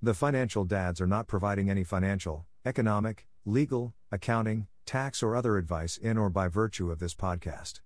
The 0.00 0.14
financial 0.14 0.64
dads 0.64 1.00
are 1.00 1.08
not 1.08 1.26
providing 1.26 1.68
any 1.68 1.82
financial, 1.82 2.46
economic, 2.64 3.26
legal, 3.44 3.96
accounting, 4.12 4.68
tax, 4.86 5.24
or 5.24 5.34
other 5.34 5.56
advice 5.56 5.96
in 5.96 6.16
or 6.16 6.30
by 6.30 6.46
virtue 6.46 6.92
of 6.92 7.00
this 7.00 7.16
podcast. 7.16 7.80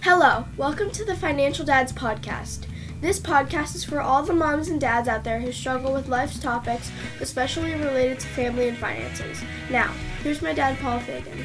Hello, 0.00 0.46
welcome 0.56 0.90
to 0.92 1.04
the 1.04 1.14
Financial 1.14 1.62
Dads 1.62 1.92
Podcast. 1.92 2.64
This 3.02 3.20
podcast 3.20 3.74
is 3.74 3.84
for 3.84 4.00
all 4.00 4.22
the 4.22 4.32
moms 4.32 4.68
and 4.68 4.80
dads 4.80 5.06
out 5.06 5.22
there 5.22 5.38
who 5.38 5.52
struggle 5.52 5.92
with 5.92 6.08
life's 6.08 6.40
topics, 6.40 6.90
especially 7.20 7.74
related 7.74 8.20
to 8.20 8.26
family 8.28 8.68
and 8.68 8.78
finances. 8.78 9.44
Now, 9.70 9.92
here's 10.22 10.40
my 10.40 10.54
dad, 10.54 10.78
Paul 10.78 11.00
Fagan. 11.00 11.44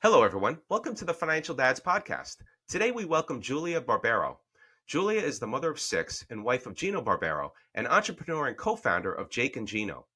Hello, 0.00 0.22
everyone. 0.22 0.60
Welcome 0.70 0.94
to 0.94 1.04
the 1.04 1.12
Financial 1.12 1.54
Dads 1.54 1.80
Podcast. 1.80 2.36
Today, 2.70 2.90
we 2.90 3.04
welcome 3.04 3.42
Julia 3.42 3.82
Barbaro. 3.82 4.38
Julia 4.88 5.20
is 5.20 5.38
the 5.38 5.46
mother 5.46 5.70
of 5.70 5.78
six 5.78 6.24
and 6.30 6.42
wife 6.42 6.64
of 6.64 6.72
Gino 6.72 7.02
Barbaro, 7.02 7.52
an 7.74 7.86
entrepreneur 7.86 8.46
and 8.46 8.56
co 8.56 8.74
founder 8.74 9.12
of 9.12 9.28
Jake 9.28 9.54
and 9.54 9.68
Gino. 9.68 10.06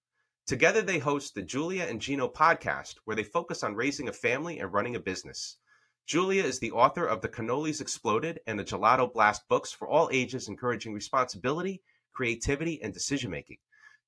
Together, 0.47 0.81
they 0.81 0.99
host 0.99 1.35
the 1.35 1.43
Julia 1.43 1.85
and 1.85 2.01
Gino 2.01 2.27
podcast, 2.27 2.95
where 3.05 3.15
they 3.15 3.23
focus 3.23 3.63
on 3.63 3.75
raising 3.75 4.09
a 4.09 4.15
family 4.15 4.61
and 4.61 4.73
running 4.73 4.97
a 4.97 4.99
business. 4.99 5.59
Julia 6.07 6.43
is 6.43 6.59
the 6.59 6.73
author 6.73 7.05
of 7.05 7.21
The 7.21 7.29
Cannolis 7.29 7.83
Exploded 7.83 8.41
and 8.47 8.59
the 8.59 8.65
Gelato 8.65 9.13
Blast 9.13 9.47
books 9.47 9.73
for 9.73 9.87
all 9.87 10.09
ages, 10.11 10.49
encouraging 10.49 10.95
responsibility, 10.95 11.83
creativity, 12.15 12.83
and 12.83 12.95
decision 12.95 13.31
making. 13.31 13.59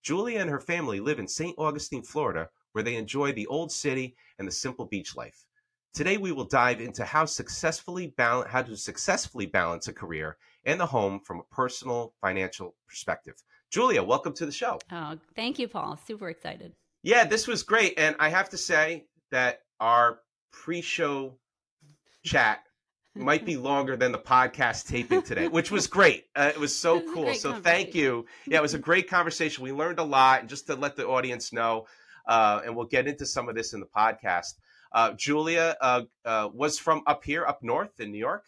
Julia 0.02 0.40
and 0.40 0.48
her 0.48 0.60
family 0.60 0.98
live 0.98 1.18
in 1.18 1.28
St. 1.28 1.54
Augustine, 1.58 2.02
Florida, 2.02 2.48
where 2.72 2.82
they 2.82 2.96
enjoy 2.96 3.32
the 3.32 3.46
old 3.48 3.70
city 3.70 4.16
and 4.38 4.48
the 4.48 4.52
simple 4.52 4.86
beach 4.86 5.14
life. 5.14 5.44
Today, 5.92 6.16
we 6.16 6.32
will 6.32 6.46
dive 6.46 6.80
into 6.80 7.04
how 7.04 7.26
successfully 7.26 8.14
how 8.18 8.62
to 8.62 8.76
successfully 8.78 9.44
balance 9.46 9.88
a 9.88 9.92
career 9.92 10.38
and 10.66 10.80
the 10.80 10.86
home 10.86 11.20
from 11.20 11.40
a 11.40 11.54
personal 11.54 12.14
financial 12.20 12.74
perspective. 12.88 13.34
Julia, 13.70 14.02
welcome 14.02 14.32
to 14.34 14.46
the 14.46 14.52
show. 14.52 14.78
Oh, 14.90 15.18
thank 15.34 15.58
you, 15.58 15.68
Paul. 15.68 15.98
Super 16.06 16.28
excited. 16.28 16.72
Yeah, 17.02 17.24
this 17.24 17.46
was 17.46 17.62
great, 17.62 17.94
and 17.98 18.16
I 18.18 18.28
have 18.28 18.48
to 18.50 18.56
say 18.56 19.04
that 19.30 19.60
our 19.80 20.20
pre-show 20.52 21.38
chat 22.24 22.60
might 23.14 23.44
be 23.44 23.56
longer 23.70 23.96
than 23.96 24.12
the 24.12 24.18
podcast 24.18 24.86
taping 24.88 25.22
today, 25.22 25.48
which 25.48 25.70
was 25.70 25.86
great. 25.86 26.24
Uh, 26.34 26.50
it 26.54 26.58
was 26.58 26.76
so 26.76 26.98
It 26.98 27.04
was 27.04 27.14
cool. 27.14 27.34
So 27.34 27.52
thank 27.54 27.94
you. 27.94 28.26
Yeah, 28.46 28.58
it 28.58 28.62
was 28.62 28.74
a 28.74 28.78
great 28.78 29.08
conversation. 29.08 29.64
We 29.64 29.72
learned 29.72 29.98
a 29.98 30.04
lot, 30.04 30.40
and 30.40 30.48
just 30.48 30.66
to 30.68 30.76
let 30.76 30.96
the 30.96 31.06
audience 31.06 31.52
know, 31.52 31.86
uh, 32.26 32.62
and 32.64 32.74
we'll 32.74 32.86
get 32.86 33.06
into 33.06 33.26
some 33.26 33.48
of 33.48 33.54
this 33.54 33.72
in 33.74 33.80
the 33.80 33.86
podcast. 33.86 34.54
Uh, 34.92 35.12
Julia 35.12 35.76
uh, 35.80 36.02
uh, 36.24 36.48
was 36.54 36.78
from 36.78 37.02
up 37.06 37.24
here, 37.24 37.44
up 37.44 37.62
north 37.62 37.98
in 38.00 38.12
New 38.12 38.18
York. 38.18 38.44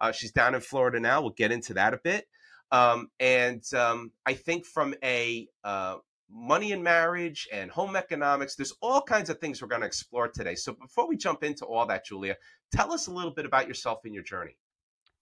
Uh, 0.00 0.12
she's 0.12 0.32
down 0.32 0.54
in 0.54 0.60
Florida 0.60 0.98
now. 1.00 1.20
We'll 1.20 1.30
get 1.30 1.52
into 1.52 1.74
that 1.74 1.94
a 1.94 1.98
bit. 2.02 2.26
Um, 2.72 3.08
and 3.18 3.62
um, 3.74 4.12
I 4.26 4.34
think 4.34 4.64
from 4.64 4.94
a 5.02 5.48
uh, 5.64 5.96
money 6.30 6.72
and 6.72 6.82
marriage 6.84 7.48
and 7.52 7.70
home 7.70 7.96
economics, 7.96 8.54
there's 8.54 8.72
all 8.80 9.02
kinds 9.02 9.28
of 9.30 9.38
things 9.38 9.60
we're 9.60 9.68
going 9.68 9.80
to 9.80 9.86
explore 9.86 10.28
today. 10.28 10.54
So 10.54 10.72
before 10.72 11.08
we 11.08 11.16
jump 11.16 11.42
into 11.42 11.64
all 11.64 11.84
that, 11.86 12.06
Julia, 12.06 12.36
tell 12.72 12.92
us 12.92 13.08
a 13.08 13.12
little 13.12 13.32
bit 13.32 13.44
about 13.44 13.66
yourself 13.68 14.00
and 14.04 14.14
your 14.14 14.22
journey. 14.22 14.56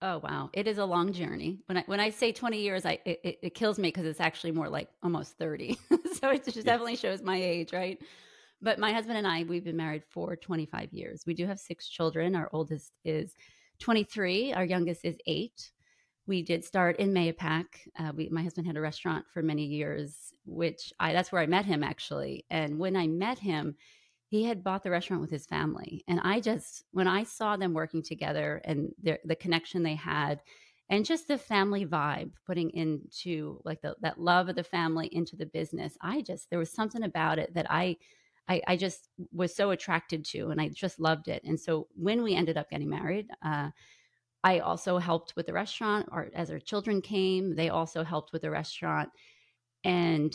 Oh 0.01 0.19
wow, 0.19 0.49
it 0.53 0.65
is 0.65 0.77
a 0.77 0.85
long 0.85 1.11
journey. 1.11 1.59
When 1.65 1.77
I 1.79 1.83
when 1.85 1.99
I 1.99 2.09
say 2.11 2.31
twenty 2.31 2.61
years, 2.61 2.85
I 2.85 2.99
it, 3.03 3.39
it- 3.41 3.53
kills 3.53 3.77
me 3.77 3.89
because 3.89 4.05
it's 4.05 4.21
actually 4.21 4.53
more 4.53 4.69
like 4.69 4.87
almost 5.03 5.37
thirty. 5.37 5.77
so 6.21 6.29
it 6.29 6.45
just 6.45 6.55
Yeah. 6.55 6.63
definitely 6.63 6.95
shows 6.95 7.21
my 7.21 7.35
age, 7.35 7.73
right? 7.73 7.99
But 8.61 8.79
my 8.79 8.93
husband 8.93 9.17
and 9.17 9.27
I, 9.27 9.43
we've 9.43 9.65
been 9.65 9.75
married 9.75 10.03
for 10.09 10.37
twenty 10.37 10.65
five 10.67 10.93
years. 10.93 11.23
We 11.27 11.33
do 11.33 11.45
have 11.47 11.59
six 11.59 11.89
children. 11.89 12.33
Our 12.33 12.49
oldest 12.53 12.93
is 13.03 13.35
twenty 13.79 14.03
three. 14.03 14.53
Our 14.53 14.65
youngest 14.65 15.05
is 15.05 15.17
eight. 15.27 15.71
We 16.27 16.43
did 16.43 16.63
start 16.63 16.97
in 16.97 17.11
Mahopac. 17.11 17.65
Uh, 17.97 18.11
my 18.29 18.43
husband 18.43 18.67
had 18.67 18.77
a 18.77 18.81
restaurant 18.81 19.25
for 19.33 19.41
many 19.41 19.65
years, 19.65 20.33
which 20.45 20.93
I 20.99 21.13
that's 21.13 21.31
where 21.31 21.41
I 21.41 21.47
met 21.47 21.65
him 21.65 21.83
actually. 21.83 22.45
And 22.49 22.77
when 22.79 22.95
I 22.95 23.07
met 23.07 23.39
him, 23.39 23.75
he 24.29 24.43
had 24.43 24.63
bought 24.63 24.83
the 24.83 24.91
restaurant 24.91 25.21
with 25.21 25.31
his 25.31 25.45
family 25.45 26.03
and 26.07 26.19
i 26.23 26.39
just 26.39 26.83
when 26.91 27.07
i 27.07 27.23
saw 27.23 27.57
them 27.57 27.73
working 27.73 28.01
together 28.01 28.61
and 28.63 28.93
their, 29.01 29.19
the 29.25 29.35
connection 29.35 29.83
they 29.83 29.95
had 29.95 30.39
and 30.89 31.05
just 31.05 31.27
the 31.27 31.37
family 31.37 31.85
vibe 31.85 32.31
putting 32.45 32.69
into 32.71 33.59
like 33.65 33.81
the, 33.81 33.95
that 34.01 34.19
love 34.19 34.49
of 34.49 34.55
the 34.55 34.63
family 34.63 35.07
into 35.11 35.35
the 35.35 35.45
business 35.47 35.97
i 36.01 36.21
just 36.21 36.49
there 36.49 36.59
was 36.59 36.71
something 36.71 37.03
about 37.03 37.39
it 37.39 37.53
that 37.53 37.65
i 37.69 37.95
I, 38.49 38.61
I 38.67 38.75
just 38.75 39.09
was 39.31 39.55
so 39.55 39.69
attracted 39.71 40.25
to 40.25 40.49
and 40.49 40.59
i 40.59 40.69
just 40.69 40.99
loved 40.99 41.27
it 41.27 41.43
and 41.45 41.59
so 41.59 41.87
when 41.95 42.23
we 42.23 42.35
ended 42.35 42.57
up 42.57 42.69
getting 42.69 42.89
married 42.89 43.27
uh, 43.45 43.69
i 44.43 44.59
also 44.59 44.97
helped 44.97 45.35
with 45.35 45.45
the 45.45 45.53
restaurant 45.53 46.09
or 46.11 46.29
as 46.33 46.51
our 46.51 46.59
children 46.59 47.01
came 47.01 47.55
they 47.55 47.69
also 47.69 48.03
helped 48.03 48.33
with 48.33 48.41
the 48.41 48.51
restaurant 48.51 49.09
and 49.83 50.33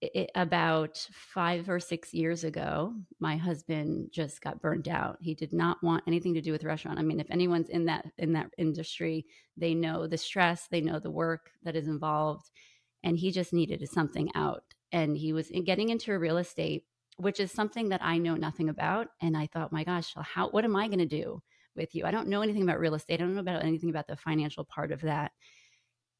it, 0.00 0.30
about 0.34 0.98
five 1.12 1.68
or 1.68 1.80
six 1.80 2.12
years 2.12 2.44
ago, 2.44 2.94
my 3.18 3.36
husband 3.36 4.10
just 4.12 4.40
got 4.42 4.60
burned 4.60 4.88
out. 4.88 5.16
He 5.20 5.34
did 5.34 5.52
not 5.52 5.82
want 5.82 6.04
anything 6.06 6.34
to 6.34 6.42
do 6.42 6.52
with 6.52 6.64
restaurant. 6.64 6.98
I 6.98 7.02
mean, 7.02 7.20
if 7.20 7.30
anyone's 7.30 7.70
in 7.70 7.86
that 7.86 8.06
in 8.18 8.32
that 8.34 8.50
industry, 8.58 9.26
they 9.56 9.74
know 9.74 10.06
the 10.06 10.18
stress, 10.18 10.68
they 10.70 10.80
know 10.80 10.98
the 10.98 11.10
work 11.10 11.50
that 11.62 11.76
is 11.76 11.88
involved, 11.88 12.50
and 13.02 13.16
he 13.18 13.30
just 13.30 13.52
needed 13.52 13.86
something 13.88 14.30
out. 14.34 14.64
And 14.92 15.16
he 15.16 15.32
was 15.32 15.50
getting 15.64 15.88
into 15.88 16.18
real 16.18 16.38
estate, 16.38 16.84
which 17.16 17.40
is 17.40 17.50
something 17.50 17.88
that 17.90 18.02
I 18.02 18.18
know 18.18 18.34
nothing 18.34 18.68
about. 18.68 19.08
And 19.20 19.36
I 19.36 19.46
thought, 19.46 19.72
my 19.72 19.84
gosh, 19.84 20.12
how 20.16 20.48
what 20.50 20.64
am 20.64 20.76
I 20.76 20.86
going 20.86 20.98
to 20.98 21.06
do 21.06 21.42
with 21.74 21.94
you? 21.94 22.04
I 22.04 22.10
don't 22.10 22.28
know 22.28 22.42
anything 22.42 22.62
about 22.62 22.80
real 22.80 22.94
estate. 22.94 23.14
I 23.14 23.24
don't 23.24 23.34
know 23.34 23.40
about 23.40 23.64
anything 23.64 23.90
about 23.90 24.06
the 24.06 24.16
financial 24.16 24.64
part 24.64 24.92
of 24.92 25.00
that 25.02 25.32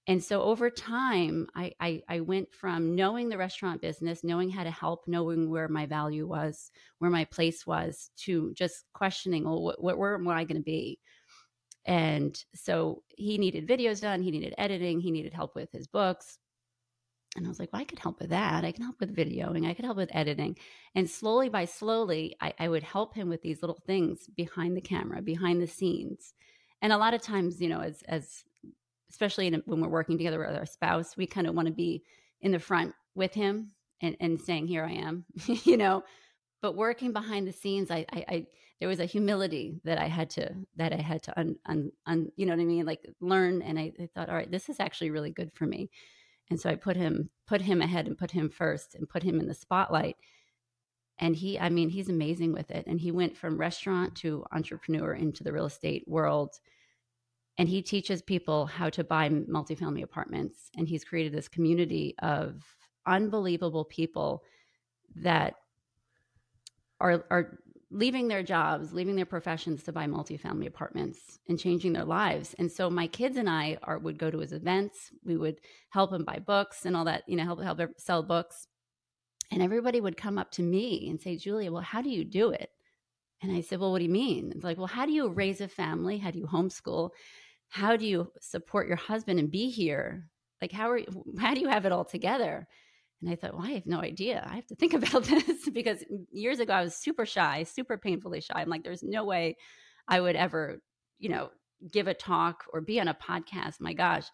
and 0.07 0.23
so 0.23 0.43
over 0.43 0.71
time 0.71 1.47
I, 1.55 1.73
I 1.81 2.03
i 2.09 2.21
went 2.21 2.53
from 2.53 2.95
knowing 2.95 3.29
the 3.29 3.39
restaurant 3.39 3.81
business 3.81 4.25
knowing 4.25 4.51
how 4.51 4.65
to 4.65 4.71
help 4.71 5.05
knowing 5.07 5.51
where 5.51 5.69
my 5.69 5.87
value 5.87 6.27
was 6.27 6.71
where 6.99 7.11
my 7.11 7.25
place 7.25 7.67
was 7.67 8.11
to 8.19 8.53
just 8.55 8.85
questioning 8.93 9.45
well 9.45 9.75
what 9.79 9.99
where 9.99 10.15
am 10.15 10.29
i 10.29 10.45
going 10.45 10.61
to 10.61 10.63
be 10.63 10.99
and 11.85 12.45
so 12.55 13.03
he 13.17 13.39
needed 13.39 13.69
videos 13.69 14.01
done 14.01 14.23
he 14.23 14.31
needed 14.31 14.55
editing 14.59 15.01
he 15.01 15.11
needed 15.11 15.33
help 15.33 15.55
with 15.55 15.71
his 15.73 15.87
books 15.87 16.39
and 17.37 17.47
i 17.47 17.49
was 17.49 17.59
like 17.59 17.73
well 17.73 17.83
i 17.83 17.85
could 17.85 17.99
help 17.99 18.21
with 18.21 18.31
that 18.31 18.65
i 18.65 18.73
can 18.73 18.85
help 18.85 18.99
with 19.01 19.15
videoing 19.15 19.67
i 19.67 19.75
could 19.75 19.85
help 19.85 19.97
with 19.97 20.15
editing 20.15 20.57
and 20.95 21.09
slowly 21.09 21.49
by 21.49 21.65
slowly 21.65 22.37
I, 22.41 22.53
I 22.59 22.69
would 22.69 22.83
help 22.83 23.15
him 23.15 23.29
with 23.29 23.43
these 23.43 23.63
little 23.63 23.81
things 23.87 24.29
behind 24.37 24.77
the 24.77 24.81
camera 24.81 25.23
behind 25.23 25.61
the 25.61 25.67
scenes 25.67 26.35
and 26.83 26.93
a 26.93 26.99
lot 26.99 27.15
of 27.15 27.23
times 27.23 27.61
you 27.61 27.69
know 27.69 27.81
as 27.81 28.03
as 28.09 28.45
especially 29.11 29.47
in, 29.47 29.63
when 29.67 29.81
we're 29.81 29.89
working 29.89 30.19
together 30.19 30.39
with 30.39 30.57
our 30.57 30.67
spouse, 30.67 31.17
we 31.17 31.27
kind 31.27 31.47
of 31.47 31.55
want 31.55 31.69
to 31.69 31.75
be 31.75 32.03
in 32.41 32.53
the 32.53 32.59
front 32.59 32.95
with 33.15 33.33
him 33.33 33.71
and, 34.03 34.17
and 34.21 34.41
saying, 34.41 34.67
here 34.67 34.85
I 34.85 34.93
am, 34.93 35.25
you 35.65 35.77
know, 35.77 36.03
but 36.63 36.77
working 36.77 37.13
behind 37.13 37.47
the 37.47 37.53
scenes, 37.53 37.91
I, 37.91 38.05
I, 38.13 38.25
I, 38.29 38.47
there 38.81 38.89
was 38.89 39.01
a 39.01 39.07
humility 39.07 39.81
that 39.85 39.99
I 39.99 40.07
had 40.07 40.31
to, 40.31 40.55
that 40.77 40.93
I 40.93 41.01
had 41.01 41.23
to, 41.25 41.39
un, 41.39 41.57
un, 41.67 41.91
un, 42.07 42.29
you 42.37 42.45
know 42.45 42.53
what 42.53 42.61
I 42.61 42.67
mean? 42.67 42.85
Like 42.85 43.09
learn. 43.21 43.63
And 43.63 43.79
I, 43.79 43.93
I 43.99 44.09
thought, 44.15 44.29
all 44.29 44.35
right, 44.35 44.51
this 44.51 44.69
is 44.69 44.81
actually 44.81 45.11
really 45.11 45.31
good 45.31 45.51
for 45.55 45.65
me. 45.65 45.91
And 46.51 46.61
so 46.61 46.71
I 46.71 46.77
put 46.77 46.97
him, 46.97 47.31
put 47.47 47.63
him 47.63 47.83
ahead 47.83 48.07
and 48.07 48.17
put 48.17 48.31
him 48.31 48.49
first 48.49 48.95
and 48.95 49.09
put 49.09 49.23
him 49.23 49.41
in 49.41 49.47
the 49.47 49.55
spotlight. 49.55 50.17
And 51.19 51.35
he, 51.35 51.59
I 51.59 51.71
mean, 51.71 51.89
he's 51.89 52.09
amazing 52.09 52.53
with 52.53 52.71
it. 52.71 52.87
And 52.87 53.01
he 53.01 53.11
went 53.11 53.37
from 53.37 53.59
restaurant 53.59 54.15
to 54.17 54.45
entrepreneur 54.53 55.15
into 55.15 55.43
the 55.43 55.53
real 55.53 55.67
estate 55.67 56.05
world 56.07 56.59
and 57.59 57.69
he 57.69 57.83
teaches 57.83 58.23
people 58.23 58.67
how 58.67 58.91
to 58.91 59.05
buy 59.05 59.29
multifamily 59.29 60.03
apartments 60.03 60.71
and 60.77 60.89
he's 60.89 61.05
created 61.05 61.33
this 61.33 61.49
community 61.49 62.15
of 62.21 62.63
unbelievable 63.07 63.85
people 63.85 64.43
that 65.17 65.55
are 67.01 67.25
are 67.31 67.59
leaving 67.91 68.27
their 68.27 68.43
jobs 68.43 68.93
leaving 68.93 69.15
their 69.15 69.27
professions 69.27 69.83
to 69.85 69.93
buy 69.93 70.07
multifamily 70.07 70.67
apartments 70.67 71.39
and 71.49 71.59
changing 71.59 71.93
their 71.93 72.05
lives. 72.05 72.55
And 72.59 72.71
so 72.71 72.91
my 72.91 73.07
kids 73.07 73.37
and 73.37 73.49
i 73.49 73.79
are 73.83 73.99
would 73.99 74.19
go 74.19 74.31
to 74.31 74.41
his 74.41 74.53
events. 74.53 75.11
We 75.25 75.37
would 75.37 75.61
help 75.91 76.13
him 76.13 76.25
buy 76.25 76.41
books 76.45 76.85
and 76.85 76.97
all 76.97 77.05
that 77.05 77.23
you 77.29 77.37
know 77.37 77.45
help 77.45 77.63
help 77.63 77.81
sell 77.99 78.23
books. 78.23 78.67
And 79.53 79.63
everybody 79.63 80.01
would 80.01 80.17
come 80.17 80.39
up 80.39 80.51
to 80.53 80.63
me 80.63 81.09
and 81.09 81.21
say 81.21 81.37
julia 81.37 81.71
well 81.71 81.83
how 81.83 82.03
do 82.03 82.11
you 82.11 82.25
do 82.25 82.51
it? 82.51 82.71
And 83.43 83.53
i 83.53 83.61
said 83.61 83.79
well 83.79 83.93
what 83.93 83.99
do 83.99 84.05
you 84.05 84.11
mean? 84.11 84.53
It's 84.55 84.65
like 84.65 84.79
well 84.79 84.87
how 84.89 85.07
do 85.07 85.13
you 85.13 85.29
raise 85.29 85.61
a 85.61 85.69
family? 85.69 86.19
How 86.19 86.33
do 86.33 86.39
you 86.39 86.47
homeschool? 86.47 87.11
How 87.69 87.97
do 87.97 88.07
you 88.07 88.33
support 88.41 88.89
your 88.89 88.97
husband 88.97 89.39
and 89.39 89.51
be 89.51 89.71
here? 89.71 90.29
Like 90.61 90.73
how 90.73 90.91
are 90.91 90.99
you, 90.99 91.25
how 91.39 91.55
do 91.55 91.61
you 91.61 91.69
have 91.69 91.85
it 91.85 91.93
all 91.93 92.05
together 92.05 92.67
and 93.21 93.31
i 93.31 93.37
thought 93.37 93.55
well 93.55 93.67
i 93.67 93.73
have 93.73 93.87
no 93.87 94.01
idea. 94.01 94.47
I 94.49 94.57
have 94.57 94.67
to 94.67 94.77
think 94.77 94.95
about 95.01 95.25
this. 95.25 95.69
Because 95.69 96.05
years 96.31 96.61
ago 96.61 96.73
i 96.73 96.83
was 96.83 96.97
super 96.97 97.27
shy 97.27 97.65
super 97.65 97.97
painfully 97.99 98.41
shy. 98.41 98.55
I'm 98.57 98.69
like 98.69 98.85
there's 98.85 99.03
no 99.03 99.25
way 99.25 99.57
i 100.09 100.21
would 100.21 100.37
ever 100.37 100.81
you 101.19 101.29
know 101.29 101.51
give 101.93 102.07
a 102.07 102.15
talk 102.15 102.65
or 102.73 102.81
be 102.81 103.01
on 103.01 103.09
a 103.09 103.15
podcast. 103.15 103.81
My 103.81 103.93
gosh. 103.93 104.27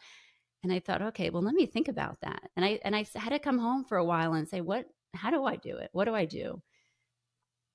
And 0.62 0.72
i 0.72 0.78
thought 0.78 1.02
okay 1.02 1.30
well 1.30 1.42
let 1.42 1.54
me 1.54 1.66
think 1.66 1.88
about 1.88 2.18
that. 2.22 2.50
And 2.56 2.64
i 2.64 2.80
and 2.84 2.94
i 2.94 3.04
had 3.14 3.30
to 3.30 3.38
come 3.38 3.58
home 3.58 3.84
for 3.84 3.98
a 3.98 4.04
while 4.04 4.34
and 4.34 4.48
say 4.48 4.60
what 4.60 4.86
how 5.14 5.30
do 5.30 5.44
i 5.44 5.56
do 5.56 5.76
it? 5.76 5.90
What 5.92 6.04
do 6.04 6.14
i 6.14 6.24
do 6.24 6.62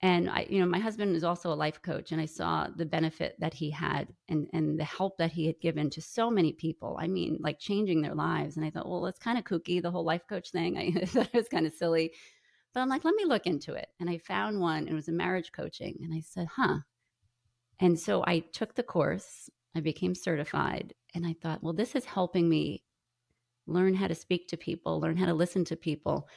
and 0.01 0.29
I, 0.29 0.45
you 0.47 0.59
know, 0.59 0.67
my 0.67 0.77
husband 0.77 1.15
is 1.15 1.23
also 1.23 1.51
a 1.51 1.55
life 1.55 1.81
coach, 1.81 2.11
and 2.11 2.21
I 2.21 2.25
saw 2.25 2.67
the 2.75 2.85
benefit 2.85 3.35
that 3.39 3.53
he 3.53 3.71
had 3.71 4.07
and 4.29 4.47
and 4.53 4.79
the 4.79 4.83
help 4.83 5.17
that 5.17 5.31
he 5.31 5.47
had 5.47 5.59
given 5.59 5.89
to 5.91 6.01
so 6.01 6.29
many 6.29 6.53
people. 6.53 6.97
I 6.99 7.07
mean, 7.07 7.37
like 7.39 7.57
changing 7.57 8.01
their 8.01 8.13
lives. 8.13 8.57
And 8.57 8.65
I 8.65 8.69
thought, 8.69 8.87
well, 8.87 9.01
that's 9.01 9.17
kind 9.17 9.39
of 9.39 9.43
kooky, 9.43 9.81
the 9.81 9.89
whole 9.89 10.05
life 10.05 10.27
coach 10.29 10.51
thing. 10.51 10.77
I 10.77 10.91
thought 11.05 11.29
it 11.33 11.33
was 11.33 11.49
kind 11.49 11.65
of 11.65 11.73
silly, 11.73 12.13
but 12.73 12.81
I'm 12.81 12.89
like, 12.89 13.05
let 13.05 13.15
me 13.15 13.25
look 13.25 13.47
into 13.47 13.73
it. 13.73 13.87
And 13.99 14.07
I 14.09 14.19
found 14.19 14.59
one, 14.59 14.79
and 14.79 14.89
it 14.89 14.93
was 14.93 15.07
a 15.07 15.13
marriage 15.13 15.51
coaching, 15.51 15.97
and 16.03 16.13
I 16.13 16.19
said, 16.19 16.47
huh. 16.55 16.79
And 17.79 17.99
so 17.99 18.23
I 18.25 18.39
took 18.39 18.75
the 18.75 18.83
course. 18.83 19.49
I 19.75 19.79
became 19.79 20.13
certified, 20.13 20.93
and 21.15 21.25
I 21.25 21.33
thought, 21.41 21.63
well, 21.63 21.73
this 21.73 21.95
is 21.95 22.05
helping 22.05 22.47
me 22.47 22.83
learn 23.65 23.95
how 23.95 24.07
to 24.07 24.15
speak 24.15 24.47
to 24.49 24.57
people, 24.57 24.99
learn 24.99 25.17
how 25.17 25.25
to 25.25 25.33
listen 25.33 25.65
to 25.65 25.75
people 25.75 26.27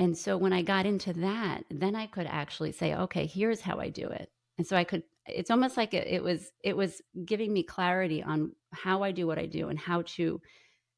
and 0.00 0.16
so 0.16 0.38
when 0.38 0.54
I 0.54 0.62
got 0.62 0.86
into 0.86 1.12
that, 1.12 1.64
then 1.70 1.94
I 1.94 2.06
could 2.06 2.26
actually 2.26 2.72
say, 2.72 2.94
okay, 2.94 3.26
here's 3.26 3.60
how 3.60 3.80
I 3.80 3.90
do 3.90 4.08
it. 4.08 4.30
And 4.56 4.66
so 4.66 4.74
I 4.74 4.82
could 4.82 5.02
it's 5.26 5.50
almost 5.50 5.76
like 5.76 5.92
it, 5.92 6.06
it 6.08 6.24
was 6.24 6.52
it 6.64 6.74
was 6.74 7.02
giving 7.26 7.52
me 7.52 7.62
clarity 7.62 8.22
on 8.22 8.52
how 8.72 9.02
I 9.02 9.12
do 9.12 9.26
what 9.26 9.38
I 9.38 9.44
do 9.44 9.68
and 9.68 9.78
how 9.78 10.02
to 10.16 10.40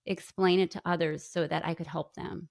explain 0.07 0.61
it 0.61 0.71
to 0.71 0.83
others 0.85 1.25
so 1.25 1.49
that 1.49 1.67
I 1.67 1.75
could 1.75 1.89
help 1.89 2.15
them. 2.15 2.49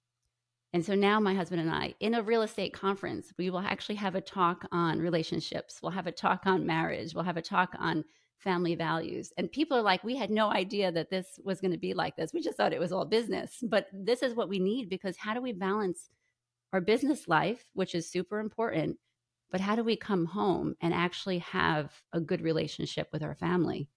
And 0.74 0.86
so 0.86 0.94
now 0.94 1.22
my 1.22 1.34
husband 1.34 1.62
and 1.62 1.72
I, 1.72 1.96
in 2.02 2.16
a 2.16 2.22
real 2.22 2.42
estate 2.42 2.74
conference, 2.74 3.32
we 3.38 3.50
will 3.50 3.60
actually 3.60 3.96
have 3.96 4.16
a 4.16 4.22
talk 4.22 4.68
on 4.74 5.00
relationships. 5.00 5.80
We'll 5.82 5.94
have 5.94 6.08
a 6.08 6.12
talk 6.12 6.42
on 6.46 6.66
marriage. 6.66 7.14
We'll 7.16 7.24
have 7.24 7.38
a 7.38 7.42
talk 7.42 7.76
on 7.80 8.04
family 8.40 8.76
values. 8.76 9.32
And 9.38 9.50
people 9.50 9.78
are 9.78 9.82
like, 9.82 10.04
we 10.04 10.18
had 10.18 10.30
no 10.30 10.52
idea 10.52 10.92
that 10.92 11.10
this 11.10 11.40
was 11.46 11.62
going 11.62 11.72
to 11.72 11.78
be 11.78 11.94
like 11.94 12.18
this. 12.18 12.34
We 12.34 12.42
just 12.42 12.58
thought 12.58 12.74
it 12.74 12.80
was 12.80 12.92
all 12.92 13.06
business. 13.06 13.64
But 13.64 13.88
this 13.94 14.22
is 14.22 14.34
what 14.34 14.50
we 14.50 14.60
need 14.60 14.90
because 14.90 15.16
how 15.16 15.34
do 15.34 15.42
we 15.42 15.54
balance 15.54 16.10
our 16.74 16.82
business 16.82 17.28
life, 17.28 17.66
which 17.74 17.96
is 17.96 18.10
super 18.10 18.40
important, 18.40 18.98
but 19.52 19.62
how 19.62 19.76
do 19.76 19.84
we 19.84 19.96
come 19.96 20.26
home 20.26 20.76
and 20.82 20.94
actually 20.94 21.40
have 21.40 21.92
a 22.14 22.22
good 22.22 22.42
relationship 22.42 23.10
with 23.12 23.24
our 23.24 23.36
family? 23.36 23.90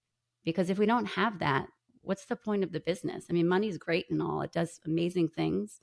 Because 0.43 0.69
if 0.69 0.77
we 0.77 0.85
don't 0.85 1.05
have 1.05 1.39
that, 1.39 1.67
what's 2.01 2.25
the 2.25 2.35
point 2.35 2.63
of 2.63 2.71
the 2.71 2.79
business? 2.79 3.25
I 3.29 3.33
mean, 3.33 3.47
money's 3.47 3.77
great 3.77 4.05
and 4.09 4.21
all, 4.21 4.41
it 4.41 4.51
does 4.51 4.79
amazing 4.85 5.29
things. 5.29 5.79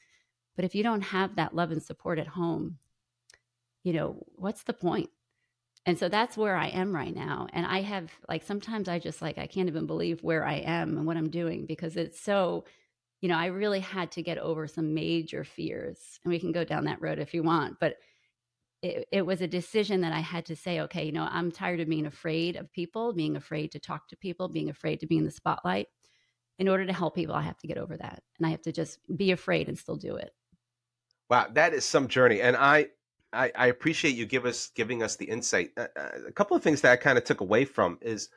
But 0.54 0.64
if 0.64 0.74
you 0.74 0.82
don't 0.82 1.00
have 1.02 1.36
that 1.36 1.54
love 1.54 1.70
and 1.70 1.82
support 1.82 2.18
at 2.18 2.26
home, 2.28 2.78
you 3.82 3.92
know, 3.92 4.22
what's 4.36 4.62
the 4.62 4.74
point? 4.74 5.10
And 5.84 5.98
so 5.98 6.08
that's 6.08 6.36
where 6.36 6.54
I 6.54 6.68
am 6.68 6.94
right 6.94 7.14
now. 7.14 7.48
And 7.52 7.66
I 7.66 7.80
have, 7.80 8.12
like, 8.28 8.44
sometimes 8.44 8.88
I 8.88 9.00
just 9.00 9.20
like, 9.20 9.38
I 9.38 9.48
can't 9.48 9.68
even 9.68 9.86
believe 9.86 10.22
where 10.22 10.44
I 10.44 10.56
am 10.56 10.96
and 10.96 11.06
what 11.06 11.16
I'm 11.16 11.30
doing 11.30 11.66
because 11.66 11.96
it's 11.96 12.20
so 12.20 12.64
you 13.22 13.28
know, 13.28 13.38
I 13.38 13.46
really 13.46 13.80
had 13.80 14.10
to 14.12 14.22
get 14.22 14.36
over 14.36 14.66
some 14.66 14.94
major 14.94 15.44
fears. 15.44 16.18
And 16.24 16.32
we 16.32 16.40
can 16.40 16.50
go 16.50 16.64
down 16.64 16.84
that 16.84 17.00
road 17.00 17.20
if 17.20 17.32
you 17.32 17.44
want. 17.44 17.78
But 17.80 17.94
it, 18.82 19.06
it, 19.12 19.22
was 19.24 19.40
a 19.40 19.46
decision 19.46 20.00
that 20.00 20.12
I 20.12 20.18
had 20.18 20.44
to 20.46 20.56
say, 20.56 20.80
okay, 20.80 21.06
you 21.06 21.12
know, 21.12 21.28
I'm 21.30 21.52
tired 21.52 21.78
of 21.78 21.88
being 21.88 22.06
afraid 22.06 22.56
of 22.56 22.72
people, 22.72 23.12
being 23.12 23.36
afraid 23.36 23.70
to 23.72 23.78
talk 23.78 24.08
to 24.08 24.16
people, 24.16 24.48
being 24.48 24.68
afraid 24.68 24.98
to 25.00 25.06
be 25.06 25.16
in 25.16 25.24
the 25.24 25.30
spotlight. 25.30 25.86
In 26.58 26.68
order 26.68 26.84
to 26.84 26.92
help 26.92 27.14
people, 27.14 27.36
I 27.36 27.42
have 27.42 27.58
to 27.58 27.68
get 27.68 27.78
over 27.78 27.96
that. 27.96 28.22
And 28.38 28.46
I 28.46 28.50
have 28.50 28.62
to 28.62 28.72
just 28.72 28.98
be 29.16 29.30
afraid 29.30 29.68
and 29.68 29.78
still 29.78 29.96
do 29.96 30.16
it. 30.16 30.32
Wow, 31.30 31.46
that 31.52 31.74
is 31.74 31.84
some 31.84 32.08
journey. 32.08 32.40
And 32.40 32.56
I, 32.56 32.88
I, 33.32 33.52
I 33.54 33.66
appreciate 33.68 34.16
you 34.16 34.26
give 34.26 34.46
us 34.46 34.70
giving 34.74 35.00
us 35.00 35.14
the 35.14 35.26
insight. 35.26 35.70
Uh, 35.76 35.86
uh 35.96 36.08
a 36.26 36.32
couple 36.32 36.56
of 36.56 36.62
things 36.64 36.80
that 36.80 36.92
I 36.92 36.96
kind 36.96 37.16
of 37.16 37.24
took 37.24 37.40
away 37.40 37.64
from 37.64 37.98
is 38.02 38.30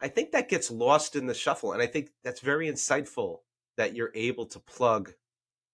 I 0.00 0.08
think 0.08 0.32
that 0.32 0.48
gets 0.48 0.68
lost 0.68 1.14
in 1.14 1.26
the 1.26 1.34
shuffle. 1.34 1.72
And 1.72 1.80
I 1.80 1.86
think 1.86 2.10
that's 2.24 2.40
very 2.40 2.68
insightful 2.68 3.38
that 3.80 3.96
you're 3.96 4.12
able 4.14 4.44
to 4.44 4.58
plug 4.58 5.14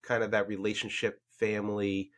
kind 0.04 0.22
of 0.22 0.30
that 0.30 0.46
relationship, 0.46 1.20
family, 1.40 2.12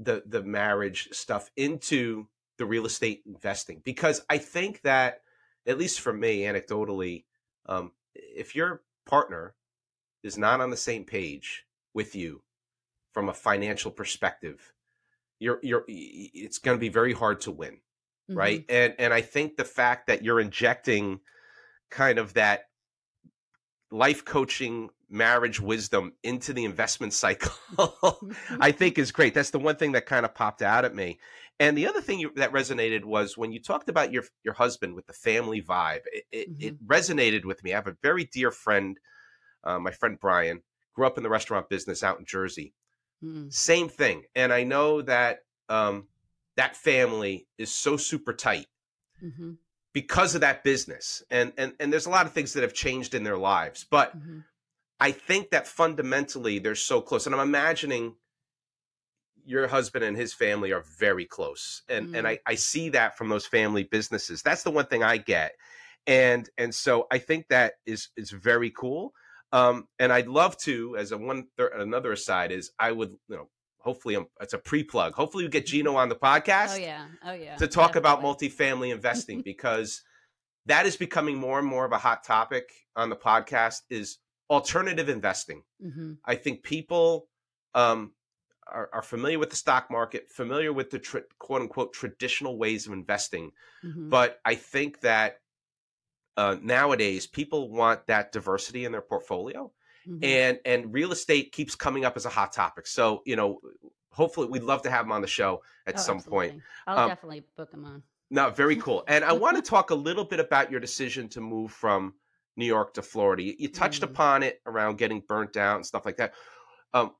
the 0.00 0.24
the 0.26 0.42
marriage 0.42 1.08
stuff 1.12 1.52
into 1.56 2.26
the 2.56 2.66
real 2.66 2.84
estate 2.84 3.22
investing 3.24 3.80
because 3.84 4.22
I 4.28 4.38
think 4.38 4.82
that 4.82 5.20
at 5.68 5.78
least 5.78 6.00
for 6.00 6.12
me, 6.12 6.40
anecdotally, 6.40 7.26
um, 7.66 7.92
if 8.12 8.56
your 8.56 8.82
partner 9.06 9.54
is 10.24 10.36
not 10.36 10.60
on 10.60 10.70
the 10.70 10.76
same 10.76 11.04
page 11.04 11.64
with 11.94 12.16
you 12.16 12.42
from 13.12 13.28
a 13.28 13.34
financial 13.34 13.92
perspective, 13.92 14.72
you're 15.38 15.60
you're 15.62 15.84
it's 15.86 16.58
going 16.58 16.76
to 16.76 16.80
be 16.80 16.88
very 16.88 17.12
hard 17.12 17.40
to 17.42 17.52
win, 17.52 17.74
mm-hmm. 18.28 18.36
right? 18.36 18.64
And 18.68 18.96
and 18.98 19.14
I 19.14 19.20
think 19.20 19.56
the 19.56 19.64
fact 19.64 20.08
that 20.08 20.24
you're 20.24 20.40
injecting 20.40 21.20
kind 21.88 22.18
of 22.18 22.34
that 22.34 22.67
life 23.90 24.24
coaching 24.24 24.90
marriage 25.10 25.60
wisdom 25.60 26.12
into 26.22 26.52
the 26.52 26.64
investment 26.64 27.12
cycle 27.12 27.52
i 28.60 28.70
think 28.70 28.98
is 28.98 29.12
great. 29.12 29.34
That's 29.34 29.50
the 29.50 29.58
one 29.58 29.76
thing 29.76 29.92
that 29.92 30.06
kind 30.06 30.26
of 30.26 30.34
popped 30.34 30.62
out 30.62 30.84
at 30.84 30.94
me. 30.94 31.18
And 31.60 31.76
the 31.76 31.88
other 31.88 32.00
thing 32.00 32.20
you, 32.20 32.30
that 32.36 32.52
resonated 32.52 33.04
was 33.04 33.36
when 33.36 33.50
you 33.50 33.60
talked 33.60 33.88
about 33.88 34.12
your 34.12 34.24
your 34.44 34.54
husband 34.54 34.94
with 34.94 35.06
the 35.06 35.12
family 35.12 35.62
vibe 35.62 36.02
it, 36.12 36.24
it, 36.30 36.52
mm-hmm. 36.52 36.68
it 36.68 36.86
resonated 36.86 37.44
with 37.44 37.64
me. 37.64 37.72
I 37.72 37.76
have 37.76 37.86
a 37.86 37.96
very 38.02 38.24
dear 38.24 38.50
friend 38.50 38.98
uh, 39.64 39.78
my 39.78 39.90
friend 39.90 40.18
brian 40.20 40.62
grew 40.94 41.06
up 41.06 41.16
in 41.16 41.22
the 41.22 41.30
restaurant 41.30 41.68
business 41.68 42.02
out 42.02 42.18
in 42.18 42.24
jersey. 42.24 42.74
Mm-hmm. 43.24 43.48
same 43.50 43.88
thing 43.88 44.22
and 44.36 44.52
i 44.52 44.62
know 44.62 45.02
that 45.02 45.40
um, 45.68 46.06
that 46.56 46.76
family 46.76 47.48
is 47.58 47.74
so 47.74 47.96
super 47.96 48.32
tight 48.32 48.66
mm-hmm 49.20 49.54
because 49.92 50.34
of 50.34 50.40
that 50.42 50.64
business 50.64 51.22
and 51.30 51.52
and 51.56 51.72
and 51.80 51.92
there's 51.92 52.06
a 52.06 52.10
lot 52.10 52.26
of 52.26 52.32
things 52.32 52.52
that 52.52 52.62
have 52.62 52.74
changed 52.74 53.14
in 53.14 53.24
their 53.24 53.38
lives 53.38 53.86
but 53.90 54.16
mm-hmm. 54.16 54.40
i 55.00 55.10
think 55.10 55.50
that 55.50 55.66
fundamentally 55.66 56.58
they're 56.58 56.74
so 56.74 57.00
close 57.00 57.26
and 57.26 57.34
i'm 57.34 57.40
imagining 57.40 58.14
your 59.44 59.66
husband 59.66 60.04
and 60.04 60.16
his 60.16 60.34
family 60.34 60.72
are 60.72 60.84
very 60.98 61.24
close 61.24 61.82
and 61.88 62.06
mm-hmm. 62.06 62.16
and 62.16 62.28
I, 62.28 62.38
I 62.46 62.54
see 62.54 62.90
that 62.90 63.16
from 63.16 63.28
those 63.28 63.46
family 63.46 63.84
businesses 63.84 64.42
that's 64.42 64.62
the 64.62 64.70
one 64.70 64.86
thing 64.86 65.02
i 65.02 65.16
get 65.16 65.52
and 66.06 66.48
and 66.58 66.74
so 66.74 67.06
i 67.10 67.18
think 67.18 67.48
that 67.48 67.74
is 67.86 68.08
is 68.16 68.30
very 68.30 68.70
cool 68.70 69.12
um 69.52 69.88
and 69.98 70.12
i'd 70.12 70.28
love 70.28 70.56
to 70.58 70.96
as 70.98 71.12
a 71.12 71.18
one 71.18 71.46
another 71.74 72.12
aside 72.12 72.52
is 72.52 72.70
i 72.78 72.92
would 72.92 73.10
you 73.28 73.36
know 73.36 73.48
hopefully 73.78 74.14
I'm, 74.14 74.26
it's 74.40 74.54
a 74.54 74.58
pre-plug. 74.58 75.14
Hopefully 75.14 75.44
we 75.44 75.50
get 75.50 75.66
Gino 75.66 75.96
on 75.96 76.08
the 76.08 76.16
podcast. 76.16 76.74
Oh 76.74 76.78
yeah, 76.78 77.06
oh 77.24 77.32
yeah. 77.32 77.56
To 77.56 77.66
talk 77.66 77.92
definitely. 77.92 77.98
about 77.98 78.22
multifamily 78.22 78.92
investing 78.92 79.42
because 79.44 80.02
that 80.66 80.86
is 80.86 80.96
becoming 80.96 81.36
more 81.36 81.58
and 81.58 81.66
more 81.66 81.84
of 81.84 81.92
a 81.92 81.98
hot 81.98 82.24
topic 82.24 82.70
on 82.96 83.08
the 83.08 83.16
podcast. 83.16 83.82
Is 83.90 84.18
alternative 84.50 85.08
investing. 85.08 85.62
Mm-hmm. 85.84 86.12
I 86.24 86.34
think 86.34 86.62
people 86.62 87.28
um, 87.74 88.12
are, 88.66 88.88
are, 88.92 89.02
familiar 89.02 89.38
with 89.38 89.50
the 89.50 89.56
stock 89.56 89.90
market, 89.90 90.28
familiar 90.30 90.72
with 90.72 90.90
the 90.90 90.98
tra- 90.98 91.22
quote 91.38 91.62
unquote 91.62 91.92
traditional 91.92 92.58
ways 92.58 92.86
of 92.86 92.92
investing, 92.92 93.52
mm-hmm. 93.84 94.08
but 94.08 94.40
I 94.44 94.54
think 94.54 95.00
that 95.00 95.40
uh, 96.36 96.56
nowadays 96.62 97.26
people 97.26 97.70
want 97.70 98.06
that 98.06 98.32
diversity 98.32 98.84
in 98.84 98.92
their 98.92 99.02
portfolio 99.02 99.72
mm-hmm. 100.08 100.24
and 100.24 100.58
and 100.64 100.92
real 100.92 101.12
estate 101.12 101.52
keeps 101.52 101.74
coming 101.74 102.04
up 102.04 102.16
as 102.16 102.24
a 102.24 102.30
hot 102.30 102.52
topic. 102.52 102.86
So 102.86 103.22
you 103.26 103.36
know, 103.36 103.60
hopefully, 104.12 104.48
we'd 104.48 104.62
love 104.62 104.82
to 104.82 104.90
have 104.90 105.04
him 105.04 105.12
on 105.12 105.20
the 105.20 105.28
show 105.28 105.62
at 105.86 105.96
oh, 105.96 106.00
some 106.00 106.16
absolutely. 106.16 106.48
point. 106.50 106.62
I'll 106.86 106.98
um, 106.98 107.08
definitely 107.08 107.44
book 107.56 107.72
him 107.72 107.84
on. 107.84 108.02
No, 108.30 108.50
very 108.50 108.76
cool. 108.84 109.04
And 109.08 109.24
I 109.24 109.32
want 109.32 109.56
to 109.56 109.62
talk 109.70 109.90
a 109.90 109.94
little 109.94 110.24
bit 110.24 110.40
about 110.40 110.70
your 110.70 110.80
decision 110.80 111.28
to 111.30 111.40
move 111.40 111.72
from 111.72 112.14
New 112.56 112.66
York 112.66 112.94
to 112.94 113.02
Florida. 113.02 113.42
You, 113.42 113.54
you 113.58 113.68
touched 113.68 114.02
mm-hmm. 114.02 114.12
upon 114.12 114.42
it 114.42 114.60
around 114.66 114.98
getting 114.98 115.22
burnt 115.26 115.56
out 115.56 115.76
and 115.76 115.86
stuff 115.86 116.04
like 116.04 116.16
that. 116.16 116.34
Um, 116.94 117.12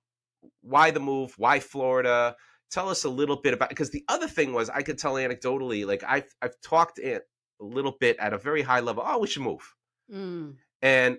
why 0.62 0.90
the 0.90 1.00
move? 1.00 1.34
Why 1.36 1.60
Florida? 1.60 2.36
Tell 2.70 2.88
us 2.88 3.04
a 3.04 3.08
little 3.08 3.36
bit 3.36 3.54
about 3.54 3.70
because 3.70 3.90
the 3.90 4.04
other 4.08 4.28
thing 4.28 4.52
was 4.52 4.68
I 4.68 4.82
could 4.82 4.98
tell 4.98 5.14
anecdotally, 5.14 5.86
like 5.86 6.04
I've 6.06 6.28
I've 6.42 6.60
talked 6.62 6.98
it 6.98 7.22
a 7.60 7.64
little 7.64 7.96
bit 7.98 8.16
at 8.18 8.32
a 8.32 8.38
very 8.38 8.62
high 8.62 8.80
level. 8.80 9.02
Oh, 9.06 9.18
we 9.18 9.26
should 9.26 9.42
move. 9.42 9.74
Mm. 10.12 10.56
And 10.82 11.18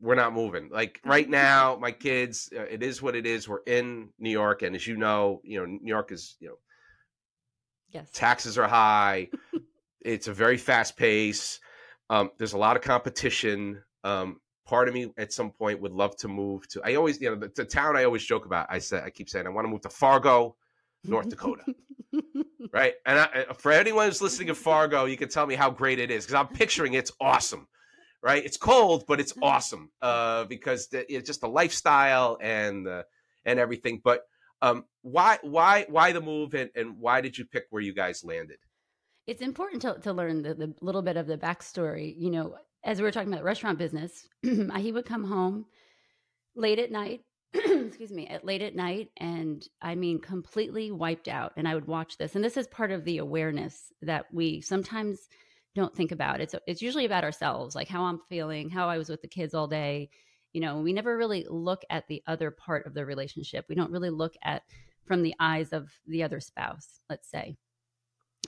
we're 0.00 0.14
not 0.14 0.32
moving. 0.32 0.68
Like 0.70 1.00
right 1.04 1.28
now, 1.28 1.76
my 1.80 1.92
kids, 1.92 2.50
uh, 2.56 2.62
it 2.62 2.82
is 2.82 3.00
what 3.00 3.14
it 3.14 3.26
is. 3.26 3.48
We're 3.48 3.62
in 3.66 4.10
New 4.18 4.30
York, 4.30 4.62
and 4.62 4.74
as 4.74 4.86
you 4.86 4.96
know, 4.96 5.40
you 5.44 5.58
know 5.58 5.66
New 5.66 5.88
York 5.88 6.12
is 6.12 6.36
you 6.40 6.48
know, 6.48 6.58
yes, 7.90 8.10
taxes 8.12 8.58
are 8.58 8.68
high. 8.68 9.28
it's 10.00 10.28
a 10.28 10.32
very 10.32 10.56
fast 10.56 10.96
pace. 10.96 11.60
Um, 12.10 12.30
there's 12.38 12.52
a 12.52 12.58
lot 12.58 12.76
of 12.76 12.82
competition. 12.82 13.82
Um, 14.02 14.40
part 14.66 14.88
of 14.88 14.94
me 14.94 15.12
at 15.16 15.32
some 15.32 15.50
point 15.50 15.80
would 15.80 15.92
love 15.92 16.16
to 16.16 16.28
move 16.28 16.68
to. 16.68 16.82
I 16.84 16.96
always, 16.96 17.20
you 17.20 17.30
know, 17.30 17.36
the, 17.36 17.50
the 17.54 17.64
town 17.64 17.96
I 17.96 18.04
always 18.04 18.24
joke 18.24 18.46
about. 18.46 18.66
I 18.70 18.78
said, 18.78 19.02
I 19.04 19.10
keep 19.10 19.28
saying, 19.28 19.46
I 19.46 19.50
want 19.50 19.64
to 19.64 19.70
move 19.70 19.82
to 19.82 19.88
Fargo, 19.88 20.56
North 21.04 21.28
Dakota. 21.28 21.64
right, 22.72 22.94
and 23.06 23.20
I, 23.20 23.46
for 23.56 23.72
anyone 23.72 24.06
who's 24.06 24.22
listening 24.22 24.48
to 24.48 24.54
Fargo, 24.54 25.06
you 25.06 25.16
can 25.16 25.28
tell 25.28 25.46
me 25.46 25.54
how 25.54 25.70
great 25.70 25.98
it 25.98 26.10
is 26.10 26.24
because 26.26 26.34
I'm 26.34 26.48
picturing 26.48 26.94
it's 26.94 27.12
awesome 27.20 27.66
right? 28.24 28.44
It's 28.44 28.56
cold, 28.56 29.04
but 29.06 29.20
it's 29.20 29.34
mm-hmm. 29.34 29.44
awesome 29.44 29.90
uh, 30.00 30.44
because 30.44 30.88
it's 30.90 31.26
just 31.26 31.42
the 31.42 31.48
lifestyle 31.48 32.38
and 32.40 32.88
uh, 32.88 33.02
and 33.44 33.60
everything. 33.60 34.00
But 34.02 34.22
um, 34.62 34.86
why 35.02 35.38
why 35.42 35.84
why 35.88 36.12
the 36.12 36.22
move 36.22 36.54
and, 36.54 36.70
and 36.74 36.98
why 36.98 37.20
did 37.20 37.36
you 37.36 37.44
pick 37.44 37.66
where 37.70 37.82
you 37.82 37.92
guys 37.92 38.24
landed? 38.24 38.58
It's 39.26 39.42
important 39.42 39.82
to, 39.82 39.98
to 40.02 40.12
learn 40.12 40.42
the, 40.42 40.54
the 40.54 40.74
little 40.80 41.02
bit 41.02 41.16
of 41.16 41.26
the 41.26 41.38
backstory. 41.38 42.14
You 42.16 42.30
know, 42.30 42.56
as 42.82 42.98
we 42.98 43.04
were 43.04 43.12
talking 43.12 43.28
about 43.28 43.40
the 43.40 43.44
restaurant 43.44 43.78
business, 43.78 44.26
he 44.42 44.92
would 44.92 45.06
come 45.06 45.24
home 45.24 45.66
late 46.56 46.78
at 46.78 46.90
night 46.90 47.20
excuse 47.54 48.10
me, 48.10 48.26
at 48.26 48.44
late 48.44 48.62
at 48.62 48.74
night 48.74 49.10
and 49.16 49.64
I 49.80 49.94
mean 49.94 50.20
completely 50.20 50.90
wiped 50.90 51.28
out. 51.28 51.52
And 51.56 51.68
I 51.68 51.74
would 51.74 51.86
watch 51.86 52.18
this. 52.18 52.34
And 52.34 52.44
this 52.44 52.56
is 52.56 52.66
part 52.66 52.90
of 52.90 53.04
the 53.04 53.18
awareness 53.18 53.92
that 54.02 54.26
we 54.32 54.60
sometimes 54.60 55.28
don't 55.74 55.94
think 55.94 56.12
about. 56.12 56.40
It's 56.40 56.54
it's 56.66 56.82
usually 56.82 57.04
about 57.04 57.24
ourselves, 57.24 57.74
like 57.74 57.88
how 57.88 58.04
I'm 58.04 58.20
feeling, 58.28 58.70
how 58.70 58.88
I 58.88 58.98
was 58.98 59.08
with 59.08 59.22
the 59.22 59.28
kids 59.28 59.54
all 59.54 59.66
day. 59.66 60.10
You 60.52 60.60
know, 60.60 60.80
we 60.80 60.92
never 60.92 61.16
really 61.16 61.46
look 61.48 61.82
at 61.90 62.06
the 62.06 62.22
other 62.26 62.50
part 62.50 62.86
of 62.86 62.94
the 62.94 63.04
relationship. 63.04 63.66
We 63.68 63.74
don't 63.74 63.90
really 63.90 64.10
look 64.10 64.34
at 64.42 64.62
from 65.04 65.22
the 65.22 65.34
eyes 65.40 65.72
of 65.72 65.90
the 66.06 66.22
other 66.22 66.40
spouse, 66.40 67.00
let's 67.10 67.28
say. 67.28 67.56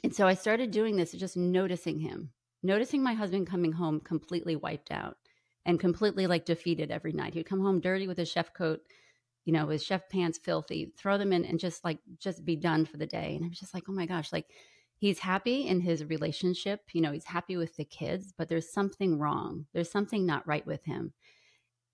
And 0.04 0.14
so 0.14 0.26
I 0.26 0.34
started 0.34 0.70
doing 0.70 0.96
this, 0.96 1.12
just 1.12 1.36
noticing 1.36 1.98
him, 1.98 2.30
noticing 2.62 3.02
my 3.02 3.14
husband 3.14 3.48
coming 3.48 3.72
home 3.72 4.00
completely 4.00 4.56
wiped 4.56 4.90
out 4.92 5.16
and 5.64 5.80
completely 5.80 6.26
like 6.26 6.44
defeated 6.44 6.90
every 6.90 7.12
night. 7.12 7.34
He'd 7.34 7.46
come 7.46 7.60
home 7.60 7.80
dirty 7.80 8.06
with 8.06 8.18
his 8.18 8.30
chef 8.30 8.54
coat, 8.54 8.80
you 9.44 9.52
know, 9.52 9.68
his 9.68 9.84
chef 9.84 10.08
pants 10.08 10.38
filthy, 10.38 10.92
throw 10.96 11.18
them 11.18 11.32
in 11.32 11.44
and 11.44 11.58
just 11.58 11.84
like 11.84 11.98
just 12.18 12.44
be 12.44 12.56
done 12.56 12.84
for 12.84 12.98
the 12.98 13.06
day. 13.06 13.34
And 13.34 13.44
I 13.44 13.48
was 13.48 13.58
just 13.58 13.74
like, 13.74 13.84
oh 13.88 13.92
my 13.92 14.06
gosh, 14.06 14.32
like 14.32 14.46
he's 14.98 15.18
happy 15.18 15.66
in 15.66 15.80
his 15.80 16.04
relationship, 16.04 16.80
you 16.92 17.00
know, 17.00 17.12
he's 17.12 17.24
happy 17.24 17.56
with 17.56 17.76
the 17.76 17.84
kids, 17.84 18.32
but 18.36 18.48
there's 18.48 18.72
something 18.72 19.18
wrong. 19.18 19.66
There's 19.72 19.90
something 19.90 20.24
not 20.24 20.46
right 20.46 20.66
with 20.66 20.84
him. 20.84 21.12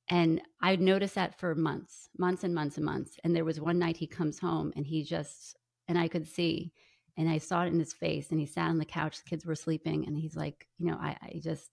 And 0.09 0.43
I'd 0.61 0.81
noticed 0.81 1.15
that 1.15 1.39
for 1.39 1.55
months, 1.55 2.09
months 2.19 2.45
and 2.45 2.55
months 2.55 2.77
and 2.77 2.85
months. 2.85 3.17
And 3.25 3.35
there 3.35 3.45
was 3.45 3.61
one 3.61 3.79
night 3.79 3.97
he 3.97 4.07
comes 4.07 4.39
home 4.39 4.73
and 4.77 4.87
he 4.87 5.05
just, 5.05 5.57
and 5.89 5.99
I 5.99 6.09
could 6.09 6.27
see, 6.27 6.73
and 7.17 7.29
I 7.29 7.39
saw 7.39 7.65
it 7.65 7.69
in 7.69 7.79
his 7.79 7.93
face, 7.93 8.31
and 8.31 8.41
he 8.41 8.47
sat 8.47 8.69
on 8.69 8.79
the 8.79 8.85
couch, 8.85 9.19
the 9.19 9.29
kids 9.29 9.45
were 9.45 9.55
sleeping, 9.55 10.07
and 10.07 10.17
he's 10.17 10.35
like, 10.35 10.67
you 10.79 10.87
know, 10.87 10.97
I, 10.99 11.17
I 11.23 11.41
just, 11.43 11.71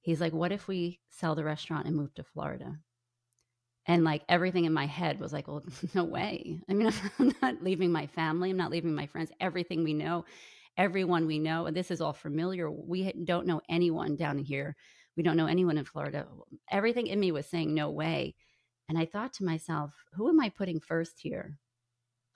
he's 0.00 0.20
like, 0.20 0.32
what 0.32 0.52
if 0.52 0.68
we 0.68 1.00
sell 1.10 1.34
the 1.34 1.44
restaurant 1.44 1.86
and 1.86 1.96
move 1.96 2.14
to 2.14 2.22
Florida? 2.22 2.78
And 3.86 4.04
like 4.04 4.22
everything 4.28 4.64
in 4.64 4.72
my 4.72 4.86
head 4.86 5.20
was 5.20 5.32
like, 5.32 5.48
well, 5.48 5.64
no 5.94 6.04
way. 6.04 6.60
I 6.68 6.74
mean, 6.74 6.92
I'm 7.18 7.34
not 7.42 7.62
leaving 7.62 7.90
my 7.90 8.06
family. 8.06 8.50
I'm 8.50 8.56
not 8.56 8.70
leaving 8.70 8.94
my 8.94 9.06
friends. 9.06 9.30
Everything 9.40 9.84
we 9.84 9.92
know, 9.92 10.24
everyone 10.76 11.26
we 11.26 11.38
know, 11.38 11.66
and 11.66 11.76
this 11.76 11.90
is 11.90 12.00
all 12.00 12.12
familiar. 12.12 12.70
We 12.70 13.12
don't 13.24 13.46
know 13.46 13.60
anyone 13.68 14.16
down 14.16 14.38
here. 14.38 14.76
We 15.16 15.22
don't 15.22 15.36
know 15.36 15.46
anyone 15.46 15.78
in 15.78 15.84
Florida. 15.84 16.26
Everything 16.70 17.06
in 17.06 17.18
me 17.18 17.32
was 17.32 17.46
saying, 17.46 17.74
no 17.74 17.90
way. 17.90 18.34
And 18.88 18.98
I 18.98 19.06
thought 19.06 19.32
to 19.34 19.44
myself, 19.44 19.92
who 20.12 20.28
am 20.28 20.40
I 20.40 20.48
putting 20.50 20.80
first 20.80 21.20
here? 21.20 21.58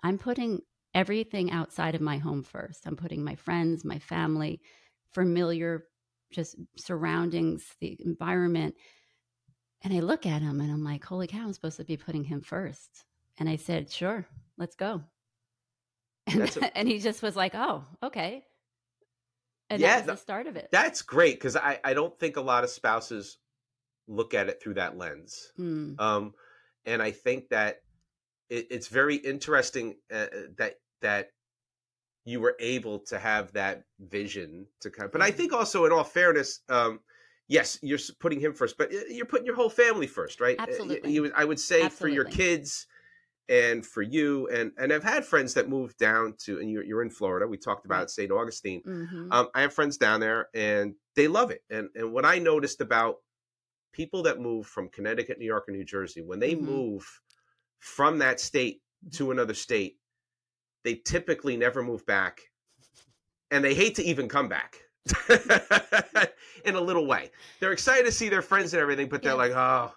I'm 0.02 0.18
putting 0.18 0.61
everything 0.94 1.50
outside 1.50 1.94
of 1.94 2.00
my 2.00 2.16
home 2.18 2.42
first. 2.42 2.87
I'm 2.87 2.97
putting 2.97 3.23
my 3.23 3.35
friends, 3.35 3.85
my 3.85 3.99
family, 3.99 4.61
familiar 5.12 5.85
just 6.32 6.56
surroundings, 6.76 7.64
the 7.80 7.97
environment. 8.04 8.75
And 9.82 9.92
I 9.92 10.00
look 10.00 10.26
at 10.26 10.42
him 10.42 10.61
and 10.61 10.70
I'm 10.70 10.85
like, 10.85 11.04
holy 11.04 11.26
cow, 11.26 11.40
I'm 11.40 11.52
supposed 11.52 11.76
to 11.78 11.85
be 11.85 11.97
putting 11.97 12.25
him 12.25 12.40
first. 12.40 13.04
And 13.38 13.49
I 13.49 13.56
said, 13.56 13.90
sure, 13.90 14.26
let's 14.56 14.76
go. 14.76 15.02
And, 16.31 16.43
a- 16.43 16.77
and 16.79 16.89
he 16.89 16.99
just 16.99 17.23
was 17.23 17.37
like, 17.37 17.55
oh, 17.55 17.85
okay. 18.03 18.45
And 19.69 19.81
yeah, 19.81 20.01
that 20.01 20.07
was 20.07 20.19
the 20.19 20.23
start 20.23 20.47
of 20.47 20.57
it. 20.57 20.69
That's 20.73 21.03
great 21.03 21.37
because 21.37 21.57
I, 21.57 21.79
I 21.85 21.95
don't 21.95 22.19
think 22.19 22.37
a 22.37 22.41
lot 22.41 22.65
of 22.65 22.71
spouses 22.71 23.39
look 24.09 24.35
at 24.35 24.49
it 24.49 24.61
through 24.61 24.75
that 24.75 24.99
lens. 24.99 25.53
Mm. 25.59 26.01
Um, 26.01 26.35
and 26.85 27.01
I 27.01 27.13
think 27.13 27.49
that 27.51 27.83
it, 28.49 28.67
it's 28.71 28.89
very 28.89 29.17
interesting 29.17 29.97
uh, 30.13 30.27
that 30.57 30.75
that 31.03 31.31
you 32.25 32.41
were 32.41 32.57
able 32.61 32.99
to 32.99 33.19
have 33.19 33.53
that 33.53 33.85
vision 33.99 34.67
to 34.81 34.91
kind 34.91 35.07
of, 35.07 35.13
but 35.13 35.23
I 35.23 35.31
think 35.31 35.53
also 35.53 35.87
in 35.87 35.93
all 35.93 36.05
fairness, 36.05 36.61
um, 36.69 37.01
yes, 37.49 37.79
you're 37.83 37.99
putting 38.19 38.39
him 38.41 38.53
first, 38.53 38.77
but 38.77 38.93
you're 39.09 39.25
putting 39.25 39.47
your 39.47 39.55
whole 39.55 39.71
family 39.71 40.07
first, 40.07 40.41
right? 40.41 40.57
Absolutely. 40.59 41.13
You, 41.13 41.33
I 41.35 41.45
would 41.45 41.59
say 41.59 41.83
Absolutely. 41.83 41.97
for 41.97 42.09
your 42.15 42.25
kids 42.25 42.87
and 43.50 43.85
for 43.85 44.00
you, 44.00 44.49
and 44.49 44.73
and 44.78 44.92
I've 44.92 45.04
had 45.04 45.25
friends 45.25 45.52
that 45.54 45.69
moved 45.69 45.99
down 45.99 46.35
to, 46.45 46.61
and 46.61 46.71
you're, 46.71 46.85
you're 46.85 47.02
in 47.02 47.11
Florida. 47.11 47.47
We 47.47 47.59
talked 47.59 47.85
about. 47.85 48.11
St. 48.11 48.30
Augustine. 48.30 48.83
Mm-hmm. 48.87 49.33
Um, 49.33 49.49
I 49.54 49.61
have 49.61 49.75
friends 49.75 49.99
down 49.99 50.21
there, 50.21 50.49
and 50.54 50.95
they 51.16 51.28
love 51.28 51.50
it. 51.50 51.62
And 51.69 51.88
and 51.95 52.12
what 52.12 52.25
I 52.25 52.38
noticed 52.38 52.80
about 52.80 53.16
people 53.92 54.23
that 54.23 54.40
move 54.40 54.66
from 54.66 54.88
Connecticut, 54.88 55.38
New 55.38 55.47
York, 55.47 55.69
or 55.69 55.73
New 55.73 55.85
Jersey, 55.85 56.23
when 56.23 56.38
they 56.38 56.54
mm-hmm. 56.54 56.66
move 56.66 57.21
from 57.80 58.19
that 58.19 58.40
state 58.40 58.80
to 59.12 59.33
another 59.33 59.54
state, 59.54 59.97
they 60.85 60.95
typically 60.95 61.57
never 61.57 61.83
move 61.83 62.07
back 62.07 62.40
and 63.50 63.64
they 63.64 63.75
hate 63.75 63.97
to 63.97 64.04
even 64.04 64.28
come 64.28 64.49
back 64.49 64.76
in 66.64 66.75
a 66.75 66.80
little 66.80 67.07
way. 67.07 67.30
They're 67.59 67.73
excited 67.73 68.04
to 68.07 68.12
see 68.12 68.28
their 68.28 68.42
friends 68.42 68.73
and 68.73 68.80
everything, 68.80 69.09
but 69.09 69.23
they're 69.23 69.33
yeah. 69.33 69.38
like, 69.38 69.52
oh, 69.52 69.92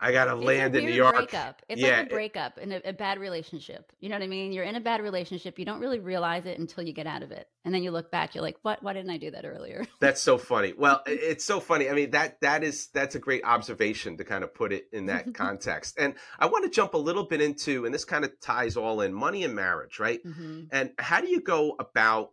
I 0.00 0.12
gotta 0.12 0.34
land 0.34 0.74
in 0.76 0.84
New 0.84 0.92
York. 0.92 1.14
Breakup. 1.14 1.62
It's 1.68 1.80
yeah. 1.80 1.98
like 1.98 2.06
a 2.06 2.10
breakup 2.10 2.58
in 2.58 2.72
a, 2.72 2.80
a, 2.84 2.92
bad 2.92 3.18
relationship. 3.18 3.92
You 4.00 4.08
know 4.08 4.16
what 4.16 4.22
I 4.22 4.28
mean? 4.28 4.52
You're 4.52 4.64
in 4.64 4.76
a 4.76 4.80
bad 4.80 5.02
relationship. 5.02 5.58
You 5.58 5.64
don't 5.64 5.80
really 5.80 5.98
realize 5.98 6.46
it 6.46 6.58
until 6.58 6.84
you 6.84 6.92
get 6.92 7.06
out 7.06 7.22
of 7.22 7.30
it, 7.30 7.48
and 7.64 7.74
then 7.74 7.82
you 7.82 7.90
look 7.90 8.10
back. 8.10 8.34
You're 8.34 8.42
like, 8.42 8.56
"What? 8.62 8.82
Why 8.82 8.92
didn't 8.92 9.10
I 9.10 9.18
do 9.18 9.30
that 9.32 9.44
earlier?" 9.44 9.86
That's 10.00 10.20
so 10.20 10.38
funny. 10.38 10.74
Well, 10.76 11.02
it's 11.06 11.44
so 11.44 11.60
funny. 11.60 11.88
I 11.88 11.92
mean 11.92 12.10
that 12.12 12.40
that 12.40 12.64
is 12.64 12.88
that's 12.94 13.14
a 13.14 13.18
great 13.18 13.44
observation 13.44 14.16
to 14.18 14.24
kind 14.24 14.44
of 14.44 14.54
put 14.54 14.72
it 14.72 14.86
in 14.92 15.06
that 15.06 15.34
context. 15.34 15.96
And 15.98 16.14
I 16.38 16.46
want 16.46 16.64
to 16.64 16.70
jump 16.70 16.94
a 16.94 16.98
little 16.98 17.24
bit 17.24 17.40
into, 17.40 17.84
and 17.84 17.94
this 17.94 18.04
kind 18.04 18.24
of 18.24 18.40
ties 18.40 18.76
all 18.76 19.00
in 19.00 19.12
money 19.12 19.44
and 19.44 19.54
marriage, 19.54 19.98
right? 19.98 20.24
Mm-hmm. 20.24 20.64
And 20.72 20.90
how 20.98 21.20
do 21.20 21.28
you 21.28 21.40
go 21.40 21.76
about 21.78 22.32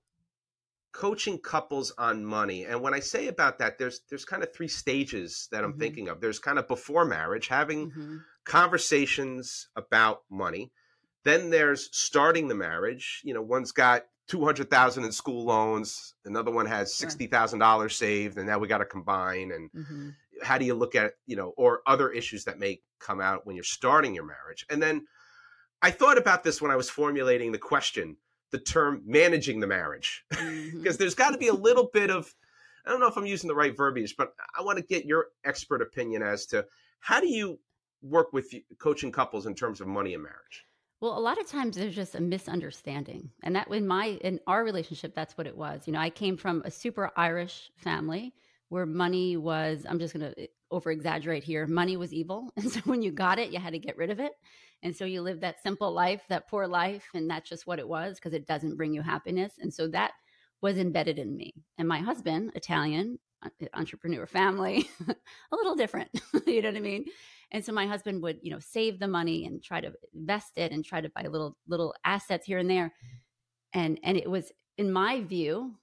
coaching 0.91 1.37
couples 1.37 1.91
on 1.97 2.25
money. 2.25 2.65
And 2.65 2.81
when 2.81 2.93
i 2.93 2.99
say 2.99 3.27
about 3.27 3.59
that 3.59 3.77
there's 3.77 4.01
there's 4.09 4.25
kind 4.25 4.43
of 4.43 4.53
three 4.53 4.67
stages 4.67 5.47
that 5.51 5.63
i'm 5.63 5.71
mm-hmm. 5.71 5.79
thinking 5.79 6.09
of. 6.09 6.21
There's 6.21 6.39
kind 6.39 6.59
of 6.59 6.67
before 6.67 7.05
marriage 7.05 7.47
having 7.47 7.91
mm-hmm. 7.91 8.17
conversations 8.45 9.69
about 9.75 10.21
money. 10.29 10.71
Then 11.23 11.49
there's 11.49 11.89
starting 11.91 12.47
the 12.47 12.55
marriage. 12.55 13.21
You 13.23 13.33
know 13.33 13.41
one's 13.41 13.71
got 13.71 14.05
200,000 14.27 15.05
in 15.05 15.11
school 15.11 15.45
loans 15.45 16.15
another 16.25 16.51
one 16.51 16.65
has 16.65 16.93
$60,000 16.93 17.91
saved 17.93 18.37
and 18.37 18.45
now 18.45 18.59
we 18.59 18.67
got 18.67 18.79
to 18.79 18.85
combine. 18.85 19.51
And 19.51 19.71
mm-hmm. 19.71 20.09
how 20.43 20.57
do 20.57 20.65
you 20.65 20.73
look 20.73 20.95
at 20.95 21.13
you 21.25 21.35
know 21.35 21.53
or 21.57 21.81
other 21.85 22.09
issues 22.09 22.45
that 22.45 22.59
may 22.59 22.81
come 22.99 23.21
out 23.21 23.45
when 23.45 23.55
you're 23.55 23.63
starting 23.63 24.15
your 24.15 24.25
marriage? 24.25 24.65
And 24.69 24.81
then 24.81 25.05
i 25.81 25.91
thought 25.91 26.17
about 26.17 26.43
this 26.43 26.59
when 26.59 26.71
i 26.71 26.75
was 26.75 26.89
formulating 26.89 27.51
the 27.51 27.59
question 27.59 28.17
the 28.51 28.59
term 28.59 29.01
managing 29.05 29.59
the 29.59 29.67
marriage 29.67 30.23
because 30.29 30.43
mm-hmm. 30.43 30.91
there's 30.97 31.15
got 31.15 31.31
to 31.31 31.37
be 31.37 31.47
a 31.47 31.53
little 31.53 31.89
bit 31.93 32.09
of 32.09 32.33
I 32.85 32.89
don't 32.89 33.01
know 33.01 33.07
if 33.07 33.17
I'm 33.17 33.25
using 33.25 33.49
the 33.49 33.55
right 33.55 33.75
verbiage, 33.75 34.15
but 34.17 34.33
I 34.57 34.61
want 34.61 34.77
to 34.77 34.83
get 34.83 35.05
your 35.05 35.27
expert 35.43 35.81
opinion 35.81 36.23
as 36.23 36.45
to 36.47 36.65
how 37.01 37.19
do 37.19 37.27
you 37.27 37.59
work 38.01 38.31
with 38.31 38.53
coaching 38.79 39.11
couples 39.11 39.45
in 39.45 39.55
terms 39.55 39.81
of 39.81 39.87
money 39.87 40.13
and 40.13 40.23
marriage? 40.23 40.65
Well, 41.01 41.17
a 41.17 41.19
lot 41.19 41.39
of 41.39 41.47
times 41.47 41.75
there's 41.75 41.95
just 41.95 42.15
a 42.15 42.21
misunderstanding. 42.21 43.29
And 43.43 43.55
that 43.55 43.67
in 43.67 43.87
my 43.87 44.17
in 44.21 44.39
our 44.47 44.63
relationship 44.63 45.13
that's 45.13 45.37
what 45.37 45.47
it 45.47 45.57
was. 45.57 45.85
You 45.85 45.93
know, 45.93 45.99
I 45.99 46.09
came 46.09 46.37
from 46.37 46.63
a 46.65 46.71
super 46.71 47.11
Irish 47.15 47.71
family 47.75 48.33
where 48.69 48.85
money 48.85 49.37
was 49.37 49.85
I'm 49.87 49.99
just 49.99 50.13
going 50.13 50.31
to 50.31 50.43
eh, 50.43 50.47
over 50.71 50.89
exaggerate 50.89 51.43
here. 51.43 51.67
Money 51.67 51.97
was 51.97 52.13
evil. 52.13 52.51
And 52.57 52.71
so 52.71 52.79
when 52.81 53.01
you 53.01 53.11
got 53.11 53.37
it, 53.37 53.51
you 53.51 53.59
had 53.59 53.73
to 53.73 53.79
get 53.79 53.97
rid 53.97 54.09
of 54.09 54.19
it. 54.19 54.31
And 54.83 54.95
so 54.95 55.05
you 55.05 55.21
live 55.21 55.41
that 55.41 55.61
simple 55.61 55.91
life, 55.91 56.21
that 56.29 56.47
poor 56.47 56.67
life, 56.67 57.05
and 57.13 57.29
that's 57.29 57.49
just 57.49 57.65
what 57.65 57.79
it 57.79 57.87
was 57.87 58.15
because 58.15 58.33
it 58.33 58.47
doesn't 58.47 58.77
bring 58.77 58.93
you 58.93 59.01
happiness. 59.01 59.53
And 59.59 59.73
so 59.73 59.87
that 59.89 60.11
was 60.61 60.77
embedded 60.77 61.19
in 61.19 61.35
me. 61.35 61.53
And 61.77 61.87
my 61.87 61.99
husband, 61.99 62.51
Italian, 62.55 63.19
uh, 63.43 63.49
entrepreneur 63.73 64.25
family, 64.25 64.89
a 65.07 65.15
little 65.55 65.75
different. 65.75 66.09
you 66.47 66.61
know 66.61 66.69
what 66.69 66.77
I 66.77 66.81
mean? 66.81 67.05
And 67.51 67.63
so 67.63 67.71
my 67.71 67.87
husband 67.87 68.21
would, 68.23 68.39
you 68.41 68.51
know, 68.51 68.59
save 68.59 68.99
the 68.99 69.07
money 69.07 69.45
and 69.45 69.63
try 69.63 69.81
to 69.81 69.93
invest 70.13 70.57
it 70.57 70.71
and 70.71 70.83
try 70.83 71.01
to 71.01 71.09
buy 71.09 71.23
little 71.23 71.55
little 71.67 71.93
assets 72.03 72.45
here 72.45 72.57
and 72.57 72.69
there. 72.69 72.93
And 73.73 73.99
and 74.03 74.17
it 74.17 74.29
was 74.29 74.51
in 74.77 74.91
my 74.91 75.21
view, 75.21 75.75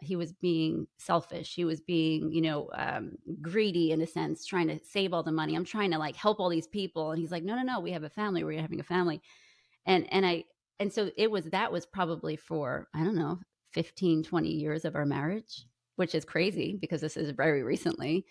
he 0.00 0.16
was 0.16 0.32
being 0.32 0.86
selfish. 0.98 1.54
He 1.54 1.64
was 1.64 1.80
being 1.80 2.32
you 2.32 2.40
know 2.40 2.70
um, 2.74 3.12
greedy 3.40 3.92
in 3.92 4.00
a 4.00 4.06
sense 4.06 4.44
trying 4.44 4.68
to 4.68 4.78
save 4.84 5.12
all 5.12 5.22
the 5.22 5.32
money. 5.32 5.54
I'm 5.54 5.64
trying 5.64 5.90
to 5.92 5.98
like 5.98 6.16
help 6.16 6.40
all 6.40 6.48
these 6.48 6.66
people. 6.66 7.10
And 7.10 7.20
he's 7.20 7.32
like 7.32 7.44
no 7.44 7.56
no 7.56 7.62
no 7.62 7.80
we 7.80 7.92
have 7.92 8.04
a 8.04 8.10
family. 8.10 8.44
We're 8.44 8.60
having 8.60 8.80
a 8.80 8.84
family. 8.84 9.20
And 9.86 10.10
and 10.12 10.24
i 10.26 10.44
and 10.78 10.92
so 10.92 11.10
it 11.16 11.30
was 11.30 11.46
that 11.46 11.72
was 11.72 11.86
probably 11.86 12.36
for 12.36 12.88
i 12.94 13.02
don't 13.02 13.16
know 13.16 13.38
15 13.72 14.22
20 14.22 14.48
years 14.48 14.84
of 14.84 14.94
our 14.94 15.06
marriage 15.06 15.64
which 15.96 16.14
is 16.14 16.24
crazy 16.24 16.78
because 16.80 17.00
this 17.00 17.16
is 17.16 17.30
very 17.30 17.64
recently. 17.64 18.24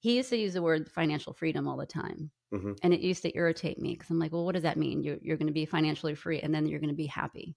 He 0.00 0.16
used 0.16 0.30
to 0.30 0.36
use 0.36 0.54
the 0.54 0.62
word 0.62 0.90
financial 0.90 1.32
freedom 1.32 1.68
all 1.68 1.76
the 1.76 1.86
time. 1.86 2.30
Mm-hmm. 2.54 2.74
and 2.84 2.94
it 2.94 3.00
used 3.00 3.22
to 3.22 3.36
irritate 3.36 3.80
me 3.80 3.94
because 3.94 4.08
i'm 4.08 4.20
like 4.20 4.30
well 4.32 4.44
what 4.44 4.54
does 4.54 4.62
that 4.62 4.76
mean? 4.76 5.02
You're, 5.02 5.18
you're 5.20 5.36
going 5.36 5.48
to 5.48 5.52
be 5.52 5.66
financially 5.66 6.14
free 6.14 6.38
and 6.38 6.54
then 6.54 6.66
you're 6.66 6.78
going 6.78 6.90
to 6.90 6.94
be 6.96 7.06
happy. 7.06 7.56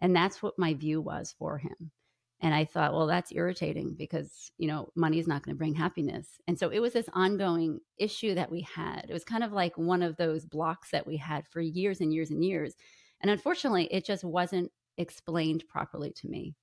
And 0.00 0.14
that's 0.14 0.42
what 0.42 0.58
my 0.58 0.74
view 0.74 1.00
was 1.00 1.34
for 1.38 1.56
him 1.56 1.90
and 2.40 2.54
I 2.54 2.64
thought, 2.64 2.92
well, 2.92 3.06
that's 3.06 3.32
irritating 3.32 3.94
because, 3.96 4.50
you 4.58 4.68
know, 4.68 4.90
money 4.94 5.18
is 5.18 5.26
not 5.26 5.42
going 5.42 5.54
to 5.54 5.58
bring 5.58 5.74
happiness. 5.74 6.28
And 6.46 6.58
so 6.58 6.68
it 6.68 6.80
was 6.80 6.92
this 6.92 7.08
ongoing 7.14 7.80
issue 7.98 8.34
that 8.34 8.50
we 8.50 8.60
had. 8.60 9.06
It 9.08 9.12
was 9.12 9.24
kind 9.24 9.42
of 9.42 9.52
like 9.52 9.78
one 9.78 10.02
of 10.02 10.16
those 10.16 10.44
blocks 10.44 10.90
that 10.90 11.06
we 11.06 11.16
had 11.16 11.46
for 11.48 11.60
years 11.60 12.00
and 12.00 12.12
years 12.12 12.30
and 12.30 12.44
years. 12.44 12.74
And 13.22 13.30
unfortunately, 13.30 13.84
it 13.90 14.04
just 14.04 14.22
wasn't 14.22 14.70
explained 14.98 15.64
properly 15.68 16.12
to 16.12 16.28
me. 16.28 16.54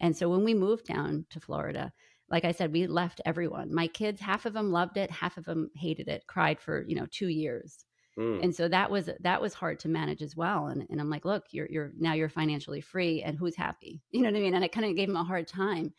And 0.00 0.16
so 0.16 0.28
when 0.28 0.42
we 0.42 0.52
moved 0.52 0.86
down 0.86 1.26
to 1.30 1.40
Florida, 1.40 1.92
like 2.28 2.44
I 2.44 2.52
said, 2.52 2.72
we 2.72 2.88
left 2.88 3.20
everyone. 3.24 3.72
My 3.72 3.86
kids, 3.86 4.20
half 4.20 4.46
of 4.46 4.52
them 4.52 4.72
loved 4.72 4.96
it, 4.96 5.10
half 5.10 5.36
of 5.36 5.44
them 5.44 5.70
hated 5.76 6.08
it, 6.08 6.26
cried 6.26 6.60
for, 6.60 6.84
you 6.88 6.96
know, 6.96 7.06
two 7.10 7.28
years. 7.28 7.84
Mm. 8.18 8.44
And 8.44 8.54
so 8.54 8.68
that 8.68 8.90
was 8.90 9.10
that 9.20 9.40
was 9.40 9.54
hard 9.54 9.80
to 9.80 9.88
manage 9.88 10.22
as 10.22 10.36
well. 10.36 10.66
And, 10.66 10.86
and 10.88 11.00
I'm 11.00 11.10
like, 11.10 11.24
look, 11.24 11.44
you're 11.50 11.66
you're 11.68 11.92
now 11.98 12.12
you're 12.12 12.28
financially 12.28 12.80
free 12.80 13.22
and 13.22 13.36
who's 13.36 13.56
happy? 13.56 14.02
You 14.12 14.22
know 14.22 14.30
what 14.30 14.38
I 14.38 14.40
mean? 14.40 14.54
And 14.54 14.64
I 14.64 14.68
kind 14.68 14.86
of 14.86 14.96
gave 14.96 15.08
him 15.08 15.16
a 15.16 15.24
hard 15.24 15.48
time. 15.48 15.92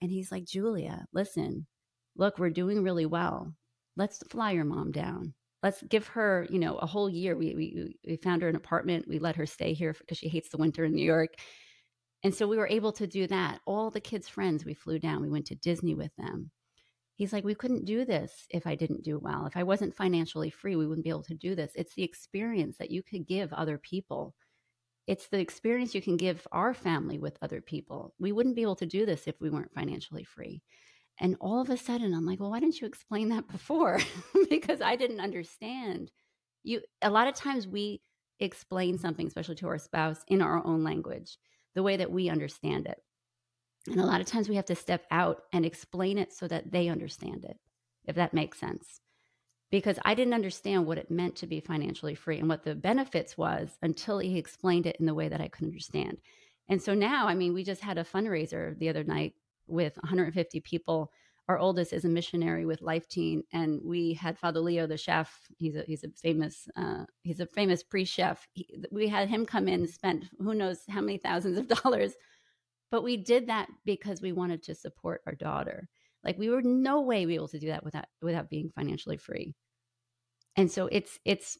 And 0.00 0.10
he's 0.10 0.32
like, 0.32 0.44
Julia, 0.44 1.06
listen, 1.12 1.66
look, 2.16 2.38
we're 2.38 2.50
doing 2.50 2.82
really 2.82 3.06
well. 3.06 3.54
Let's 3.96 4.22
fly 4.30 4.52
your 4.52 4.64
mom 4.64 4.90
down. 4.90 5.34
Let's 5.62 5.80
give 5.84 6.08
her, 6.08 6.48
you 6.50 6.58
know, 6.58 6.76
a 6.78 6.86
whole 6.86 7.08
year. 7.08 7.36
We 7.36 7.54
we 7.54 7.96
we 8.04 8.16
found 8.16 8.42
her 8.42 8.48
an 8.48 8.56
apartment. 8.56 9.06
We 9.06 9.20
let 9.20 9.36
her 9.36 9.46
stay 9.46 9.74
here 9.74 9.94
because 9.96 10.18
she 10.18 10.28
hates 10.28 10.48
the 10.48 10.56
winter 10.56 10.84
in 10.84 10.94
New 10.94 11.04
York. 11.04 11.34
And 12.24 12.34
so 12.34 12.46
we 12.48 12.56
were 12.56 12.68
able 12.68 12.92
to 12.92 13.06
do 13.06 13.26
that. 13.28 13.60
All 13.66 13.90
the 13.90 14.00
kids' 14.00 14.28
friends, 14.28 14.64
we 14.64 14.74
flew 14.74 14.98
down. 14.98 15.22
We 15.22 15.30
went 15.30 15.46
to 15.46 15.54
Disney 15.56 15.94
with 15.94 16.14
them. 16.16 16.50
He's 17.22 17.32
like, 17.32 17.44
we 17.44 17.54
couldn't 17.54 17.84
do 17.84 18.04
this 18.04 18.48
if 18.50 18.66
I 18.66 18.74
didn't 18.74 19.04
do 19.04 19.16
well. 19.16 19.46
If 19.46 19.56
I 19.56 19.62
wasn't 19.62 19.94
financially 19.94 20.50
free, 20.50 20.74
we 20.74 20.88
wouldn't 20.88 21.04
be 21.04 21.10
able 21.10 21.22
to 21.22 21.36
do 21.36 21.54
this. 21.54 21.70
It's 21.76 21.94
the 21.94 22.02
experience 22.02 22.78
that 22.78 22.90
you 22.90 23.00
could 23.00 23.28
give 23.28 23.52
other 23.52 23.78
people. 23.78 24.34
It's 25.06 25.28
the 25.28 25.38
experience 25.38 25.94
you 25.94 26.02
can 26.02 26.16
give 26.16 26.44
our 26.50 26.74
family 26.74 27.20
with 27.20 27.38
other 27.40 27.60
people. 27.60 28.12
We 28.18 28.32
wouldn't 28.32 28.56
be 28.56 28.62
able 28.62 28.74
to 28.74 28.86
do 28.86 29.06
this 29.06 29.28
if 29.28 29.40
we 29.40 29.50
weren't 29.50 29.72
financially 29.72 30.24
free. 30.24 30.62
And 31.20 31.36
all 31.40 31.60
of 31.60 31.70
a 31.70 31.76
sudden, 31.76 32.12
I'm 32.12 32.26
like, 32.26 32.40
well, 32.40 32.50
why 32.50 32.58
didn't 32.58 32.80
you 32.80 32.88
explain 32.88 33.28
that 33.28 33.46
before? 33.52 34.00
because 34.50 34.80
I 34.80 34.96
didn't 34.96 35.20
understand. 35.20 36.10
You 36.64 36.80
a 37.02 37.10
lot 37.10 37.28
of 37.28 37.36
times 37.36 37.68
we 37.68 38.02
explain 38.40 38.98
something, 38.98 39.28
especially 39.28 39.54
to 39.54 39.68
our 39.68 39.78
spouse, 39.78 40.24
in 40.26 40.42
our 40.42 40.66
own 40.66 40.82
language, 40.82 41.38
the 41.76 41.84
way 41.84 41.98
that 41.98 42.10
we 42.10 42.28
understand 42.28 42.88
it. 42.88 42.98
And 43.88 44.00
a 44.00 44.06
lot 44.06 44.20
of 44.20 44.26
times 44.26 44.48
we 44.48 44.56
have 44.56 44.66
to 44.66 44.74
step 44.74 45.04
out 45.10 45.42
and 45.52 45.66
explain 45.66 46.18
it 46.18 46.32
so 46.32 46.46
that 46.48 46.70
they 46.70 46.88
understand 46.88 47.44
it, 47.44 47.56
if 48.06 48.16
that 48.16 48.34
makes 48.34 48.58
sense. 48.58 49.00
Because 49.70 49.98
I 50.04 50.14
didn't 50.14 50.34
understand 50.34 50.86
what 50.86 50.98
it 50.98 51.10
meant 51.10 51.36
to 51.36 51.46
be 51.46 51.60
financially 51.60 52.14
free 52.14 52.38
and 52.38 52.48
what 52.48 52.62
the 52.62 52.74
benefits 52.74 53.36
was 53.36 53.78
until 53.82 54.18
he 54.18 54.38
explained 54.38 54.86
it 54.86 54.96
in 55.00 55.06
the 55.06 55.14
way 55.14 55.28
that 55.28 55.40
I 55.40 55.48
could 55.48 55.64
understand. 55.64 56.18
And 56.68 56.80
so 56.80 56.94
now, 56.94 57.26
I 57.26 57.34
mean, 57.34 57.54
we 57.54 57.64
just 57.64 57.80
had 57.80 57.98
a 57.98 58.04
fundraiser 58.04 58.78
the 58.78 58.88
other 58.88 59.02
night 59.02 59.34
with 59.66 59.96
150 59.96 60.60
people. 60.60 61.10
Our 61.48 61.58
oldest 61.58 61.92
is 61.92 62.04
a 62.04 62.08
missionary 62.08 62.66
with 62.66 62.82
Life 62.82 63.08
Teen, 63.08 63.42
and 63.52 63.80
we 63.84 64.14
had 64.14 64.38
Father 64.38 64.60
Leo, 64.60 64.86
the 64.86 64.96
chef. 64.96 65.36
He's 65.58 65.74
a 65.74 65.82
he's 65.86 66.04
a 66.04 66.08
famous 66.10 66.68
uh, 66.76 67.04
he's 67.22 67.40
a 67.40 67.46
famous 67.46 67.82
priest 67.82 68.12
chef. 68.12 68.46
He, 68.52 68.68
we 68.92 69.08
had 69.08 69.28
him 69.28 69.44
come 69.44 69.66
in, 69.66 69.80
and 69.80 69.90
spent 69.90 70.24
who 70.38 70.54
knows 70.54 70.82
how 70.88 71.00
many 71.00 71.18
thousands 71.18 71.58
of 71.58 71.66
dollars 71.82 72.12
but 72.92 73.02
we 73.02 73.16
did 73.16 73.46
that 73.48 73.68
because 73.86 74.20
we 74.20 74.32
wanted 74.32 74.62
to 74.64 74.74
support 74.74 75.22
our 75.26 75.34
daughter. 75.34 75.88
Like 76.22 76.38
we 76.38 76.50
were 76.50 76.62
no 76.62 77.00
way 77.00 77.22
able 77.22 77.48
to 77.48 77.58
do 77.58 77.68
that 77.68 77.82
without 77.82 78.04
without 78.20 78.50
being 78.50 78.70
financially 78.70 79.16
free. 79.16 79.54
And 80.56 80.70
so 80.70 80.88
it's 80.92 81.18
it's 81.24 81.58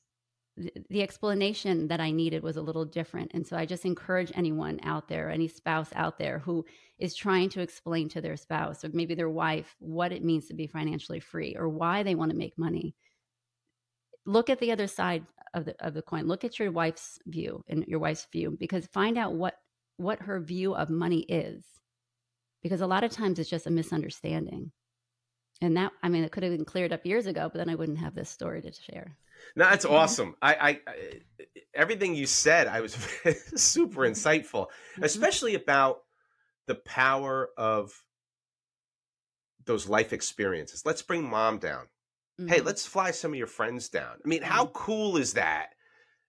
the 0.91 1.03
explanation 1.03 1.89
that 1.89 2.01
I 2.01 2.11
needed 2.11 2.43
was 2.43 2.59
a 2.59 2.63
little 2.63 2.85
different. 2.85 3.31
And 3.33 3.47
so 3.47 3.57
I 3.57 3.65
just 3.65 3.87
encourage 3.87 4.31
anyone 4.35 4.79
out 4.83 5.09
there, 5.09 5.31
any 5.31 5.49
spouse 5.49 5.89
out 5.95 6.19
there 6.19 6.39
who 6.39 6.67
is 6.99 7.15
trying 7.15 7.49
to 7.51 7.63
explain 7.63 8.11
to 8.11 8.21
their 8.21 8.37
spouse 8.37 8.85
or 8.85 8.91
maybe 8.93 9.15
their 9.15 9.31
wife 9.31 9.75
what 9.79 10.13
it 10.13 10.23
means 10.23 10.49
to 10.49 10.55
be 10.55 10.67
financially 10.67 11.21
free 11.21 11.57
or 11.59 11.71
why 11.71 12.03
they 12.03 12.15
want 12.15 12.31
to 12.31 12.37
make 12.37 12.59
money. 12.59 12.95
Look 14.27 14.51
at 14.51 14.61
the 14.61 14.71
other 14.71 14.87
side 14.87 15.25
of 15.55 15.65
the 15.65 15.75
of 15.85 15.95
the 15.95 16.03
coin. 16.03 16.27
Look 16.27 16.45
at 16.45 16.59
your 16.59 16.71
wife's 16.71 17.19
view 17.27 17.65
and 17.69 17.87
your 17.87 18.01
wife's 18.01 18.27
view 18.31 18.55
because 18.61 18.87
find 18.89 19.17
out 19.17 19.33
what 19.33 19.62
what 19.97 20.23
her 20.23 20.41
view 20.41 20.75
of 20.75 20.91
money 20.91 21.21
is 21.21 21.65
because 22.63 22.81
a 22.81 22.87
lot 22.87 23.05
of 23.05 23.11
times 23.11 23.39
it's 23.39 23.51
just 23.51 23.67
a 23.67 23.71
misunderstanding 23.71 24.71
and 25.61 25.77
that 25.77 25.93
i 26.03 26.09
mean 26.09 26.25
it 26.25 26.33
could 26.33 26.43
have 26.43 26.53
been 26.53 26.65
cleared 26.65 26.93
up 26.93 27.05
years 27.05 27.27
ago 27.27 27.49
but 27.53 27.59
then 27.59 27.69
i 27.69 27.75
wouldn't 27.75 27.99
have 27.99 28.15
this 28.15 28.31
story 28.31 28.63
to 28.63 28.73
share 28.73 29.17
no 29.57 29.69
that's 29.69 29.85
mm-hmm. 29.85 29.95
awesome 29.95 30.35
I, 30.41 30.55
I, 30.55 30.69
I 30.87 30.95
everything 31.75 32.15
you 32.15 32.27
said 32.27 32.67
i 32.67 32.81
was 32.81 32.93
super 33.55 34.03
mm-hmm. 34.03 34.13
insightful 34.13 34.67
mm-hmm. 34.67 35.05
especially 35.05 35.55
about 35.55 35.99
the 36.67 36.75
power 36.77 37.51
of 37.57 37.93
those 39.65 39.89
life 39.89 40.13
experiences 40.13 40.83
let's 40.85 41.03
bring 41.03 41.29
mom 41.29 41.59
down 41.59 41.87
mm-hmm. 42.41 42.49
hey 42.49 42.61
let's 42.61 42.87
fly 42.87 43.11
some 43.11 43.33
of 43.33 43.39
your 43.39 43.47
friends 43.47 43.89
down 43.89 44.17
i 44.25 44.29
mean 44.29 44.43
how 44.43 44.65
mm-hmm. 44.65 44.73
cool 44.73 45.17
is 45.17 45.35
that 45.35 45.71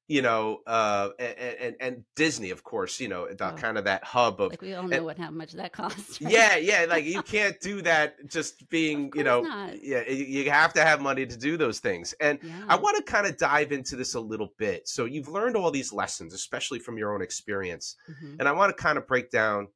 you 0.08 0.22
know, 0.22 0.60
uh, 0.68 1.10
and, 1.18 1.38
and, 1.38 1.76
and 1.80 2.04
Disney, 2.16 2.50
of 2.50 2.64
course, 2.64 3.00
you 3.00 3.08
know, 3.08 3.28
the, 3.28 3.54
oh. 3.54 3.56
kind 3.56 3.78
of 3.78 3.86
that 3.86 4.04
hub 4.04 4.42
of. 4.42 4.52
Like 4.52 4.62
we 4.62 4.74
all 4.74 4.84
know 4.84 4.98
and, 4.98 5.06
what 5.06 5.18
how 5.18 5.32
much 5.32 5.54
that 5.54 5.72
costs. 5.72 6.22
Right? 6.22 6.34
Yeah, 6.34 6.56
yeah, 6.58 6.86
like 6.90 7.06
you 7.06 7.22
can't 7.22 7.60
do 7.62 7.82
that 7.84 8.16
just 8.28 8.70
being, 8.70 9.12
you 9.16 9.24
know, 9.24 9.42
not. 9.42 9.82
yeah, 9.82 10.08
you 10.10 10.50
have 10.52 10.74
to 10.74 10.84
have 10.84 11.02
money 11.02 11.26
to 11.26 11.38
do 11.38 11.56
those 11.58 11.80
things. 11.80 12.14
And 12.20 12.40
yeah. 12.44 12.64
I 12.68 12.76
want 12.76 12.98
to 12.98 13.04
kind 13.04 13.26
of 13.26 13.38
dive 13.38 13.72
into 13.72 13.96
this 13.96 14.14
a 14.16 14.20
little 14.20 14.54
bit. 14.58 14.88
So 14.88 15.06
you've 15.06 15.30
learned 15.30 15.56
all 15.56 15.72
these 15.72 15.94
lessons, 15.94 16.34
especially 16.34 16.80
from 16.80 16.98
your 16.98 17.14
own 17.14 17.22
experience, 17.22 17.96
mm-hmm. 18.10 18.36
and 18.40 18.48
I 18.48 18.52
want 18.52 18.76
to 18.76 18.82
kind 18.82 18.98
of 18.98 19.08
break 19.08 19.32
down 19.32 19.68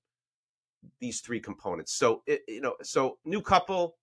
these 0.99 1.21
three 1.21 1.39
components. 1.39 1.93
So 1.93 2.21
it, 2.27 2.41
you 2.47 2.61
know, 2.61 2.75
so 2.83 3.17
new 3.25 3.41
couple, 3.41 3.95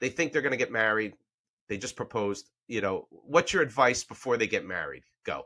they 0.00 0.08
think 0.08 0.32
they're 0.32 0.42
going 0.42 0.52
to 0.52 0.58
get 0.58 0.72
married, 0.72 1.14
they 1.68 1.78
just 1.78 1.96
proposed. 1.96 2.50
You 2.68 2.80
know, 2.80 3.06
what's 3.10 3.52
your 3.52 3.62
advice 3.62 4.04
before 4.04 4.36
they 4.36 4.46
get 4.46 4.66
married? 4.66 5.02
Go. 5.24 5.44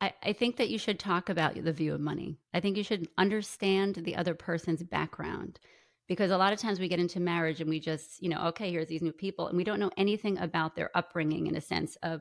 I, 0.00 0.12
I 0.22 0.32
think 0.32 0.56
that 0.56 0.68
you 0.68 0.78
should 0.78 0.98
talk 0.98 1.28
about 1.28 1.54
the 1.54 1.72
view 1.72 1.94
of 1.94 2.00
money. 2.00 2.38
I 2.52 2.60
think 2.60 2.76
you 2.76 2.82
should 2.82 3.08
understand 3.16 3.96
the 3.96 4.16
other 4.16 4.34
person's 4.34 4.82
background 4.82 5.60
because 6.08 6.30
a 6.30 6.36
lot 6.36 6.52
of 6.52 6.58
times 6.58 6.80
we 6.80 6.88
get 6.88 6.98
into 6.98 7.20
marriage 7.20 7.60
and 7.60 7.70
we 7.70 7.78
just, 7.78 8.20
you 8.20 8.28
know, 8.28 8.48
okay, 8.48 8.70
here's 8.70 8.88
these 8.88 9.02
new 9.02 9.12
people 9.12 9.46
and 9.46 9.56
we 9.56 9.64
don't 9.64 9.78
know 9.78 9.92
anything 9.96 10.38
about 10.38 10.74
their 10.74 10.90
upbringing 10.94 11.46
in 11.46 11.56
a 11.56 11.60
sense 11.60 11.96
of 12.02 12.20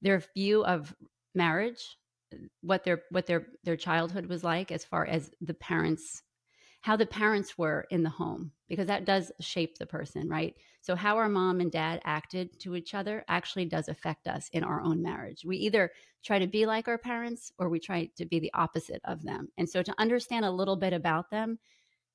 their 0.00 0.22
view 0.34 0.64
of 0.64 0.94
marriage, 1.34 1.98
what 2.62 2.84
their 2.84 3.02
what 3.10 3.26
their 3.26 3.46
their 3.64 3.76
childhood 3.76 4.26
was 4.26 4.42
like 4.42 4.72
as 4.72 4.84
far 4.84 5.04
as 5.06 5.30
the 5.40 5.54
parents 5.54 6.22
how 6.80 6.96
the 6.96 7.06
parents 7.06 7.58
were 7.58 7.86
in 7.90 8.02
the 8.02 8.10
home 8.10 8.52
because 8.68 8.86
that 8.86 9.04
does 9.04 9.32
shape 9.40 9.78
the 9.78 9.86
person, 9.86 10.28
right? 10.28 10.54
So 10.80 10.94
how 10.94 11.16
our 11.16 11.28
mom 11.28 11.60
and 11.60 11.72
dad 11.72 12.00
acted 12.04 12.58
to 12.60 12.76
each 12.76 12.94
other 12.94 13.24
actually 13.28 13.64
does 13.64 13.88
affect 13.88 14.28
us 14.28 14.48
in 14.52 14.62
our 14.62 14.80
own 14.80 15.02
marriage. 15.02 15.44
We 15.44 15.56
either 15.58 15.90
try 16.24 16.38
to 16.38 16.46
be 16.46 16.66
like 16.66 16.88
our 16.88 16.98
parents 16.98 17.52
or 17.58 17.68
we 17.68 17.80
try 17.80 18.10
to 18.16 18.24
be 18.24 18.38
the 18.38 18.52
opposite 18.54 19.00
of 19.04 19.22
them. 19.22 19.48
And 19.58 19.68
so 19.68 19.82
to 19.82 19.94
understand 19.98 20.44
a 20.44 20.50
little 20.50 20.76
bit 20.76 20.92
about 20.92 21.30
them, 21.30 21.58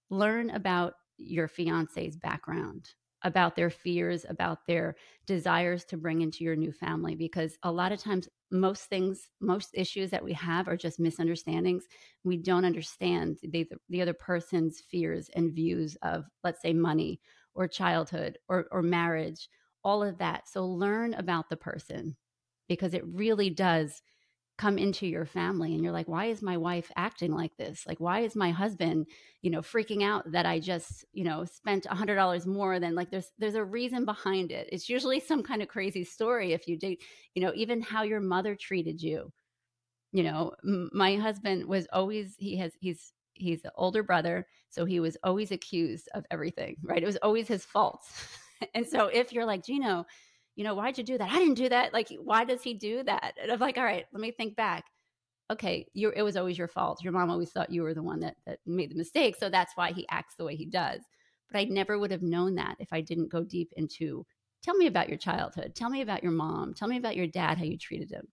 learn 0.10 0.50
about 0.52 0.94
your 1.18 1.48
fiance's 1.48 2.16
background 2.16 2.90
about 3.24 3.56
their 3.56 3.70
fears, 3.70 4.26
about 4.28 4.66
their 4.68 4.96
desires 5.26 5.86
to 5.86 5.98
bring 5.98 6.22
into 6.22 6.44
your 6.44 6.56
new 6.56 6.72
family. 6.72 7.16
Because 7.16 7.58
a 7.64 7.72
lot 7.72 7.92
of 7.92 8.00
times, 8.00 8.28
most 8.52 8.84
things, 8.84 9.30
most 9.42 9.70
issues 9.74 10.12
that 10.12 10.24
we 10.24 10.34
have 10.34 10.68
are 10.68 10.78
just 10.78 11.00
misunderstandings. 11.00 11.86
We 12.24 12.38
don't 12.38 12.66
understand 12.66 13.38
the, 13.42 13.68
the 13.90 14.02
other 14.02 14.14
person's 14.14 14.82
fears 14.82 15.30
and 15.36 15.54
views 15.54 15.98
of, 16.04 16.26
let's 16.44 16.62
say, 16.62 16.74
money 16.74 17.20
or 17.56 17.68
childhood 17.68 18.38
or, 18.50 18.68
or 18.72 18.82
marriage, 18.82 19.50
all 19.84 20.04
of 20.04 20.18
that. 20.20 20.48
So 20.50 20.66
learn 20.66 21.14
about 21.14 21.50
the 21.50 21.58
person 21.58 22.16
because 22.68 22.94
it 22.94 23.06
really 23.06 23.50
does 23.50 24.02
come 24.58 24.78
into 24.78 25.08
your 25.08 25.26
family 25.26 25.74
and 25.74 25.84
you're 25.84 25.92
like 25.92 26.08
why 26.08 26.26
is 26.26 26.42
my 26.42 26.58
wife 26.58 26.92
acting 26.96 27.34
like 27.34 27.56
this? 27.58 27.86
Like 27.88 28.00
why 28.00 28.20
is 28.22 28.36
my 28.36 28.52
husband 28.52 29.08
you 29.42 29.50
know 29.52 29.62
freaking 29.62 30.04
out 30.04 30.32
that 30.32 30.46
i 30.46 30.60
just 30.60 31.04
you 31.12 31.24
know 31.24 31.44
spent 31.46 31.86
a 31.88 31.96
hundred 31.96 32.16
dollars 32.16 32.46
more 32.46 32.80
than 32.80 32.96
like 32.96 33.10
there's 33.12 33.32
there's 33.40 33.56
a 33.56 33.64
reason 33.64 34.06
behind 34.06 34.52
it. 34.52 34.70
It's 34.72 34.90
usually 34.90 35.20
some 35.20 35.44
kind 35.44 35.62
of 35.62 35.68
crazy 35.68 36.04
story 36.04 36.54
if 36.54 36.68
you 36.68 36.78
did 36.78 36.98
you 37.36 37.42
know 37.42 37.52
even 37.56 37.82
how 37.82 38.04
your 38.04 38.22
mother 38.22 38.56
treated 38.56 39.02
you. 39.02 39.32
You 40.12 40.24
know 40.24 40.54
m- 40.64 40.90
my 40.94 41.16
husband 41.16 41.66
was 41.66 41.88
always 41.92 42.36
he 42.38 42.58
has 42.58 42.74
he's 42.80 43.14
he's 43.34 43.62
the 43.64 43.72
older 43.76 44.04
brother 44.04 44.48
so 44.70 44.86
he 44.86 45.00
was 45.00 45.18
always 45.24 45.52
accused 45.52 46.08
of 46.14 46.26
everything 46.32 46.78
right? 46.84 47.02
It 47.04 47.08
was 47.08 47.18
always 47.18 47.48
his 47.48 47.66
fault. 47.66 48.02
And 48.74 48.88
so 48.88 49.08
if 49.08 49.34
you're 49.34 49.46
like 49.46 49.66
gino 49.66 50.06
you 50.56 50.64
know, 50.64 50.76
why'd 50.76 50.98
you 50.98 51.04
do 51.04 51.18
that? 51.18 51.32
I 51.32 51.40
didn't 51.40 51.56
do 51.56 51.70
that. 51.70 51.94
Like, 51.94 52.10
why 52.22 52.46
does 52.46 52.62
he 52.62 52.74
do 52.74 53.04
that? 53.04 53.36
And 53.42 53.52
I'm 53.52 53.60
like, 53.60 53.78
all 53.78 53.84
right, 53.84 54.06
let 54.14 54.22
me 54.22 54.32
think 54.32 54.56
back. 54.56 54.86
Okay, 55.52 55.86
it 55.94 56.24
was 56.24 56.38
always 56.38 56.58
your 56.58 56.68
fault. 56.68 57.04
Your 57.04 57.14
mom 57.14 57.30
always 57.30 57.52
thought 57.52 57.72
you 57.72 57.84
were 57.84 57.94
the 57.94 58.02
one 58.02 58.22
that 58.22 58.38
that 58.46 58.60
made 58.66 58.92
the 58.92 58.96
mistake, 58.96 59.36
so 59.36 59.50
that's 59.50 59.76
why 59.76 59.92
he 59.92 60.08
acts 60.10 60.36
the 60.36 60.46
way 60.46 60.56
he 60.56 60.66
does. 60.66 61.02
But 61.52 61.60
I 61.60 61.66
never 61.66 62.00
would 62.00 62.12
have 62.12 62.22
known 62.24 62.56
that 62.56 62.76
if 62.80 62.92
I 62.92 63.02
didn't 63.02 63.32
go 63.32 63.44
deep 63.44 63.72
into 63.76 64.26
tell 64.64 64.76
me 64.76 64.88
about 64.88 65.10
your 65.10 65.18
childhood. 65.18 65.76
Tell 65.76 65.90
me 65.90 66.02
about 66.02 66.24
your 66.24 66.32
mom. 66.32 66.74
Tell 66.74 66.88
me 66.88 66.98
about 66.98 67.18
your 67.18 67.28
dad, 67.28 67.58
how 67.58 67.66
you 67.66 67.78
treated 67.78 68.10
him. 68.10 68.28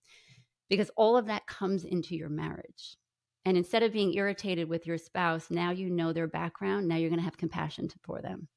Because 0.68 0.90
all 0.96 1.16
of 1.16 1.26
that 1.26 1.46
comes 1.46 1.84
into 1.84 2.14
your 2.14 2.28
marriage. 2.28 2.96
And 3.44 3.56
instead 3.56 3.82
of 3.82 3.92
being 3.92 4.14
irritated 4.14 4.68
with 4.68 4.86
your 4.86 4.98
spouse, 4.98 5.50
now 5.50 5.70
you 5.72 5.90
know 5.90 6.12
their 6.12 6.28
background. 6.28 6.86
Now 6.86 6.96
you're 6.96 7.10
going 7.10 7.18
to 7.18 7.24
have 7.24 7.36
compassion 7.36 7.88
for 8.04 8.22
them. 8.22 8.48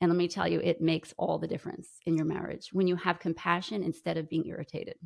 And 0.00 0.10
let 0.10 0.16
me 0.16 0.28
tell 0.28 0.48
you, 0.48 0.60
it 0.60 0.80
makes 0.80 1.12
all 1.18 1.38
the 1.38 1.46
difference 1.46 1.88
in 2.06 2.16
your 2.16 2.24
marriage 2.24 2.70
when 2.72 2.86
you 2.86 2.96
have 2.96 3.20
compassion 3.20 3.82
instead 3.82 4.16
of 4.16 4.30
being 4.30 4.46
irritated. 4.46 4.96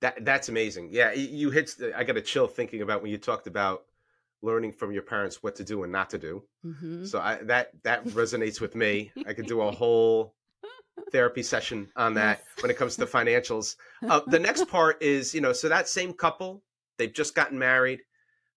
That 0.00 0.24
that's 0.24 0.48
amazing. 0.48 0.90
Yeah, 0.92 1.12
you 1.12 1.50
hit. 1.50 1.74
I 1.94 2.04
got 2.04 2.16
a 2.16 2.22
chill 2.22 2.46
thinking 2.46 2.82
about 2.82 3.02
when 3.02 3.10
you 3.10 3.18
talked 3.18 3.46
about 3.46 3.84
learning 4.42 4.72
from 4.72 4.92
your 4.92 5.02
parents 5.02 5.42
what 5.42 5.56
to 5.56 5.64
do 5.64 5.82
and 5.82 5.92
not 5.92 6.10
to 6.10 6.18
do. 6.18 6.44
Mm-hmm. 6.64 7.04
So 7.04 7.18
I, 7.18 7.36
that 7.44 7.70
that 7.82 8.04
resonates 8.06 8.60
with 8.60 8.74
me. 8.74 9.12
I 9.26 9.32
could 9.32 9.46
do 9.46 9.62
a 9.62 9.70
whole 9.82 10.34
therapy 11.12 11.42
session 11.42 11.88
on 11.96 12.14
that 12.14 12.42
yes. 12.44 12.62
when 12.62 12.70
it 12.70 12.76
comes 12.76 12.96
to 12.96 13.06
financials. 13.18 13.76
Uh, 14.08 14.20
the 14.26 14.38
next 14.38 14.66
part 14.68 15.02
is, 15.02 15.34
you 15.34 15.40
know, 15.40 15.52
so 15.52 15.68
that 15.68 15.88
same 15.88 16.12
couple, 16.12 16.62
they've 16.98 17.12
just 17.12 17.34
gotten 17.34 17.58
married. 17.58 18.00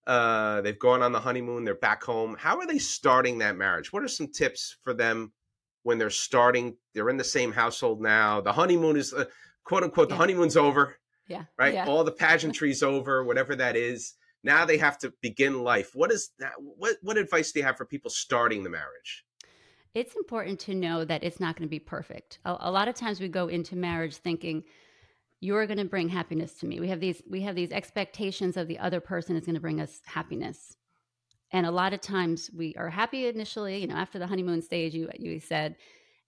Uh, 0.06 0.60
they've 0.62 0.78
gone 0.78 1.02
on 1.02 1.12
the 1.12 1.20
honeymoon. 1.20 1.64
They're 1.64 1.74
back 1.74 2.02
home. 2.02 2.36
How 2.38 2.58
are 2.58 2.66
they 2.66 2.78
starting 2.78 3.38
that 3.38 3.56
marriage? 3.56 3.92
What 3.92 4.02
are 4.02 4.08
some 4.08 4.28
tips 4.28 4.76
for 4.82 4.94
them 4.94 5.32
when 5.82 5.98
they're 5.98 6.10
starting? 6.10 6.76
They're 6.94 7.08
in 7.08 7.16
the 7.16 7.24
same 7.24 7.52
household 7.52 8.00
now. 8.00 8.40
The 8.40 8.52
honeymoon 8.52 8.96
is, 8.96 9.12
uh, 9.12 9.24
quote 9.64 9.82
unquote, 9.82 10.08
yeah. 10.08 10.14
the 10.14 10.18
honeymoon's 10.18 10.56
over. 10.56 10.96
Yeah. 11.28 11.44
Right. 11.56 11.74
Yeah. 11.74 11.86
All 11.86 12.02
the 12.02 12.12
pageantry's 12.12 12.82
over, 12.82 13.22
whatever 13.22 13.54
that 13.56 13.76
is. 13.76 14.14
Now 14.42 14.64
they 14.64 14.78
have 14.78 14.98
to 14.98 15.12
begin 15.20 15.62
life. 15.62 15.90
What 15.94 16.10
is 16.10 16.30
that? 16.38 16.52
What 16.58 16.96
what 17.02 17.18
advice 17.18 17.52
do 17.52 17.60
you 17.60 17.66
have 17.66 17.76
for 17.76 17.84
people 17.84 18.10
starting 18.10 18.64
the 18.64 18.70
marriage? 18.70 19.24
It's 19.94 20.14
important 20.16 20.60
to 20.60 20.74
know 20.74 21.04
that 21.04 21.24
it's 21.24 21.40
not 21.40 21.56
going 21.56 21.68
to 21.68 21.70
be 21.70 21.78
perfect. 21.80 22.38
A, 22.44 22.56
a 22.60 22.70
lot 22.70 22.88
of 22.88 22.94
times 22.94 23.20
we 23.20 23.28
go 23.28 23.48
into 23.48 23.76
marriage 23.76 24.16
thinking 24.16 24.64
you're 25.40 25.66
going 25.66 25.78
to 25.78 25.84
bring 25.84 26.08
happiness 26.08 26.54
to 26.54 26.66
me. 26.66 26.80
We 26.80 26.88
have 26.88 27.00
these 27.00 27.22
we 27.28 27.42
have 27.42 27.54
these 27.54 27.72
expectations 27.72 28.56
of 28.56 28.68
the 28.68 28.78
other 28.78 29.00
person 29.00 29.36
is 29.36 29.46
going 29.46 29.54
to 29.54 29.60
bring 29.60 29.80
us 29.80 30.00
happiness. 30.04 30.76
And 31.52 31.66
a 31.66 31.70
lot 31.70 31.92
of 31.92 32.00
times 32.00 32.50
we 32.54 32.74
are 32.76 32.88
happy 32.88 33.26
initially, 33.26 33.78
you 33.78 33.86
know, 33.88 33.96
after 33.96 34.18
the 34.18 34.26
honeymoon 34.26 34.62
stage 34.62 34.94
you 34.94 35.08
you 35.18 35.40
said 35.40 35.76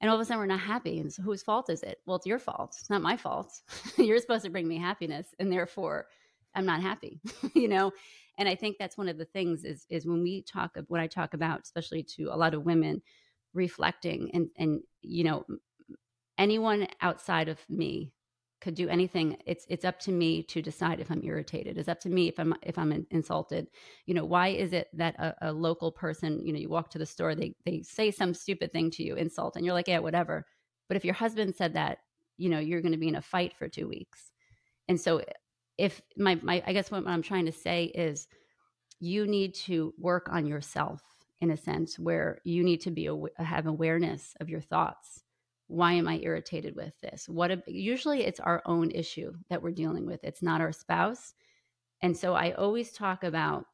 and 0.00 0.10
all 0.10 0.16
of 0.16 0.20
a 0.20 0.24
sudden 0.24 0.40
we're 0.40 0.46
not 0.46 0.60
happy 0.60 0.98
and 0.98 1.12
so 1.12 1.22
whose 1.22 1.42
fault 1.42 1.70
is 1.70 1.82
it? 1.82 2.00
Well 2.06 2.16
it's 2.16 2.26
your 2.26 2.38
fault. 2.38 2.76
It's 2.78 2.90
not 2.90 3.02
my 3.02 3.16
fault. 3.16 3.60
You're 3.96 4.18
supposed 4.18 4.44
to 4.44 4.50
bring 4.50 4.68
me 4.68 4.78
happiness 4.78 5.28
and 5.38 5.50
therefore 5.50 6.06
i'm 6.54 6.66
not 6.66 6.82
happy 6.82 7.20
you 7.54 7.68
know? 7.68 7.92
And 8.38 8.48
i 8.48 8.54
think 8.54 8.76
that's 8.78 8.98
one 8.98 9.08
of 9.08 9.18
the 9.18 9.24
things 9.26 9.64
is 9.64 9.86
is 9.88 10.06
when 10.06 10.22
we 10.22 10.42
talk 10.42 10.76
when 10.88 11.00
i 11.00 11.06
talk 11.06 11.34
about 11.34 11.62
especially 11.62 12.02
to 12.14 12.24
a 12.24 12.36
lot 12.36 12.54
of 12.54 12.64
women 12.64 13.02
reflecting 13.54 14.30
and 14.34 14.48
and 14.56 14.80
you 15.02 15.24
know 15.24 15.44
anyone 16.38 16.88
outside 17.00 17.48
of 17.48 17.58
me 17.68 18.12
could 18.62 18.74
do 18.76 18.88
anything 18.88 19.36
it's 19.44 19.66
it's 19.68 19.84
up 19.84 19.98
to 19.98 20.12
me 20.12 20.40
to 20.44 20.62
decide 20.62 21.00
if 21.00 21.10
i'm 21.10 21.24
irritated. 21.24 21.76
It's 21.76 21.88
up 21.88 21.98
to 22.00 22.08
me 22.08 22.28
if 22.28 22.38
i'm 22.38 22.54
if 22.62 22.78
i'm 22.78 23.04
insulted. 23.10 23.66
You 24.06 24.14
know 24.14 24.24
why 24.24 24.48
is 24.48 24.72
it 24.72 24.88
that 24.94 25.16
a, 25.16 25.48
a, 25.48 25.52
local 25.52 25.90
person 25.90 26.40
you 26.46 26.52
know 26.52 26.60
you 26.60 26.68
walk 26.68 26.88
to 26.90 26.98
the 26.98 27.04
store 27.04 27.34
they 27.34 27.56
they 27.66 27.82
say 27.82 28.12
some 28.12 28.32
stupid 28.32 28.72
thing 28.72 28.88
to 28.92 29.02
you 29.02 29.16
insult 29.16 29.56
and 29.56 29.66
you're 29.66 29.74
like 29.74 29.88
yeah 29.88 29.98
whatever. 29.98 30.46
But 30.86 30.96
if 30.96 31.04
your 31.04 31.14
husband 31.14 31.56
said 31.56 31.74
that 31.74 31.98
you 32.38 32.48
know 32.48 32.60
you're 32.60 32.80
going 32.80 32.92
to 32.92 32.98
be 32.98 33.08
in 33.08 33.16
a 33.16 33.22
fight 33.22 33.52
for 33.56 33.68
two 33.68 33.88
weeks. 33.88 34.30
And 34.88 35.00
so 35.00 35.22
if 35.76 36.00
my 36.16 36.38
my 36.42 36.62
i 36.66 36.72
guess 36.72 36.90
what 36.90 37.06
i'm 37.06 37.22
trying 37.22 37.46
to 37.46 37.52
say 37.52 37.86
is 37.86 38.28
you 39.00 39.26
need 39.26 39.54
to 39.54 39.92
work 39.98 40.28
on 40.30 40.46
yourself 40.46 41.02
in 41.40 41.50
a 41.50 41.56
sense 41.56 41.98
where 41.98 42.38
you 42.44 42.62
need 42.62 42.80
to 42.80 42.92
be 42.92 43.10
have 43.38 43.66
awareness 43.66 44.34
of 44.40 44.48
your 44.48 44.60
thoughts 44.60 45.21
why 45.72 45.94
am 45.94 46.06
i 46.06 46.18
irritated 46.22 46.76
with 46.76 46.92
this? 47.00 47.26
What 47.26 47.50
a, 47.50 47.62
usually 47.66 48.24
it's 48.24 48.40
our 48.40 48.62
own 48.66 48.90
issue 48.90 49.32
that 49.48 49.62
we're 49.62 49.70
dealing 49.70 50.04
with 50.04 50.22
it's 50.22 50.42
not 50.42 50.60
our 50.60 50.72
spouse. 50.72 51.32
And 52.02 52.14
so 52.14 52.34
i 52.34 52.52
always 52.52 52.92
talk 52.92 53.24
about 53.24 53.64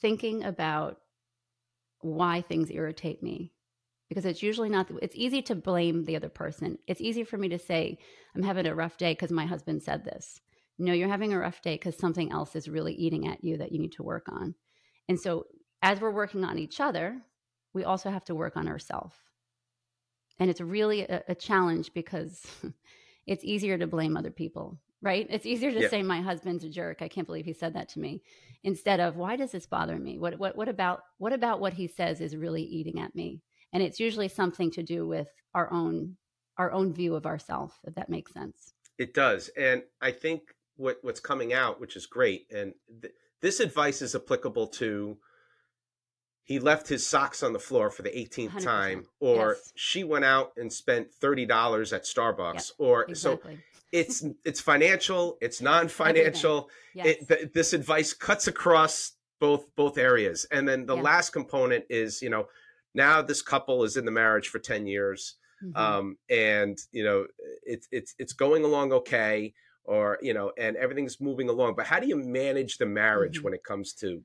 thinking 0.00 0.42
about 0.44 0.96
why 2.00 2.40
things 2.40 2.70
irritate 2.70 3.22
me 3.22 3.52
because 4.08 4.24
it's 4.24 4.42
usually 4.42 4.70
not 4.70 4.90
it's 5.02 5.14
easy 5.14 5.42
to 5.42 5.54
blame 5.54 6.04
the 6.04 6.16
other 6.16 6.30
person. 6.30 6.78
It's 6.86 7.02
easy 7.02 7.22
for 7.22 7.36
me 7.36 7.50
to 7.50 7.58
say 7.58 7.98
i'm 8.34 8.42
having 8.42 8.66
a 8.66 8.74
rough 8.74 8.96
day 8.96 9.12
because 9.12 9.30
my 9.30 9.44
husband 9.44 9.82
said 9.82 10.06
this. 10.06 10.40
No 10.78 10.94
you're 10.94 11.08
having 11.08 11.34
a 11.34 11.38
rough 11.38 11.60
day 11.60 11.74
because 11.74 11.98
something 11.98 12.32
else 12.32 12.56
is 12.56 12.66
really 12.66 12.94
eating 12.94 13.28
at 13.28 13.44
you 13.44 13.58
that 13.58 13.72
you 13.72 13.78
need 13.78 13.92
to 13.92 14.02
work 14.02 14.26
on. 14.30 14.54
And 15.06 15.20
so 15.20 15.44
as 15.82 16.00
we're 16.00 16.10
working 16.10 16.44
on 16.44 16.58
each 16.58 16.80
other 16.80 17.20
we 17.74 17.84
also 17.84 18.10
have 18.10 18.24
to 18.24 18.34
work 18.34 18.56
on 18.56 18.66
ourselves 18.66 19.16
and 20.40 20.50
it's 20.50 20.60
really 20.60 21.02
a, 21.02 21.22
a 21.28 21.34
challenge 21.34 21.92
because 21.94 22.44
it's 23.26 23.44
easier 23.44 23.78
to 23.78 23.86
blame 23.86 24.16
other 24.16 24.32
people 24.32 24.78
right? 25.02 25.26
It's 25.30 25.46
easier 25.46 25.72
to 25.72 25.80
yeah. 25.80 25.88
say 25.88 26.02
my 26.02 26.20
husband's 26.20 26.64
a 26.64 26.68
jerk. 26.68 27.00
I 27.00 27.08
can't 27.08 27.26
believe 27.26 27.44
he 27.44 27.52
said 27.52 27.74
that 27.74 27.88
to 27.90 28.00
me 28.00 28.22
instead 28.62 29.00
of 29.00 29.16
why 29.16 29.36
does 29.36 29.52
this 29.52 29.66
bother 29.66 29.98
me? 29.98 30.18
What 30.18 30.38
what 30.38 30.56
what 30.56 30.68
about 30.68 31.02
what 31.18 31.32
about 31.32 31.60
what 31.60 31.74
he 31.74 31.86
says 31.86 32.20
is 32.20 32.36
really 32.36 32.62
eating 32.62 33.00
at 33.00 33.14
me? 33.14 33.40
And 33.72 33.82
it's 33.82 34.00
usually 34.00 34.28
something 34.28 34.70
to 34.72 34.82
do 34.82 35.06
with 35.06 35.28
our 35.54 35.72
own 35.72 36.16
our 36.58 36.72
own 36.72 36.92
view 36.92 37.14
of 37.14 37.26
ourself, 37.26 37.78
if 37.84 37.94
that 37.94 38.10
makes 38.10 38.32
sense. 38.32 38.74
It 38.98 39.14
does. 39.14 39.48
And 39.56 39.82
i 40.00 40.10
think 40.10 40.42
what 40.76 40.98
what's 41.02 41.20
coming 41.20 41.52
out 41.52 41.80
which 41.80 41.96
is 41.96 42.06
great 42.06 42.46
and 42.50 42.72
th- 43.02 43.14
this 43.42 43.60
advice 43.60 44.02
is 44.02 44.14
applicable 44.14 44.66
to 44.66 45.16
he 46.50 46.58
left 46.58 46.88
his 46.88 47.06
socks 47.06 47.44
on 47.44 47.52
the 47.52 47.60
floor 47.60 47.90
for 47.90 48.02
the 48.02 48.10
18th 48.10 48.50
100%. 48.50 48.64
time 48.64 49.06
or 49.20 49.56
yes. 49.56 49.72
she 49.76 50.02
went 50.02 50.24
out 50.24 50.52
and 50.56 50.72
spent 50.72 51.06
$30 51.22 51.92
at 51.92 52.02
starbucks 52.02 52.54
yep, 52.54 52.64
or 52.78 53.04
exactly. 53.04 53.54
so 53.54 53.60
it's 53.92 54.24
it's 54.44 54.60
financial 54.60 55.38
it's 55.40 55.60
non-financial 55.62 56.68
yes. 56.92 57.06
it, 57.06 57.28
th- 57.28 57.52
this 57.54 57.72
advice 57.72 58.12
cuts 58.12 58.48
across 58.48 59.12
both 59.38 59.64
both 59.76 59.96
areas 59.96 60.44
and 60.50 60.68
then 60.68 60.86
the 60.86 60.96
last 60.96 61.30
component 61.30 61.84
is 61.88 62.20
you 62.20 62.30
know 62.30 62.48
now 62.94 63.22
this 63.22 63.42
couple 63.42 63.84
is 63.84 63.96
in 63.96 64.04
the 64.04 64.10
marriage 64.10 64.48
for 64.48 64.58
10 64.58 64.88
years 64.88 65.36
mm-hmm. 65.64 65.76
um, 65.76 66.16
and 66.28 66.78
you 66.90 67.04
know 67.04 67.26
it's 67.62 67.86
it's 67.92 68.16
it's 68.18 68.32
going 68.32 68.64
along 68.64 68.92
okay 68.92 69.54
or 69.84 70.18
you 70.20 70.34
know 70.34 70.50
and 70.58 70.76
everything's 70.76 71.20
moving 71.20 71.48
along 71.48 71.74
but 71.76 71.86
how 71.86 72.00
do 72.00 72.08
you 72.08 72.16
manage 72.16 72.78
the 72.78 72.86
marriage 72.86 73.36
mm-hmm. 73.36 73.44
when 73.44 73.54
it 73.54 73.62
comes 73.62 73.92
to 73.92 74.20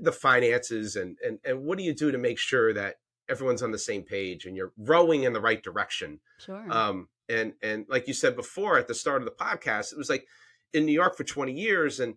the 0.00 0.12
finances 0.12 0.96
and 0.96 1.16
and 1.24 1.38
and 1.44 1.62
what 1.62 1.78
do 1.78 1.84
you 1.84 1.94
do 1.94 2.10
to 2.10 2.18
make 2.18 2.38
sure 2.38 2.72
that 2.72 2.96
everyone's 3.28 3.62
on 3.62 3.70
the 3.70 3.78
same 3.78 4.02
page 4.02 4.44
and 4.44 4.56
you're 4.56 4.72
rowing 4.76 5.22
in 5.24 5.32
the 5.32 5.40
right 5.40 5.62
direction? 5.62 6.20
Sure. 6.38 6.64
Um 6.70 7.08
and 7.30 7.54
and 7.62 7.86
like 7.88 8.08
you 8.08 8.14
said 8.14 8.36
before 8.36 8.78
at 8.78 8.88
the 8.88 8.94
start 8.94 9.22
of 9.22 9.26
the 9.26 9.44
podcast 9.44 9.92
it 9.92 9.98
was 9.98 10.10
like 10.10 10.26
in 10.74 10.84
new 10.84 10.92
york 10.92 11.16
for 11.16 11.24
20 11.24 11.52
years 11.52 12.00
and 12.00 12.14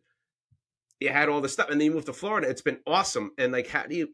you 1.00 1.10
had 1.10 1.30
all 1.30 1.40
this 1.40 1.54
stuff 1.54 1.70
and 1.70 1.80
then 1.80 1.86
you 1.86 1.94
moved 1.94 2.08
to 2.08 2.14
florida 2.14 2.50
it's 2.50 2.62
been 2.62 2.80
awesome. 2.88 3.32
And 3.38 3.54
like 3.54 3.68
how 3.68 3.84
do 3.84 3.96
you 3.96 4.10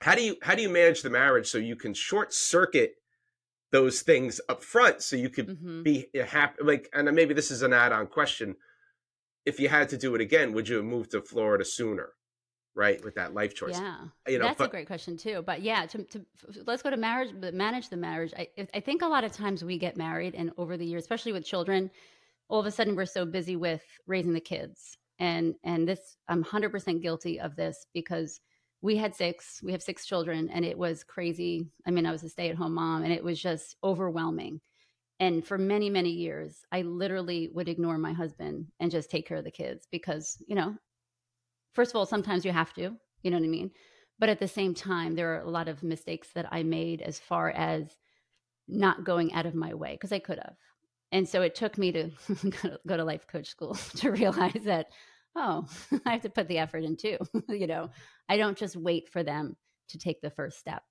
how 0.00 0.14
do 0.14 0.22
you 0.22 0.36
how 0.42 0.54
do 0.54 0.62
you 0.62 0.68
manage 0.68 1.02
the 1.02 1.10
marriage 1.10 1.48
so 1.48 1.58
you 1.58 1.76
can 1.76 1.94
short 1.94 2.32
circuit 2.32 2.94
those 3.72 4.02
things 4.02 4.40
up 4.48 4.62
front 4.62 5.02
so 5.02 5.16
you 5.16 5.28
could 5.28 5.48
mm-hmm. 5.48 5.82
be 5.82 6.06
happy 6.26 6.62
like 6.62 6.88
and 6.92 7.10
maybe 7.12 7.34
this 7.34 7.50
is 7.50 7.62
an 7.62 7.72
add-on 7.72 8.06
question 8.06 8.54
if 9.44 9.58
you 9.58 9.68
had 9.68 9.88
to 9.88 9.96
do 9.96 10.14
it 10.14 10.20
again 10.20 10.52
would 10.52 10.68
you 10.68 10.76
have 10.76 10.84
moved 10.84 11.10
to 11.10 11.20
florida 11.20 11.64
sooner 11.64 12.10
right 12.76 13.04
with 13.04 13.14
that 13.14 13.34
life 13.34 13.54
choice 13.54 13.78
yeah. 13.78 13.96
you 14.26 14.38
know 14.38 14.46
that's 14.46 14.58
but, 14.58 14.68
a 14.68 14.70
great 14.70 14.86
question 14.86 15.16
too 15.16 15.42
but 15.46 15.62
yeah 15.62 15.86
to, 15.86 16.02
to 16.04 16.24
let's 16.66 16.82
go 16.82 16.90
to 16.90 16.96
marriage 16.96 17.32
but 17.40 17.54
manage 17.54 17.88
the 17.88 17.96
marriage. 17.96 18.32
I, 18.36 18.48
I 18.74 18.80
think 18.80 19.02
a 19.02 19.06
lot 19.06 19.24
of 19.24 19.32
times 19.32 19.64
we 19.64 19.78
get 19.78 19.96
married 19.96 20.34
and 20.34 20.50
over 20.58 20.76
the 20.76 20.84
years 20.84 21.02
especially 21.02 21.32
with 21.32 21.44
children 21.44 21.90
all 22.48 22.60
of 22.60 22.66
a 22.66 22.70
sudden 22.70 22.96
we're 22.96 23.06
so 23.06 23.24
busy 23.24 23.56
with 23.56 23.82
raising 24.06 24.32
the 24.32 24.40
kids. 24.40 24.96
And 25.18 25.54
and 25.62 25.88
this 25.88 26.16
i'm 26.28 26.44
100% 26.44 27.02
guilty 27.02 27.40
of 27.40 27.56
this 27.56 27.86
because 27.94 28.40
we 28.82 28.96
had 28.96 29.14
six 29.14 29.60
we 29.62 29.72
have 29.72 29.82
six 29.82 30.06
children 30.06 30.50
and 30.50 30.64
it 30.64 30.76
was 30.76 31.04
crazy. 31.04 31.68
I 31.86 31.90
mean 31.90 32.06
i 32.06 32.12
was 32.12 32.24
a 32.24 32.28
stay-at-home 32.28 32.74
mom 32.74 33.04
and 33.04 33.12
it 33.12 33.24
was 33.24 33.40
just 33.40 33.76
overwhelming. 33.82 34.60
And 35.20 35.46
for 35.46 35.56
many 35.56 35.88
many 35.88 36.10
years 36.10 36.58
i 36.72 36.82
literally 36.82 37.48
would 37.52 37.68
ignore 37.68 37.98
my 37.98 38.12
husband 38.12 38.66
and 38.80 38.90
just 38.90 39.10
take 39.10 39.26
care 39.26 39.38
of 39.38 39.44
the 39.44 39.50
kids 39.50 39.86
because 39.90 40.36
you 40.46 40.56
know 40.56 40.74
first 41.74 41.92
of 41.92 41.96
all, 41.96 42.06
sometimes 42.06 42.44
you 42.44 42.52
have 42.52 42.72
to, 42.74 42.96
you 43.22 43.30
know 43.30 43.36
what 43.36 43.44
I 43.44 43.48
mean? 43.48 43.70
But 44.18 44.28
at 44.28 44.38
the 44.38 44.48
same 44.48 44.74
time, 44.74 45.14
there 45.14 45.34
are 45.34 45.40
a 45.40 45.50
lot 45.50 45.68
of 45.68 45.82
mistakes 45.82 46.28
that 46.34 46.46
I 46.50 46.62
made 46.62 47.02
as 47.02 47.18
far 47.18 47.50
as 47.50 47.96
not 48.68 49.04
going 49.04 49.32
out 49.34 49.46
of 49.46 49.54
my 49.54 49.74
way 49.74 49.92
because 49.92 50.12
I 50.12 50.20
could 50.20 50.38
have. 50.38 50.54
And 51.12 51.28
so 51.28 51.42
it 51.42 51.54
took 51.54 51.76
me 51.78 51.92
to 51.92 52.10
go 52.86 52.96
to 52.96 53.04
life 53.04 53.26
coach 53.26 53.48
school 53.48 53.74
to 53.96 54.10
realize 54.10 54.62
that, 54.64 54.86
oh, 55.36 55.66
I 56.06 56.12
have 56.12 56.22
to 56.22 56.30
put 56.30 56.48
the 56.48 56.58
effort 56.58 56.84
in 56.84 56.96
too. 56.96 57.18
you 57.48 57.66
know, 57.66 57.90
I 58.28 58.36
don't 58.36 58.56
just 58.56 58.76
wait 58.76 59.08
for 59.08 59.22
them 59.22 59.56
to 59.88 59.98
take 59.98 60.20
the 60.20 60.30
first 60.30 60.58
step. 60.58 60.82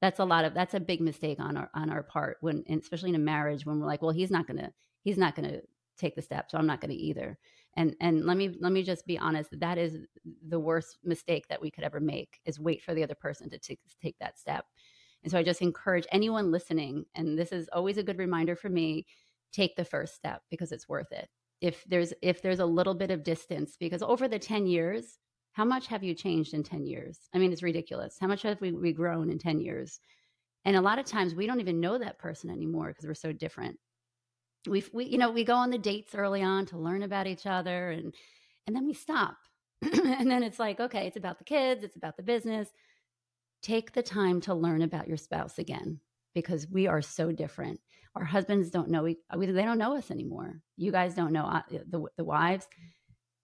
That's 0.00 0.18
a 0.18 0.24
lot 0.24 0.44
of 0.44 0.52
that's 0.52 0.74
a 0.74 0.80
big 0.80 1.00
mistake 1.00 1.38
on 1.38 1.56
our 1.56 1.70
on 1.74 1.88
our 1.88 2.02
part 2.02 2.38
when 2.40 2.64
especially 2.68 3.10
in 3.10 3.14
a 3.14 3.20
marriage 3.20 3.64
when 3.64 3.78
we're 3.78 3.86
like, 3.86 4.02
well, 4.02 4.10
he's 4.10 4.32
not 4.32 4.48
gonna 4.48 4.72
he's 5.02 5.16
not 5.16 5.36
gonna 5.36 5.60
take 5.96 6.16
the 6.16 6.22
step, 6.22 6.50
so 6.50 6.58
I'm 6.58 6.66
not 6.66 6.80
gonna 6.80 6.94
either 6.94 7.38
and 7.76 7.94
and 8.00 8.24
let 8.24 8.36
me 8.36 8.56
let 8.60 8.72
me 8.72 8.82
just 8.82 9.06
be 9.06 9.18
honest 9.18 9.58
that 9.60 9.78
is 9.78 9.98
the 10.48 10.60
worst 10.60 10.98
mistake 11.04 11.46
that 11.48 11.60
we 11.60 11.70
could 11.70 11.84
ever 11.84 12.00
make 12.00 12.40
is 12.44 12.60
wait 12.60 12.82
for 12.82 12.94
the 12.94 13.02
other 13.02 13.14
person 13.14 13.48
to 13.50 13.58
t- 13.58 13.78
take 14.02 14.16
that 14.18 14.38
step. 14.38 14.64
And 15.22 15.30
so 15.30 15.38
i 15.38 15.42
just 15.42 15.62
encourage 15.62 16.06
anyone 16.12 16.50
listening 16.50 17.04
and 17.14 17.38
this 17.38 17.52
is 17.52 17.68
always 17.72 17.98
a 17.98 18.02
good 18.02 18.18
reminder 18.18 18.56
for 18.56 18.68
me 18.68 19.06
take 19.52 19.76
the 19.76 19.84
first 19.84 20.14
step 20.14 20.42
because 20.50 20.72
it's 20.72 20.88
worth 20.88 21.12
it. 21.12 21.28
If 21.60 21.84
there's 21.84 22.12
if 22.22 22.42
there's 22.42 22.60
a 22.60 22.66
little 22.66 22.94
bit 22.94 23.10
of 23.10 23.24
distance 23.24 23.76
because 23.78 24.02
over 24.02 24.28
the 24.28 24.38
10 24.38 24.66
years 24.66 25.18
how 25.52 25.64
much 25.66 25.86
have 25.88 26.02
you 26.02 26.14
changed 26.14 26.54
in 26.54 26.62
10 26.62 26.86
years? 26.86 27.18
I 27.34 27.38
mean 27.38 27.52
it's 27.52 27.62
ridiculous. 27.62 28.16
How 28.20 28.26
much 28.26 28.42
have 28.42 28.60
we, 28.60 28.72
we 28.72 28.92
grown 28.92 29.30
in 29.30 29.38
10 29.38 29.60
years? 29.60 30.00
And 30.64 30.76
a 30.76 30.80
lot 30.80 30.98
of 30.98 31.06
times 31.06 31.34
we 31.34 31.46
don't 31.46 31.60
even 31.60 31.80
know 31.80 31.98
that 31.98 32.18
person 32.18 32.50
anymore 32.50 32.88
because 32.88 33.06
we're 33.06 33.14
so 33.14 33.32
different 33.32 33.78
we 34.68 34.84
we 34.92 35.04
you 35.04 35.18
know 35.18 35.30
we 35.30 35.44
go 35.44 35.54
on 35.54 35.70
the 35.70 35.78
dates 35.78 36.14
early 36.14 36.42
on 36.42 36.66
to 36.66 36.78
learn 36.78 37.02
about 37.02 37.26
each 37.26 37.46
other 37.46 37.90
and 37.90 38.14
and 38.66 38.76
then 38.76 38.86
we 38.86 38.94
stop 38.94 39.36
and 39.82 40.30
then 40.30 40.42
it's 40.42 40.58
like 40.58 40.78
okay 40.80 41.06
it's 41.06 41.16
about 41.16 41.38
the 41.38 41.44
kids 41.44 41.82
it's 41.82 41.96
about 41.96 42.16
the 42.16 42.22
business 42.22 42.68
take 43.62 43.92
the 43.92 44.02
time 44.02 44.40
to 44.42 44.54
learn 44.54 44.82
about 44.82 45.08
your 45.08 45.16
spouse 45.16 45.58
again 45.58 46.00
because 46.34 46.68
we 46.68 46.86
are 46.86 47.02
so 47.02 47.32
different. 47.32 47.80
Our 48.14 48.24
husbands 48.24 48.70
don't 48.70 48.90
know 48.90 49.04
we, 49.04 49.16
they 49.34 49.64
don't 49.64 49.78
know 49.78 49.96
us 49.96 50.10
anymore. 50.10 50.60
You 50.76 50.92
guys 50.92 51.14
don't 51.14 51.32
know 51.32 51.44
uh, 51.44 51.62
the 51.70 52.04
the 52.16 52.24
wives, 52.24 52.66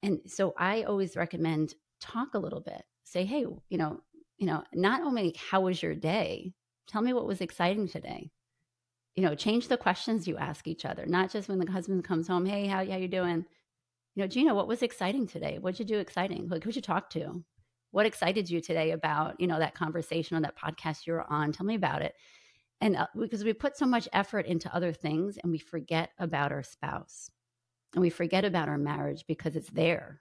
and 0.02 0.20
so 0.26 0.52
I 0.58 0.82
always 0.82 1.16
recommend 1.16 1.74
talk 2.00 2.34
a 2.34 2.38
little 2.38 2.60
bit. 2.60 2.82
Say, 3.04 3.24
hey, 3.24 3.46
you 3.70 3.78
know, 3.78 4.00
you 4.36 4.46
know, 4.46 4.62
not 4.74 5.00
only 5.00 5.34
how 5.50 5.62
was 5.62 5.82
your 5.82 5.94
day, 5.94 6.52
tell 6.86 7.00
me 7.00 7.14
what 7.14 7.26
was 7.26 7.40
exciting 7.40 7.88
today. 7.88 8.30
You 9.18 9.24
know, 9.24 9.34
change 9.34 9.66
the 9.66 9.76
questions 9.76 10.28
you 10.28 10.36
ask 10.36 10.68
each 10.68 10.84
other, 10.84 11.04
not 11.04 11.28
just 11.28 11.48
when 11.48 11.58
the 11.58 11.68
husband 11.68 12.04
comes 12.04 12.28
home, 12.28 12.46
hey, 12.46 12.68
how 12.68 12.86
how 12.86 12.96
you 12.96 13.08
doing? 13.08 13.44
You 14.14 14.22
know, 14.22 14.28
Gino 14.28 14.54
what 14.54 14.68
was 14.68 14.80
exciting 14.80 15.26
today? 15.26 15.58
What'd 15.58 15.80
you 15.80 15.84
do 15.84 15.98
exciting? 15.98 16.48
Like, 16.48 16.62
who'd 16.62 16.76
you 16.76 16.82
talk 16.82 17.10
to? 17.10 17.42
What 17.90 18.06
excited 18.06 18.48
you 18.48 18.60
today 18.60 18.92
about, 18.92 19.40
you 19.40 19.48
know, 19.48 19.58
that 19.58 19.74
conversation 19.74 20.36
or 20.36 20.40
that 20.42 20.56
podcast 20.56 21.04
you 21.04 21.14
were 21.14 21.28
on? 21.32 21.50
Tell 21.50 21.66
me 21.66 21.74
about 21.74 22.02
it. 22.02 22.14
And 22.80 22.94
uh, 22.94 23.08
because 23.18 23.42
we 23.42 23.52
put 23.52 23.76
so 23.76 23.86
much 23.86 24.08
effort 24.12 24.46
into 24.46 24.72
other 24.72 24.92
things 24.92 25.36
and 25.42 25.50
we 25.50 25.58
forget 25.58 26.10
about 26.20 26.52
our 26.52 26.62
spouse 26.62 27.28
and 27.94 28.02
we 28.02 28.10
forget 28.10 28.44
about 28.44 28.68
our 28.68 28.78
marriage 28.78 29.24
because 29.26 29.56
it's 29.56 29.70
there. 29.70 30.20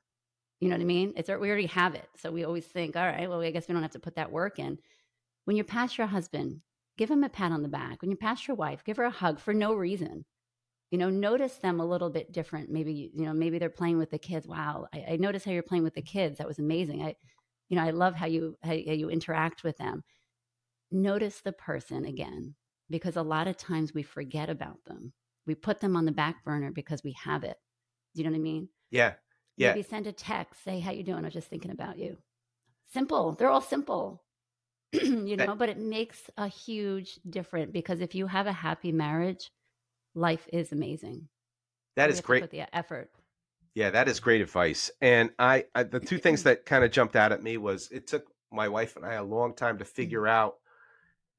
You 0.59 0.69
know 0.69 0.75
what 0.75 0.81
I 0.81 0.85
mean? 0.85 1.13
It's 1.15 1.29
we 1.29 1.49
already 1.51 1.67
have 1.67 1.93
it. 1.93 2.09
So 2.15 2.31
we 2.31 2.45
always 2.45 2.65
think, 2.65 2.95
all 2.95 3.05
right, 3.05 3.29
well, 3.29 3.41
I 3.41 3.51
guess 3.51 3.67
we 3.67 3.73
don't 3.73 3.83
have 3.83 3.91
to 3.91 3.99
put 3.99 4.15
that 4.15 4.31
work 4.31 4.57
in. 4.57 4.79
When 5.45 5.55
you 5.55 5.63
pass 5.63 5.99
your 5.99 6.07
husband, 6.07 6.61
give 6.97 7.09
him 7.09 7.23
a 7.23 7.29
pat 7.29 7.51
on 7.51 7.61
the 7.61 7.69
back. 7.69 8.01
When 8.01 8.11
you 8.11 8.17
pass 8.17 8.47
your 8.47 8.55
wife, 8.55 8.83
give 8.83 8.97
her 8.97 9.03
a 9.03 9.11
hug 9.11 9.39
for 9.39 9.53
no 9.53 9.73
reason. 9.73 10.25
You 10.91 10.97
know, 10.97 11.09
notice 11.09 11.55
them 11.55 11.79
a 11.79 11.85
little 11.85 12.09
bit 12.09 12.31
different. 12.31 12.69
Maybe, 12.69 13.11
you 13.13 13.25
know, 13.25 13.33
maybe 13.33 13.59
they're 13.59 13.69
playing 13.69 13.97
with 13.97 14.09
the 14.09 14.17
kids. 14.17 14.47
Wow, 14.47 14.87
I, 14.93 15.05
I 15.11 15.15
noticed 15.17 15.45
how 15.45 15.51
you're 15.51 15.63
playing 15.63 15.83
with 15.83 15.95
the 15.95 16.01
kids. 16.01 16.37
That 16.37 16.47
was 16.47 16.59
amazing. 16.59 17.03
I, 17.03 17.15
you 17.69 17.75
know, 17.75 17.83
I 17.83 17.91
love 17.91 18.15
how 18.15 18.25
you 18.25 18.55
how, 18.63 18.69
how 18.69 18.93
you 18.93 19.09
interact 19.09 19.63
with 19.63 19.77
them. 19.77 20.03
Notice 20.89 21.41
the 21.41 21.51
person 21.51 22.05
again, 22.05 22.55
because 22.89 23.17
a 23.17 23.21
lot 23.21 23.47
of 23.47 23.57
times 23.57 23.93
we 23.93 24.03
forget 24.03 24.49
about 24.49 24.83
them. 24.85 25.11
We 25.45 25.55
put 25.55 25.81
them 25.81 25.97
on 25.97 26.05
the 26.05 26.11
back 26.11 26.43
burner 26.45 26.71
because 26.71 27.03
we 27.03 27.15
have 27.23 27.43
it. 27.43 27.57
Do 28.15 28.21
you 28.21 28.23
know 28.23 28.31
what 28.31 28.39
I 28.39 28.43
mean? 28.43 28.69
Yeah. 28.89 29.13
Yeah. 29.57 29.73
Maybe 29.73 29.83
send 29.83 30.07
a 30.07 30.11
text, 30.13 30.63
say, 30.63 30.79
How 30.79 30.91
you 30.91 31.03
doing? 31.03 31.19
I 31.19 31.27
was 31.27 31.33
just 31.33 31.49
thinking 31.49 31.71
about 31.71 31.97
you. 31.97 32.17
Simple. 32.93 33.33
They're 33.33 33.49
all 33.49 33.61
simple. 33.61 34.23
you 34.93 35.35
know, 35.35 35.55
but 35.55 35.69
it 35.69 35.77
makes 35.77 36.29
a 36.37 36.47
huge 36.47 37.19
difference 37.29 37.71
because 37.71 37.99
if 38.01 38.15
you 38.15 38.27
have 38.27 38.47
a 38.47 38.53
happy 38.53 38.91
marriage, 38.91 39.51
life 40.15 40.47
is 40.51 40.71
amazing. 40.71 41.27
That 41.95 42.09
is 42.09 42.21
great. 42.21 42.49
The 42.51 42.75
effort. 42.75 43.09
Yeah, 43.73 43.89
that 43.91 44.07
is 44.07 44.19
great 44.19 44.41
advice. 44.41 44.89
And 45.01 45.31
I, 45.37 45.65
I 45.75 45.83
the 45.83 45.99
two 45.99 46.17
things 46.17 46.43
that 46.43 46.65
kind 46.65 46.83
of 46.83 46.91
jumped 46.91 47.15
out 47.15 47.31
at 47.31 47.43
me 47.43 47.57
was 47.57 47.89
it 47.91 48.07
took 48.07 48.25
my 48.51 48.67
wife 48.67 48.95
and 48.95 49.05
I 49.05 49.13
a 49.15 49.23
long 49.23 49.53
time 49.53 49.77
to 49.77 49.83
mm-hmm. 49.83 49.93
figure 49.93 50.27
out, 50.27 50.55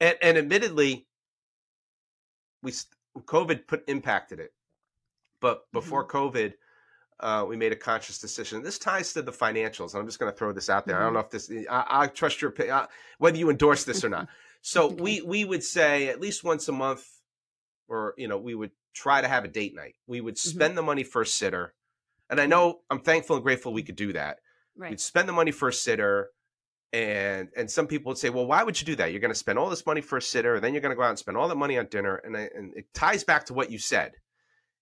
and, 0.00 0.16
and 0.20 0.38
admittedly, 0.38 1.06
we 2.62 2.72
COVID 3.16 3.66
put 3.66 3.88
impacted 3.88 4.40
it, 4.40 4.52
but 5.40 5.62
before 5.72 6.06
mm-hmm. 6.06 6.16
COVID, 6.16 6.52
uh, 7.20 7.44
we 7.48 7.56
made 7.56 7.72
a 7.72 7.76
conscious 7.76 8.18
decision. 8.18 8.62
This 8.62 8.78
ties 8.78 9.12
to 9.14 9.22
the 9.22 9.32
financials. 9.32 9.94
I'm 9.94 10.06
just 10.06 10.18
going 10.18 10.30
to 10.30 10.36
throw 10.36 10.52
this 10.52 10.70
out 10.70 10.86
there. 10.86 10.96
Mm-hmm. 10.96 11.02
I 11.02 11.06
don't 11.06 11.14
know 11.14 11.20
if 11.20 11.30
this. 11.30 11.50
I, 11.68 11.84
I 11.88 12.06
trust 12.06 12.40
your 12.40 12.50
opinion, 12.50 12.76
uh, 12.76 12.86
whether 13.18 13.36
you 13.36 13.50
endorse 13.50 13.84
this 13.84 14.04
or 14.04 14.08
not. 14.08 14.28
So 14.60 14.88
we 14.88 15.22
we 15.22 15.44
would 15.44 15.62
say 15.62 16.08
at 16.08 16.20
least 16.20 16.42
once 16.42 16.66
a 16.66 16.72
month, 16.72 17.06
or 17.88 18.12
you 18.18 18.26
know, 18.26 18.38
we 18.38 18.56
would 18.56 18.72
try 18.92 19.20
to 19.20 19.28
have 19.28 19.44
a 19.44 19.48
date 19.48 19.72
night. 19.74 19.94
We 20.08 20.20
would 20.20 20.34
mm-hmm. 20.34 20.48
spend 20.48 20.70
mm-hmm. 20.70 20.76
the 20.76 20.82
money 20.82 21.04
for 21.04 21.22
a 21.22 21.26
sitter, 21.26 21.74
and 22.28 22.40
I 22.40 22.46
know 22.46 22.80
I'm 22.90 22.98
thankful 22.98 23.36
and 23.36 23.44
grateful 23.44 23.72
we 23.72 23.84
could 23.84 23.94
do 23.94 24.12
that. 24.14 24.38
Right. 24.76 24.90
We'd 24.90 25.00
spend 25.00 25.28
the 25.28 25.32
money 25.32 25.52
for 25.52 25.68
a 25.68 25.72
sitter, 25.72 26.30
and 26.92 27.50
and 27.56 27.70
some 27.70 27.86
people 27.86 28.10
would 28.10 28.18
say, 28.18 28.30
well, 28.30 28.46
why 28.46 28.64
would 28.64 28.80
you 28.80 28.84
do 28.84 28.96
that? 28.96 29.12
You're 29.12 29.20
going 29.20 29.32
to 29.32 29.38
spend 29.38 29.60
all 29.60 29.70
this 29.70 29.86
money 29.86 30.00
for 30.00 30.18
a 30.18 30.22
sitter, 30.22 30.56
and 30.56 30.64
then 30.64 30.74
you're 30.74 30.82
going 30.82 30.90
to 30.90 30.96
go 30.96 31.04
out 31.04 31.10
and 31.10 31.18
spend 31.18 31.36
all 31.36 31.46
that 31.46 31.56
money 31.56 31.78
on 31.78 31.86
dinner, 31.86 32.16
and 32.16 32.36
I, 32.36 32.50
and 32.52 32.74
it 32.76 32.92
ties 32.92 33.22
back 33.22 33.46
to 33.46 33.54
what 33.54 33.70
you 33.70 33.78
said 33.78 34.14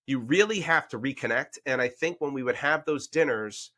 you 0.07 0.21
really 0.21 0.61
have 0.61 0.89
to 0.89 0.99
reconnect. 0.99 1.59
And 1.67 1.83
I 1.83 1.89
think 1.89 2.21
when 2.21 2.33
we 2.33 2.43
would 2.43 2.57
have 2.57 2.85
those 2.85 3.09
dinners, 3.09 3.73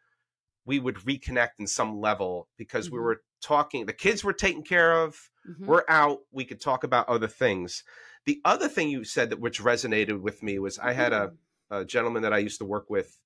we 0.66 0.78
would 0.78 0.96
reconnect 0.96 1.58
in 1.58 1.66
some 1.66 2.00
level 2.00 2.48
because 2.58 2.86
mm-hmm. 2.86 2.96
we 2.96 3.00
were 3.00 3.22
talking, 3.42 3.86
the 3.86 3.92
kids 3.92 4.22
were 4.22 4.34
taken 4.34 4.62
care 4.62 5.02
of, 5.02 5.30
mm-hmm. 5.48 5.66
we're 5.66 5.84
out, 5.88 6.18
we 6.30 6.44
could 6.44 6.60
talk 6.60 6.84
about 6.84 7.08
other 7.08 7.26
things. 7.26 7.82
The 8.26 8.40
other 8.44 8.68
thing 8.68 8.90
you 8.90 9.04
said 9.04 9.30
that 9.30 9.40
which 9.40 9.62
resonated 9.62 10.20
with 10.20 10.42
me 10.42 10.58
was 10.58 10.78
I 10.78 10.92
had 10.92 11.14
a, 11.14 11.28
mm-hmm. 11.28 11.74
a 11.76 11.84
gentleman 11.86 12.22
that 12.22 12.34
I 12.34 12.38
used 12.38 12.58
to 12.58 12.66
work 12.66 12.90
with 12.90 13.18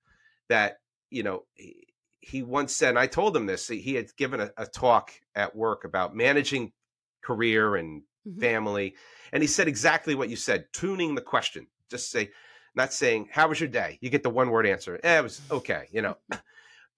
that, 0.49 0.77
you 1.11 1.25
know, 1.25 1.45
he, 1.55 1.89
he 2.21 2.45
once 2.45 2.77
said, 2.77 2.91
and 2.91 2.99
I 3.01 3.09
told 3.09 3.37
him 3.37 3.47
this, 3.47 3.67
he 3.67 3.95
had 3.95 4.15
given 4.17 4.41
a, 4.41 4.51
a 4.57 4.67
talk 4.67 5.11
at 5.35 5.57
work 5.57 5.85
about 5.85 6.15
managing 6.15 6.73
career 7.21 7.75
and 7.75 8.03
mm-hmm. 8.27 8.39
family. 8.39 8.95
And 9.33 9.43
he 9.43 9.49
said 9.49 9.67
exactly 9.67 10.15
what 10.15 10.29
you 10.29 10.37
said, 10.37 10.67
tuning 10.73 11.17
the 11.17 11.21
question. 11.21 11.67
Just 11.91 12.13
say, 12.13 12.31
not 12.75 12.93
saying 12.93 13.29
how 13.31 13.49
was 13.49 13.61
your 13.61 13.69
day? 13.69 13.99
You 14.01 14.11
get 14.11 14.23
the 14.23 14.31
one 14.31 14.51
word 14.51 14.67
answer 14.67 14.99
eh, 15.03 15.19
it 15.19 15.23
was 15.23 15.41
okay 15.51 15.89
you 15.93 16.03
know. 16.03 16.17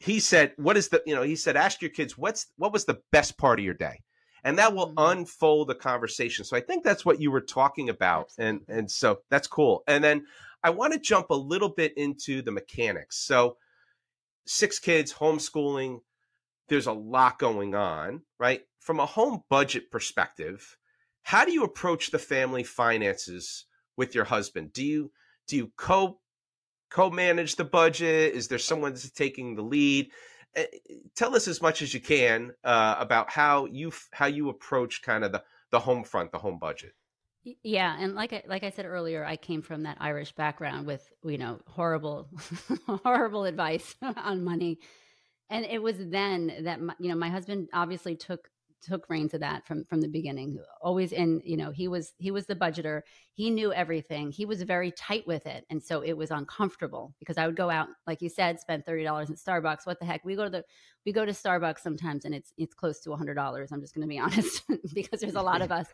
He 0.01 0.19
said 0.21 0.53
what 0.57 0.77
is 0.77 0.89
the 0.89 1.03
you 1.07 1.15
know 1.15 1.23
he 1.23 1.37
said 1.37 1.57
ask 1.57 1.81
your 1.81 1.91
kids 1.91 2.19
what's 2.19 2.49
what 2.57 2.73
was 2.73 2.85
the 2.85 3.01
best 3.13 3.39
part 3.39 3.59
of 3.59 3.65
your 3.65 3.75
day? 3.75 4.03
And 4.43 4.59
that 4.59 4.75
will 4.75 4.89
mm-hmm. 4.89 5.19
unfold 5.19 5.69
the 5.69 5.75
conversation. 5.75 6.45
So 6.45 6.57
i 6.57 6.61
think 6.61 6.85
that's 6.85 7.05
what 7.05 7.21
you 7.21 7.31
were 7.31 7.41
talking 7.41 7.89
about 7.89 8.31
and 8.37 8.61
and 8.69 8.91
so 8.91 9.21
that's 9.31 9.47
cool. 9.47 9.83
And 9.87 10.03
then 10.03 10.27
i 10.63 10.71
want 10.71 10.93
to 10.93 10.99
jump 10.99 11.31
a 11.31 11.35
little 11.35 11.71
bit 11.71 11.97
into 11.97 12.43
the 12.43 12.51
mechanics. 12.51 13.19
So 13.25 13.57
six 14.47 14.79
kids 14.79 15.15
homeschooling 15.15 16.01
there's 16.69 16.87
a 16.89 16.93
lot 16.93 17.39
going 17.39 17.75
on 17.75 18.23
right? 18.39 18.63
From 18.81 19.01
a 19.01 19.07
home 19.07 19.43
budget 19.49 19.91
perspective 19.91 20.77
how 21.25 21.47
do 21.47 21.53
you 21.53 21.65
approach 21.65 22.11
the 22.11 22.19
family 22.19 22.65
finances 22.65 23.65
with 23.97 24.15
your 24.15 24.25
husband? 24.25 24.75
Do 24.75 24.85
you 24.85 25.11
do 25.47 25.57
you 25.57 25.73
co 25.77 26.19
co 26.91 27.11
manage 27.11 27.57
the 27.57 27.65
budget? 27.65 28.35
Is 28.35 28.49
there 28.49 28.59
someone 28.59 28.93
that's 28.93 29.11
taking 29.11 29.55
the 29.55 29.63
lead? 29.63 30.11
Eh, 30.55 30.67
tell 31.15 31.35
us 31.35 31.49
as 31.49 31.61
much 31.61 31.83
as 31.83 31.93
you 31.93 32.01
can 32.01 32.53
uh, 32.63 32.97
about 32.99 33.31
how 33.31 33.67
you 33.67 33.93
how 34.13 34.27
you 34.27 34.49
approach 34.49 35.03
kind 35.03 35.25
of 35.25 35.33
the 35.33 35.43
the 35.71 35.81
home 35.81 36.05
front, 36.05 36.33
the 36.33 36.39
home 36.39 36.59
budget. 36.59 36.95
Yeah, 37.63 37.95
and 37.99 38.15
like 38.15 38.33
I, 38.33 38.43
like 38.47 38.65
I 38.65 38.71
said 38.71 38.87
earlier, 38.87 39.23
I 39.25 39.37
came 39.37 39.61
from 39.61 39.83
that 39.83 39.99
Irish 40.01 40.33
background 40.33 40.87
with 40.87 41.07
you 41.25 41.37
know 41.37 41.61
horrible 41.67 42.29
horrible 42.87 43.45
advice 43.45 43.95
on 44.17 44.45
money, 44.45 44.79
and 45.51 45.65
it 45.65 45.83
was 45.83 45.97
then 45.99 46.53
that 46.63 46.81
my, 46.81 46.95
you 46.99 47.11
know 47.11 47.17
my 47.17 47.29
husband 47.29 47.69
obviously 47.75 48.17
took 48.17 48.49
took 48.85 49.09
reins 49.09 49.35
of 49.35 49.41
that 49.41 49.67
from 49.67 49.85
from 49.85 50.01
the 50.01 50.09
beginning 50.09 50.59
always 50.81 51.13
in 51.13 51.41
you 51.45 51.57
know 51.57 51.71
he 51.71 51.89
was 51.89 52.13
he 52.19 52.31
was 52.31 52.47
the 52.47 52.55
budgeter. 52.55 53.03
He 53.33 53.51
knew 53.51 53.73
everything. 53.73 54.31
He 54.31 54.47
was 54.47 54.63
very 54.63 54.93
tight 54.93 55.27
with 55.27 55.47
it. 55.47 55.65
And 55.71 55.83
so 55.83 56.03
it 56.03 56.13
was 56.17 56.31
uncomfortable 56.31 57.15
because 57.19 57.39
i 57.39 57.47
would 57.47 57.57
go 57.57 57.71
out 57.71 57.89
like 58.07 58.23
you 58.23 58.29
said 58.29 58.61
spend 58.61 58.85
$30 58.85 59.31
at 59.31 59.37
starbucks. 59.37 59.87
What 59.87 59.99
the 59.99 60.07
heck? 60.07 60.25
We 60.25 60.37
go 60.37 60.45
to 60.45 60.51
the 60.51 60.65
we 61.05 61.13
go 61.13 61.25
to 61.25 61.33
starbucks 61.33 61.81
sometimes 61.81 62.25
and 62.25 62.35
it's 62.35 62.53
it's 62.57 62.75
close 62.75 63.01
to 63.01 63.11
$100 63.11 63.73
i'm 63.73 63.81
just 63.81 63.95
going 63.95 64.03
to 64.03 64.09
be 64.09 64.19
honest 64.27 64.63
because 64.95 65.21
there's 65.21 65.35
a 65.35 65.43
lot 65.43 65.63
of 65.63 65.73
us. 65.73 65.87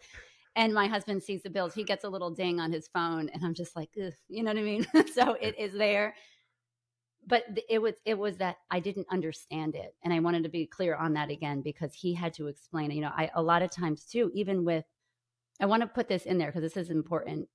And 0.56 0.74
my 0.74 0.88
husband 0.88 1.22
sees 1.22 1.42
the 1.42 1.50
bills. 1.50 1.74
He 1.74 1.84
gets 1.84 2.02
a 2.02 2.08
little 2.08 2.30
ding 2.30 2.58
on 2.58 2.72
his 2.72 2.88
phone 2.88 3.30
and 3.32 3.44
i'm 3.44 3.54
just 3.54 3.76
like 3.76 3.90
you 3.94 4.42
know 4.42 4.50
what 4.50 4.58
i 4.58 4.62
mean? 4.62 4.86
So 5.14 5.36
it 5.40 5.58
is 5.58 5.72
there 5.72 6.14
but 7.30 7.44
it 7.68 7.80
was 7.80 7.94
it 8.04 8.18
was 8.18 8.36
that 8.38 8.56
I 8.70 8.80
didn't 8.80 9.06
understand 9.10 9.76
it, 9.76 9.94
and 10.04 10.12
I 10.12 10.18
wanted 10.18 10.42
to 10.42 10.48
be 10.48 10.66
clear 10.66 10.96
on 10.96 11.14
that 11.14 11.30
again 11.30 11.62
because 11.62 11.94
he 11.94 12.12
had 12.12 12.34
to 12.34 12.48
explain 12.48 12.90
it. 12.90 12.94
You 12.94 13.02
know, 13.02 13.12
I 13.16 13.30
a 13.34 13.42
lot 13.42 13.62
of 13.62 13.70
times 13.70 14.04
too, 14.04 14.30
even 14.34 14.64
with, 14.64 14.84
I 15.60 15.66
want 15.66 15.82
to 15.82 15.86
put 15.86 16.08
this 16.08 16.26
in 16.26 16.38
there 16.38 16.48
because 16.48 16.62
this 16.62 16.76
is 16.76 16.90
important. 16.90 17.48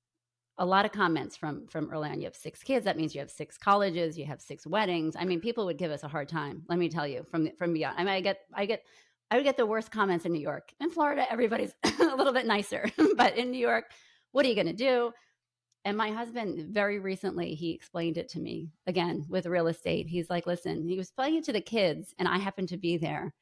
A 0.57 0.65
lot 0.65 0.85
of 0.85 0.93
comments 0.93 1.35
from 1.35 1.67
from 1.67 1.91
early 1.91 2.09
on. 2.09 2.19
You 2.21 2.25
have 2.25 2.35
six 2.37 2.63
kids. 2.63 2.85
That 2.85 2.95
means 2.95 3.13
you 3.13 3.19
have 3.19 3.29
six 3.29 3.57
colleges. 3.57 4.17
You 4.17 4.25
have 4.25 4.41
six 4.41 4.65
weddings. 4.65 5.17
I 5.19 5.25
mean, 5.25 5.41
people 5.41 5.65
would 5.65 5.77
give 5.77 5.91
us 5.91 6.03
a 6.03 6.07
hard 6.07 6.29
time. 6.29 6.63
Let 6.69 6.79
me 6.79 6.87
tell 6.87 7.05
you 7.05 7.25
from 7.29 7.49
from 7.57 7.73
beyond. 7.73 7.95
I 7.99 8.05
mean, 8.05 8.13
I 8.13 8.21
get 8.21 8.39
I 8.53 8.65
get 8.65 8.83
I 9.29 9.35
would 9.35 9.43
get 9.43 9.57
the 9.57 9.65
worst 9.65 9.91
comments 9.91 10.25
in 10.25 10.31
New 10.31 10.39
York. 10.39 10.73
In 10.79 10.89
Florida, 10.89 11.25
everybody's 11.29 11.73
a 11.99 12.15
little 12.15 12.31
bit 12.31 12.45
nicer, 12.45 12.89
but 13.17 13.35
in 13.37 13.51
New 13.51 13.59
York, 13.59 13.85
what 14.31 14.45
are 14.45 14.49
you 14.49 14.55
going 14.55 14.67
to 14.67 14.73
do? 14.73 15.11
And 15.85 15.95
my 15.95 16.09
husband, 16.09 16.73
very 16.73 16.99
recently, 16.99 17.53
he 17.53 17.71
explained 17.71 18.17
it 18.17 18.27
to 18.29 18.39
me 18.39 18.71
again 18.87 19.25
with 19.29 19.45
real 19.45 19.67
estate. 19.67 20.07
He's 20.07 20.31
like, 20.31 20.47
listen, 20.47 20.87
he 20.87 20.97
was 20.97 21.11
playing 21.11 21.35
it 21.35 21.43
to 21.45 21.53
the 21.53 21.61
kids, 21.61 22.13
and 22.17 22.27
I 22.27 22.39
happened 22.39 22.69
to 22.69 22.77
be 22.77 22.97
there. 22.97 23.33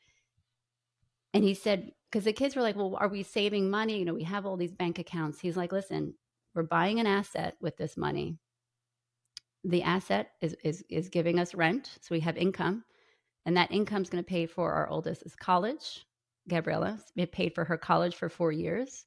And 1.34 1.43
he 1.43 1.53
said, 1.53 1.93
because 2.12 2.25
the 2.25 2.34
kids 2.34 2.56
were 2.56 2.62
like, 2.62 2.75
well, 2.75 2.97
are 2.99 3.08
we 3.08 3.23
saving 3.23 3.69
money? 3.69 3.97
You 3.97 4.06
know, 4.06 4.13
we 4.13 4.23
have 4.23 4.45
all 4.45 4.58
these 4.58 4.73
bank 4.73 4.99
accounts. 4.99 5.39
He's 5.39 5.58
like, 5.58 5.71
listen, 5.71 6.13
we're 6.53 6.63
buying 6.63 6.99
an 6.99 7.08
asset 7.08 7.56
with 7.62 7.77
this 7.77 7.95
money. 7.95 8.38
The 9.63 9.82
asset 9.82 10.32
is, 10.41 10.56
is, 10.63 10.84
is 10.89 11.08
giving 11.10 11.39
us 11.39 11.56
rent. 11.56 11.97
So 12.01 12.10
we 12.12 12.19
have 12.19 12.38
income. 12.38 12.84
And 13.45 13.58
that 13.58 13.71
income 13.71 14.01
is 14.03 14.10
going 14.10 14.23
to 14.23 14.29
pay 14.29 14.45
for 14.45 14.73
our 14.73 14.89
oldest's 14.89 15.36
college. 15.36 16.06
Gabriella 16.49 16.99
it 17.15 17.32
paid 17.32 17.56
for 17.56 17.63
her 17.63 17.77
college 17.77 18.15
for 18.15 18.27
four 18.27 18.51
years. 18.51 19.06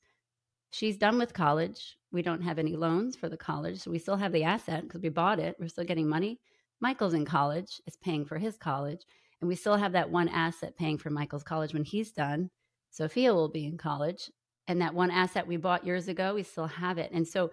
She's 0.76 0.98
done 0.98 1.16
with 1.16 1.32
college. 1.32 1.96
We 2.12 2.20
don't 2.20 2.42
have 2.42 2.58
any 2.58 2.76
loans 2.76 3.16
for 3.16 3.30
the 3.30 3.36
college. 3.38 3.80
So 3.80 3.90
we 3.90 3.98
still 3.98 4.18
have 4.18 4.30
the 4.32 4.44
asset 4.44 4.82
because 4.82 5.00
we 5.00 5.08
bought 5.08 5.38
it. 5.38 5.56
We're 5.58 5.68
still 5.68 5.86
getting 5.86 6.06
money. 6.06 6.38
Michael's 6.82 7.14
in 7.14 7.24
college, 7.24 7.80
is 7.86 7.96
paying 7.96 8.26
for 8.26 8.36
his 8.36 8.58
college. 8.58 9.00
And 9.40 9.48
we 9.48 9.54
still 9.54 9.76
have 9.76 9.92
that 9.92 10.10
one 10.10 10.28
asset 10.28 10.76
paying 10.76 10.98
for 10.98 11.08
Michael's 11.08 11.42
college 11.42 11.72
when 11.72 11.84
he's 11.84 12.12
done. 12.12 12.50
Sophia 12.90 13.32
will 13.32 13.48
be 13.48 13.64
in 13.64 13.78
college. 13.78 14.30
And 14.68 14.82
that 14.82 14.92
one 14.92 15.10
asset 15.10 15.46
we 15.46 15.56
bought 15.56 15.86
years 15.86 16.08
ago, 16.08 16.34
we 16.34 16.42
still 16.42 16.66
have 16.66 16.98
it. 16.98 17.10
And 17.10 17.26
so 17.26 17.52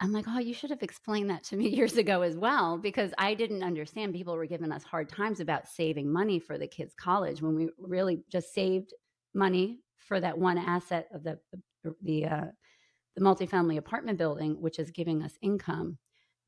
I'm 0.00 0.10
like, 0.10 0.24
oh, 0.26 0.40
you 0.40 0.52
should 0.52 0.70
have 0.70 0.82
explained 0.82 1.30
that 1.30 1.44
to 1.44 1.56
me 1.56 1.68
years 1.76 1.96
ago 1.96 2.22
as 2.22 2.36
well, 2.36 2.76
because 2.76 3.12
I 3.18 3.34
didn't 3.34 3.62
understand. 3.62 4.14
People 4.14 4.34
were 4.34 4.46
giving 4.46 4.72
us 4.72 4.82
hard 4.82 5.08
times 5.08 5.38
about 5.38 5.68
saving 5.68 6.12
money 6.12 6.40
for 6.40 6.58
the 6.58 6.66
kids' 6.66 6.96
college 6.98 7.40
when 7.40 7.54
we 7.54 7.68
really 7.78 8.24
just 8.32 8.52
saved 8.52 8.94
money 9.32 9.78
for 9.96 10.18
that 10.18 10.36
one 10.36 10.58
asset 10.58 11.06
of 11.14 11.22
the 11.22 11.38
the 12.02 12.26
uh, 12.26 12.44
the 13.16 13.22
multifamily 13.22 13.76
apartment 13.76 14.18
building, 14.18 14.60
which 14.60 14.78
is 14.78 14.90
giving 14.90 15.22
us 15.22 15.38
income, 15.42 15.98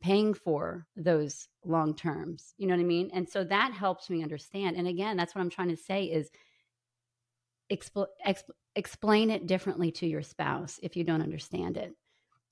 paying 0.01 0.35
for 0.35 0.87
those 0.97 1.49
long 1.65 1.95
terms. 1.95 2.55
You 2.57 2.67
know 2.67 2.75
what 2.75 2.81
I 2.81 2.85
mean? 2.85 3.11
And 3.13 3.29
so 3.29 3.45
that 3.45 3.73
helps 3.73 4.09
me 4.09 4.23
understand. 4.23 4.77
And 4.77 4.89
again, 4.89 5.17
that's 5.17 5.35
what 5.35 5.43
I'm 5.43 5.51
trying 5.51 5.69
to 5.69 5.77
say 5.77 6.05
is 6.05 6.31
expl- 7.73 8.07
exp- 8.27 8.51
explain 8.77 9.31
it 9.31 9.47
differently 9.47 9.91
to 9.93 10.07
your 10.07 10.23
spouse 10.23 10.81
if 10.83 10.97
you 10.97 11.05
don't 11.05 11.23
understand 11.23 11.77
it. 11.77 11.95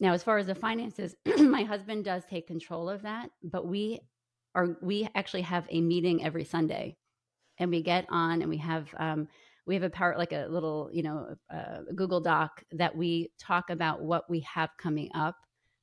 Now, 0.00 0.12
as 0.12 0.22
far 0.22 0.38
as 0.38 0.46
the 0.46 0.54
finances, 0.54 1.14
my 1.38 1.62
husband 1.62 2.04
does 2.04 2.24
take 2.28 2.46
control 2.46 2.88
of 2.88 3.02
that, 3.02 3.30
but 3.42 3.66
we 3.66 4.00
are 4.54 4.76
we 4.82 5.08
actually 5.14 5.42
have 5.42 5.66
a 5.70 5.80
meeting 5.80 6.24
every 6.24 6.44
Sunday, 6.44 6.96
and 7.58 7.70
we 7.70 7.82
get 7.82 8.06
on 8.10 8.42
and 8.42 8.50
we 8.50 8.58
have 8.58 8.88
um, 8.98 9.28
we 9.66 9.75
have 9.75 9.85
a 9.85 9.90
power 9.90 10.14
like 10.18 10.33
a 10.33 10.46
little 10.48 10.90
you 10.92 11.03
know 11.03 11.35
uh, 11.53 11.81
Google 11.94 12.20
Doc 12.20 12.62
that 12.72 12.96
we 12.96 13.31
talk 13.38 13.70
about 13.70 14.03
what 14.03 14.29
we 14.29 14.40
have 14.40 14.70
coming 14.79 15.11
up, 15.14 15.37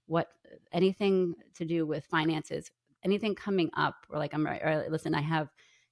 what 0.07 0.27
anything 0.71 1.35
to 1.55 1.65
do 1.65 1.85
with 1.85 2.05
finances, 2.05 2.71
anything 3.03 3.35
coming 3.35 3.69
up. 3.75 3.95
Or 4.09 4.19
like 4.19 4.33
I'm 4.33 4.45
right. 4.45 4.61
Or 4.63 4.85
listen, 4.89 5.15
I 5.15 5.21
have 5.21 5.49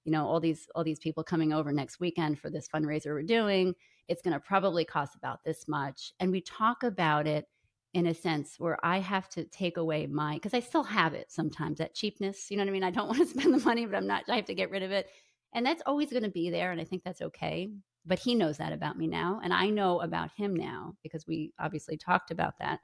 you 0.07 0.11
know 0.13 0.25
all 0.25 0.39
these 0.39 0.67
all 0.73 0.85
these 0.85 0.99
people 0.99 1.21
coming 1.21 1.51
over 1.51 1.71
next 1.71 1.99
weekend 1.99 2.39
for 2.39 2.49
this 2.49 2.67
fundraiser 2.73 3.07
we're 3.07 3.21
doing 3.21 3.75
it's 4.07 4.21
going 4.21 4.33
to 4.33 4.39
probably 4.39 4.85
cost 4.85 5.15
about 5.15 5.43
this 5.43 5.67
much 5.67 6.13
and 6.21 6.31
we 6.31 6.39
talk 6.39 6.83
about 6.83 7.27
it 7.27 7.45
in 7.93 8.07
a 8.07 8.13
sense 8.13 8.55
where 8.57 8.77
i 8.83 8.99
have 8.99 9.27
to 9.27 9.43
take 9.43 9.75
away 9.75 10.07
my 10.07 10.35
because 10.35 10.53
i 10.53 10.61
still 10.61 10.83
have 10.83 11.13
it 11.13 11.29
sometimes 11.29 11.77
that 11.77 11.93
cheapness 11.93 12.49
you 12.49 12.55
know 12.55 12.63
what 12.63 12.69
i 12.69 12.71
mean 12.71 12.83
i 12.83 12.89
don't 12.89 13.07
want 13.09 13.19
to 13.19 13.25
spend 13.25 13.53
the 13.53 13.65
money 13.65 13.85
but 13.85 13.95
i'm 13.95 14.07
not 14.07 14.23
i 14.29 14.37
have 14.37 14.45
to 14.45 14.55
get 14.55 14.71
rid 14.71 14.81
of 14.81 14.91
it 14.91 15.09
and 15.53 15.65
that's 15.65 15.83
always 15.85 16.11
going 16.11 16.23
to 16.23 16.29
be 16.29 16.49
there 16.49 16.71
and 16.71 16.81
i 16.81 16.83
think 16.83 17.03
that's 17.03 17.21
okay 17.21 17.69
but 18.05 18.19
he 18.19 18.35
knows 18.35 18.57
that 18.57 18.73
about 18.73 18.97
me 18.97 19.07
now 19.07 19.39
and 19.43 19.53
i 19.53 19.69
know 19.69 20.01
about 20.01 20.31
him 20.35 20.55
now 20.55 20.93
because 21.03 21.25
we 21.27 21.51
obviously 21.59 21.97
talked 21.97 22.31
about 22.31 22.57
that 22.59 22.79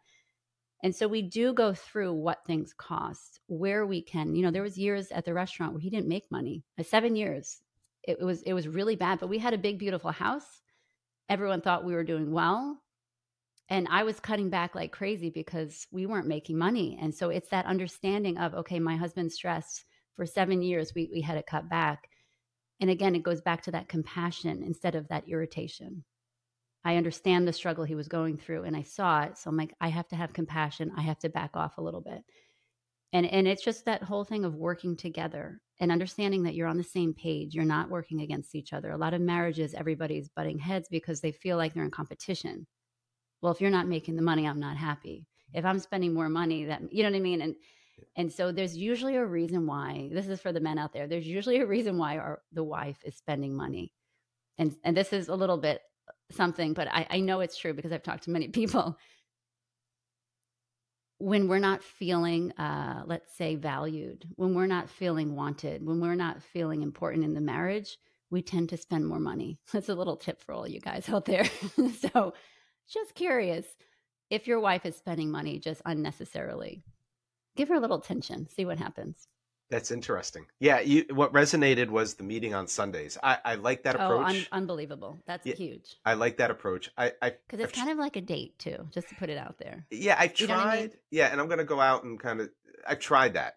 and 0.84 0.94
so 0.94 1.08
we 1.08 1.22
do 1.22 1.54
go 1.54 1.74
through 1.74 2.14
what 2.14 2.46
things 2.46 2.74
cost, 2.74 3.40
where 3.48 3.86
we 3.88 4.02
can. 4.02 4.36
You 4.36 4.44
know, 4.44 4.52
there 4.52 4.62
was 4.62 4.78
years 4.78 5.12
at 5.12 5.24
the 5.24 5.34
restaurant 5.34 5.72
where 5.72 5.82
he 5.82 5.90
didn't 5.90 6.10
make 6.10 6.30
money. 6.30 6.62
Uh, 6.78 6.84
seven 6.84 7.16
years. 7.16 7.62
It, 8.04 8.20
was 8.20 8.42
it 8.42 8.52
was 8.52 8.68
really 8.68 8.98
bad, 8.98 9.22
but 9.22 9.30
we 9.30 9.38
had 9.38 9.54
a 9.54 9.58
big 9.58 9.80
beautiful 9.80 10.12
house. 10.12 10.62
Everyone 11.30 11.62
thought 11.62 11.86
we 11.86 11.94
were 11.94 12.04
doing 12.04 12.34
well. 12.34 12.82
And 13.70 13.88
I 13.90 14.04
was 14.04 14.20
cutting 14.20 14.50
back 14.50 14.76
like 14.76 14.92
crazy 14.92 15.30
because 15.30 15.88
we 15.90 16.06
weren't 16.06 16.28
making 16.28 16.58
money. 16.58 17.00
And 17.02 17.16
so 17.16 17.30
it's 17.30 17.48
that 17.50 17.66
understanding 17.66 18.38
of 18.38 18.54
okay, 18.54 18.78
my 18.78 18.98
husband's 18.98 19.36
stressed 19.36 19.86
for 20.18 20.26
7 20.26 20.62
years 20.62 20.94
we 20.94 21.10
we 21.14 21.22
had 21.22 21.36
to 21.36 21.44
cut 21.44 21.70
back. 21.70 22.10
And 22.80 22.90
again, 22.90 23.16
it 23.16 23.24
goes 23.24 23.42
back 23.42 23.62
to 23.64 23.72
that 23.72 23.88
compassion 23.88 24.64
instead 24.64 24.96
of 24.96 25.08
that 25.08 25.28
irritation. 25.28 26.04
I 26.86 26.98
understand 26.98 27.48
the 27.48 27.54
struggle 27.54 27.86
he 27.86 27.96
was 27.96 28.08
going 28.08 28.38
through 28.38 28.64
and 28.64 28.76
I 28.76 28.84
saw 28.84 29.24
it. 29.24 29.38
So 29.38 29.50
I'm 29.50 29.58
like, 29.58 29.74
I 29.80 29.88
have 29.88 30.08
to 30.10 30.16
have 30.16 30.34
compassion. 30.34 30.92
I 30.98 31.02
have 31.02 31.20
to 31.20 31.30
back 31.30 31.52
off 31.56 31.78
a 31.78 31.82
little 31.82 32.02
bit. 32.02 32.24
And 33.14 33.28
and 33.28 33.48
it's 33.48 33.64
just 33.64 33.86
that 33.86 34.04
whole 34.04 34.24
thing 34.24 34.44
of 34.44 34.56
working 34.56 34.98
together 34.98 35.62
and 35.80 35.92
understanding 35.92 36.44
that 36.44 36.56
you're 36.56 36.68
on 36.68 36.78
the 36.78 36.84
same 36.84 37.14
page. 37.14 37.54
You're 37.54 37.64
not 37.64 37.90
working 37.90 38.22
against 38.22 38.56
each 38.56 38.74
other. 38.74 38.92
A 38.92 38.98
lot 38.98 39.14
of 39.14 39.22
marriages, 39.22 39.76
everybody's 39.76 40.30
butting 40.30 40.58
heads 40.58 40.88
because 40.90 41.22
they 41.22 41.32
feel 41.32 41.56
like 41.56 41.74
they're 41.74 41.84
in 41.84 41.92
competition. 41.92 42.66
Well, 43.42 43.54
if 43.54 43.62
you're 43.62 43.70
not 43.70 43.88
making 43.88 44.16
the 44.16 44.24
money, 44.24 44.48
I'm 44.48 44.60
not 44.60 44.78
happy. 44.78 45.28
If 45.54 45.64
I'm 45.64 45.80
spending 45.80 46.14
more 46.14 46.30
money, 46.30 46.66
that 46.66 46.82
you 46.92 47.04
know 47.04 47.12
what 47.12 47.18
I 47.18 47.22
mean? 47.22 47.42
And 47.42 47.56
and 48.16 48.32
so 48.32 48.52
there's 48.52 48.78
usually 48.78 49.16
a 49.16 49.26
reason 49.26 49.66
why. 49.66 50.10
This 50.12 50.28
is 50.28 50.40
for 50.40 50.52
the 50.52 50.60
men 50.60 50.78
out 50.78 50.94
there. 50.94 51.08
There's 51.08 51.28
usually 51.28 51.60
a 51.60 51.66
reason 51.66 51.98
why 51.98 52.18
our, 52.18 52.42
the 52.52 52.64
wife 52.64 52.98
is 53.04 53.16
spending 53.16 53.56
money. 53.56 53.92
And 54.58 54.76
and 54.84 54.96
this 54.96 55.14
is 55.14 55.30
a 55.30 55.36
little 55.36 55.58
bit 55.58 55.82
something, 56.32 56.74
but 56.74 56.88
I, 56.88 57.08
I 57.10 57.20
know 57.20 57.40
it's 57.40 57.58
true 57.58 57.74
because 57.74 57.92
I've 57.92 58.04
talked 58.04 58.24
to 58.26 58.32
many 58.32 58.48
people. 58.50 58.98
When 61.20 61.48
we're 61.48 61.60
not 61.60 61.84
feeling, 61.84 62.52
uh, 62.54 63.04
let's 63.06 63.36
say, 63.38 63.56
valued, 63.56 64.26
when 64.36 64.54
we're 64.54 64.68
not 64.68 64.90
feeling 64.90 65.36
wanted, 65.36 65.86
when 65.86 66.02
we're 66.02 66.16
not 66.16 66.44
feeling 66.44 66.82
important 66.82 67.24
in 67.24 67.34
the 67.34 67.40
marriage, 67.42 67.98
we 68.30 68.42
tend 68.42 68.70
to 68.70 68.78
spend 68.78 69.08
more 69.08 69.20
money. 69.20 69.60
That's 69.72 69.90
a 69.90 69.96
little 69.96 70.18
tip 70.18 70.42
for 70.42 70.54
all 70.54 70.68
you 70.68 70.82
guys 70.82 71.08
out 71.10 71.26
there. 71.26 71.46
so, 72.14 72.34
just 72.90 73.16
curious 73.16 73.66
if 74.30 74.48
your 74.48 74.60
wife 74.60 74.86
is 74.86 74.98
spending 74.98 75.32
money 75.32 75.60
just 75.60 75.82
unnecessarily, 75.86 76.84
give 77.56 77.70
her 77.70 77.76
a 77.76 77.80
little 77.80 77.98
attention, 77.98 78.48
see 78.50 78.66
what 78.66 78.78
happens. 78.78 79.28
That's 79.70 79.90
interesting. 79.90 80.46
Yeah, 80.60 80.82
you, 80.82 81.06
what 81.14 81.34
resonated 81.34 81.90
was 81.90 82.14
the 82.14 82.24
meeting 82.24 82.54
on 82.54 82.68
Sundays. 82.68 83.18
I, 83.24 83.40
I 83.44 83.56
like 83.56 83.84
that 83.84 83.96
approach. 83.96 84.22
Oh, 84.22 84.30
un- 84.30 84.46
unbelievable! 84.52 85.18
That's 85.26 85.48
yeah, 85.48 85.56
huge. 85.56 85.96
I 86.06 86.14
like 86.14 86.38
that 86.38 86.52
approach. 86.52 86.92
I 86.96 87.12
because 87.22 87.60
it's 87.60 87.64
I've 87.64 87.74
kind 87.74 87.90
of 87.90 87.98
like 87.98 88.16
a 88.16 88.22
date 88.22 88.60
too, 88.60 88.88
just 88.92 89.10
to 89.10 89.16
put 89.16 89.32
it 89.32 89.38
out 89.38 89.58
there. 89.58 89.88
Yeah, 89.90 90.16
I've 90.20 90.36
tried. 90.36 90.52
I 90.52 90.82
mean? 90.82 90.92
Yeah, 91.10 91.32
and 91.32 91.42
I'm 91.42 91.48
going 91.48 91.58
to 91.58 91.64
go 91.64 91.80
out 91.80 92.04
and 92.04 92.20
kind 92.20 92.42
of. 92.42 92.52
I've 92.88 93.00
tried 93.00 93.34
that 93.34 93.56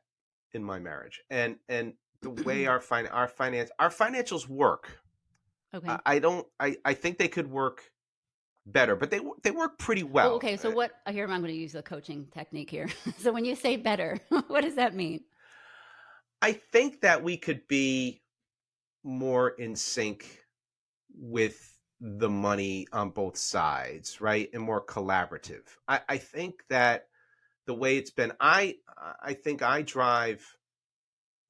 in 0.55 0.65
my 0.65 0.79
marriage, 0.79 1.21
and 1.29 1.57
and 1.69 1.93
the 2.23 2.31
way 2.31 2.67
our 2.67 2.81
fin- 2.81 3.09
our 3.09 3.29
finance 3.29 3.71
our 3.79 3.91
financials 3.91 4.49
work. 4.49 4.99
Okay. 5.75 5.89
I, 5.89 6.01
I 6.07 6.19
don't. 6.19 6.47
I 6.59 6.77
I 6.83 6.95
think 6.95 7.19
they 7.19 7.29
could 7.29 7.51
work 7.51 7.83
better, 8.67 8.97
but 8.97 9.11
they 9.11 9.21
they 9.43 9.51
work 9.51 9.79
pretty 9.79 10.03
well. 10.03 10.33
Oh, 10.33 10.35
okay, 10.37 10.57
so 10.57 10.71
what? 10.71 10.93
Here 11.09 11.25
I'm 11.25 11.41
going 11.41 11.53
to 11.53 11.59
use 11.59 11.73
the 11.73 11.83
coaching 11.83 12.27
technique 12.33 12.71
here. 12.71 12.89
so 13.19 13.33
when 13.33 13.45
you 13.45 13.55
say 13.55 13.77
better, 13.77 14.19
what 14.49 14.63
does 14.63 14.75
that 14.75 14.95
mean? 14.95 15.23
I 16.43 16.53
think 16.53 17.01
that 17.01 17.23
we 17.23 17.37
could 17.37 17.67
be 17.69 18.23
more 19.03 19.49
in 19.49 19.77
sync 19.77 20.27
with 21.15 21.73
the 22.01 22.29
money 22.29 22.87
on 22.93 23.11
both 23.11 23.39
sides, 23.39 24.21
right? 24.21 24.51
And 24.53 24.63
more 24.63 24.85
collaborative. 24.85 25.63
I, 25.89 26.01
I 26.09 26.19
think 26.19 26.63
that 26.69 27.07
the 27.67 27.75
way 27.75 27.97
it's 27.97 28.11
been, 28.11 28.33
I 28.41 28.77
I 29.23 29.35
think 29.35 29.63
I 29.63 29.83
drive 29.83 30.45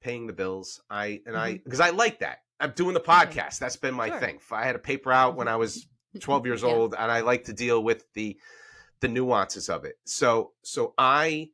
paying 0.01 0.27
the 0.27 0.33
bills. 0.33 0.81
I 0.89 1.21
and 1.25 1.35
mm-hmm. 1.35 1.37
I 1.37 1.61
because 1.63 1.79
I 1.79 1.89
like 1.89 2.19
that. 2.19 2.39
I'm 2.59 2.71
doing 2.71 2.93
the 2.93 2.99
podcast. 2.99 3.59
That's 3.59 3.75
been 3.75 3.93
my 3.93 4.07
sure. 4.07 4.19
thing. 4.19 4.39
I 4.51 4.65
had 4.65 4.75
a 4.75 4.79
paper 4.79 5.11
out 5.11 5.35
when 5.35 5.47
I 5.47 5.57
was 5.57 5.87
12 6.17 6.45
years 6.45 6.61
yeah. 6.63 6.69
old, 6.69 6.95
and 6.97 7.11
I 7.11 7.21
like 7.21 7.45
to 7.45 7.53
deal 7.53 7.83
with 7.83 8.05
the 8.13 8.37
the 8.99 9.07
nuances 9.07 9.69
of 9.69 9.85
it. 9.85 9.95
So 10.05 10.53
so 10.63 10.93
I 10.97 11.49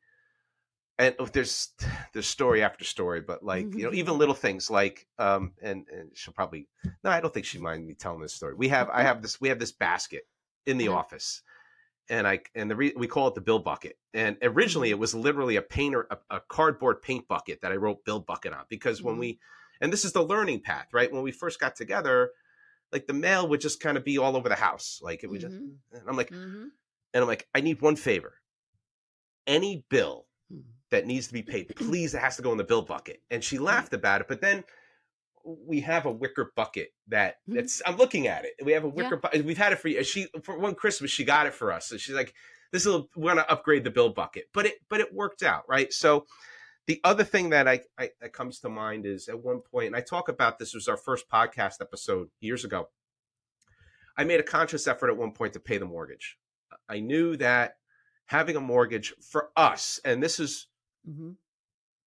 and 0.99 1.15
oh, 1.19 1.25
there's 1.25 1.69
there's 2.13 2.27
story 2.27 2.61
after 2.61 2.83
story, 2.83 3.21
but 3.21 3.43
like 3.43 3.73
you 3.73 3.83
know, 3.83 3.89
mm-hmm. 3.89 3.97
even 3.97 4.17
little 4.17 4.35
things 4.35 4.69
like 4.69 5.07
um, 5.17 5.53
and, 5.61 5.85
and 5.91 6.11
she'll 6.13 6.33
probably 6.33 6.67
no, 7.03 7.09
I 7.09 7.19
don't 7.19 7.33
think 7.33 7.45
she'd 7.45 7.61
mind 7.61 7.85
me 7.85 7.95
telling 7.95 8.21
this 8.21 8.33
story. 8.33 8.53
We 8.55 8.69
have 8.69 8.89
I 8.89 9.03
have 9.03 9.21
this 9.21 9.41
we 9.41 9.49
have 9.49 9.59
this 9.59 9.71
basket 9.71 10.23
in 10.65 10.77
the 10.77 10.85
mm-hmm. 10.85 10.95
office, 10.95 11.41
and 12.09 12.27
I 12.27 12.41
and 12.53 12.69
the 12.69 12.75
re, 12.75 12.93
we 12.95 13.07
call 13.07 13.27
it 13.27 13.35
the 13.35 13.41
bill 13.41 13.59
bucket. 13.59 13.97
And 14.13 14.37
originally, 14.43 14.89
it 14.89 14.93
mm-hmm. 14.93 15.01
was 15.01 15.15
literally 15.15 15.55
a 15.55 15.61
painter 15.61 16.07
a, 16.11 16.17
a 16.29 16.41
cardboard 16.47 17.01
paint 17.01 17.27
bucket 17.27 17.61
that 17.61 17.71
I 17.71 17.75
wrote 17.75 18.05
bill 18.05 18.19
bucket 18.19 18.53
on 18.53 18.65
because 18.69 18.99
mm-hmm. 18.99 19.07
when 19.07 19.17
we 19.17 19.39
and 19.81 19.91
this 19.91 20.05
is 20.05 20.13
the 20.13 20.23
learning 20.23 20.61
path, 20.61 20.87
right? 20.93 21.11
When 21.11 21.23
we 21.23 21.31
first 21.31 21.59
got 21.59 21.75
together, 21.75 22.31
like 22.93 23.07
the 23.07 23.13
mail 23.13 23.47
would 23.49 23.59
just 23.59 23.81
kind 23.81 23.97
of 23.97 24.05
be 24.05 24.17
all 24.17 24.37
over 24.37 24.47
the 24.47 24.55
house, 24.55 24.99
like 25.01 25.23
it 25.23 25.29
would 25.29 25.41
just. 25.41 25.55
Mm-hmm. 25.55 25.95
And 25.97 26.03
I'm 26.07 26.15
like, 26.15 26.29
mm-hmm. 26.29 26.67
and 27.13 27.21
I'm 27.21 27.27
like, 27.27 27.47
I 27.53 27.59
need 27.59 27.81
one 27.81 27.95
favor. 27.95 28.35
Any 29.45 29.83
bill 29.89 30.27
that 30.91 31.07
needs 31.07 31.27
to 31.27 31.33
be 31.33 31.41
paid. 31.41 31.67
Please, 31.75 32.13
it 32.13 32.19
has 32.19 32.37
to 32.37 32.43
go 32.43 32.51
in 32.51 32.57
the 32.57 32.63
bill 32.63 32.83
bucket. 32.83 33.21
And 33.31 33.43
she 33.43 33.57
laughed 33.57 33.93
about 33.93 34.21
it. 34.21 34.27
But 34.29 34.41
then 34.41 34.63
we 35.43 35.81
have 35.81 36.05
a 36.05 36.11
wicker 36.11 36.53
bucket 36.55 36.89
that 37.09 37.37
mm-hmm. 37.49 37.89
I'm 37.89 37.97
looking 37.97 38.27
at 38.27 38.45
it. 38.45 38.53
We 38.63 38.71
have 38.73 38.83
a 38.83 38.89
wicker 38.89 39.15
yeah. 39.15 39.19
bucket. 39.21 39.45
We've 39.45 39.57
had 39.57 39.73
it 39.73 39.79
for 39.79 39.89
she 40.03 40.27
for 40.43 40.57
one 40.57 40.75
Christmas. 40.75 41.11
She 41.11 41.25
got 41.25 41.47
it 41.47 41.53
for 41.53 41.73
us. 41.73 41.87
So 41.87 41.97
she's 41.97 42.15
like, 42.15 42.33
this 42.71 42.85
will 42.85 43.09
we're 43.15 43.31
gonna 43.31 43.45
upgrade 43.49 43.83
the 43.83 43.91
bill 43.91 44.09
bucket. 44.09 44.45
But 44.53 44.67
it 44.67 44.75
but 44.89 45.01
it 45.01 45.13
worked 45.13 45.43
out, 45.43 45.63
right? 45.67 45.91
So 45.91 46.25
the 46.87 46.99
other 47.03 47.23
thing 47.23 47.49
that 47.51 47.67
I, 47.67 47.81
I 47.97 48.09
that 48.21 48.33
comes 48.33 48.59
to 48.59 48.69
mind 48.69 49.05
is 49.05 49.29
at 49.29 49.43
one 49.43 49.59
point, 49.59 49.87
and 49.87 49.95
I 49.95 50.01
talk 50.01 50.29
about 50.29 50.59
this 50.59 50.73
was 50.73 50.87
our 50.87 50.97
first 50.97 51.29
podcast 51.29 51.81
episode 51.81 52.29
years 52.39 52.65
ago. 52.65 52.89
I 54.17 54.23
made 54.23 54.39
a 54.39 54.43
conscious 54.43 54.87
effort 54.87 55.09
at 55.09 55.17
one 55.17 55.31
point 55.31 55.53
to 55.53 55.59
pay 55.59 55.77
the 55.77 55.85
mortgage. 55.85 56.37
I 56.87 56.99
knew 56.99 57.35
that 57.37 57.77
having 58.25 58.55
a 58.55 58.61
mortgage 58.61 59.13
for 59.21 59.49
us, 59.55 59.99
and 60.05 60.21
this 60.21 60.39
is 60.39 60.67
Mm-hmm. 61.09 61.31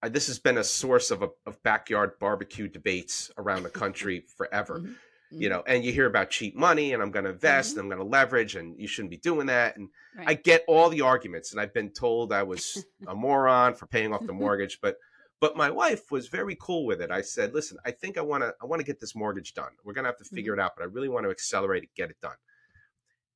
Uh, 0.03 0.09
this 0.09 0.27
has 0.27 0.39
been 0.39 0.59
a 0.59 0.65
source 0.65 1.11
of, 1.11 1.23
a, 1.23 1.29
of 1.47 1.63
backyard 1.63 2.19
barbecue 2.19 2.69
debates 2.69 3.31
around 3.39 3.63
the 3.63 3.71
country 3.71 4.25
forever. 4.37 4.81
Mm-hmm. 4.81 4.93
Mm-hmm. 5.33 5.43
You 5.43 5.49
know, 5.49 5.63
and 5.67 5.85
you 5.85 5.93
hear 5.93 6.07
about 6.07 6.31
cheap 6.31 6.55
money, 6.55 6.93
and 6.93 7.03
I'm 7.03 7.11
going 7.11 7.25
to 7.25 7.33
invest, 7.33 7.71
and 7.71 7.79
mm-hmm. 7.79 7.93
I'm 7.93 7.99
going 7.99 8.11
to 8.11 8.17
leverage, 8.17 8.55
and 8.55 8.79
you 8.79 8.87
shouldn't 8.87 9.11
be 9.11 9.17
doing 9.17 9.47
that. 9.47 9.77
And 9.77 9.89
right. 10.17 10.29
I 10.29 10.35
get 10.35 10.65
all 10.69 10.89
the 10.89 11.01
arguments, 11.01 11.53
and 11.53 11.61
I've 11.61 11.75
been 11.75 11.91
told 11.91 12.33
I 12.33 12.45
was 12.45 12.85
a 13.09 13.15
moron 13.17 13.75
for 13.75 13.87
paying 13.87 14.13
off 14.13 14.27
the 14.27 14.33
mortgage, 14.45 14.79
but 14.81 14.97
but 15.39 15.57
my 15.57 15.71
wife 15.71 16.11
was 16.11 16.29
very 16.29 16.57
cool 16.59 16.87
with 16.87 17.01
it. 17.01 17.11
I 17.11 17.23
said, 17.23 17.55
"Listen, 17.55 17.79
I 17.85 17.91
think 17.91 18.19
I 18.19 18.23
want 18.23 18.43
to 18.45 18.55
I 18.63 18.67
want 18.67 18.81
to 18.81 18.87
get 18.87 19.01
this 19.01 19.17
mortgage 19.17 19.55
done. 19.55 19.73
We're 19.85 19.95
going 19.95 20.05
to 20.05 20.11
have 20.11 20.19
to 20.19 20.25
figure 20.25 20.53
mm-hmm. 20.53 20.61
it 20.61 20.65
out, 20.65 20.73
but 20.77 20.85
I 20.85 20.87
really 20.87 21.09
want 21.09 21.25
to 21.25 21.31
accelerate 21.31 21.83
it, 21.83 21.91
get 21.97 22.11
it 22.11 22.17
done." 22.23 22.37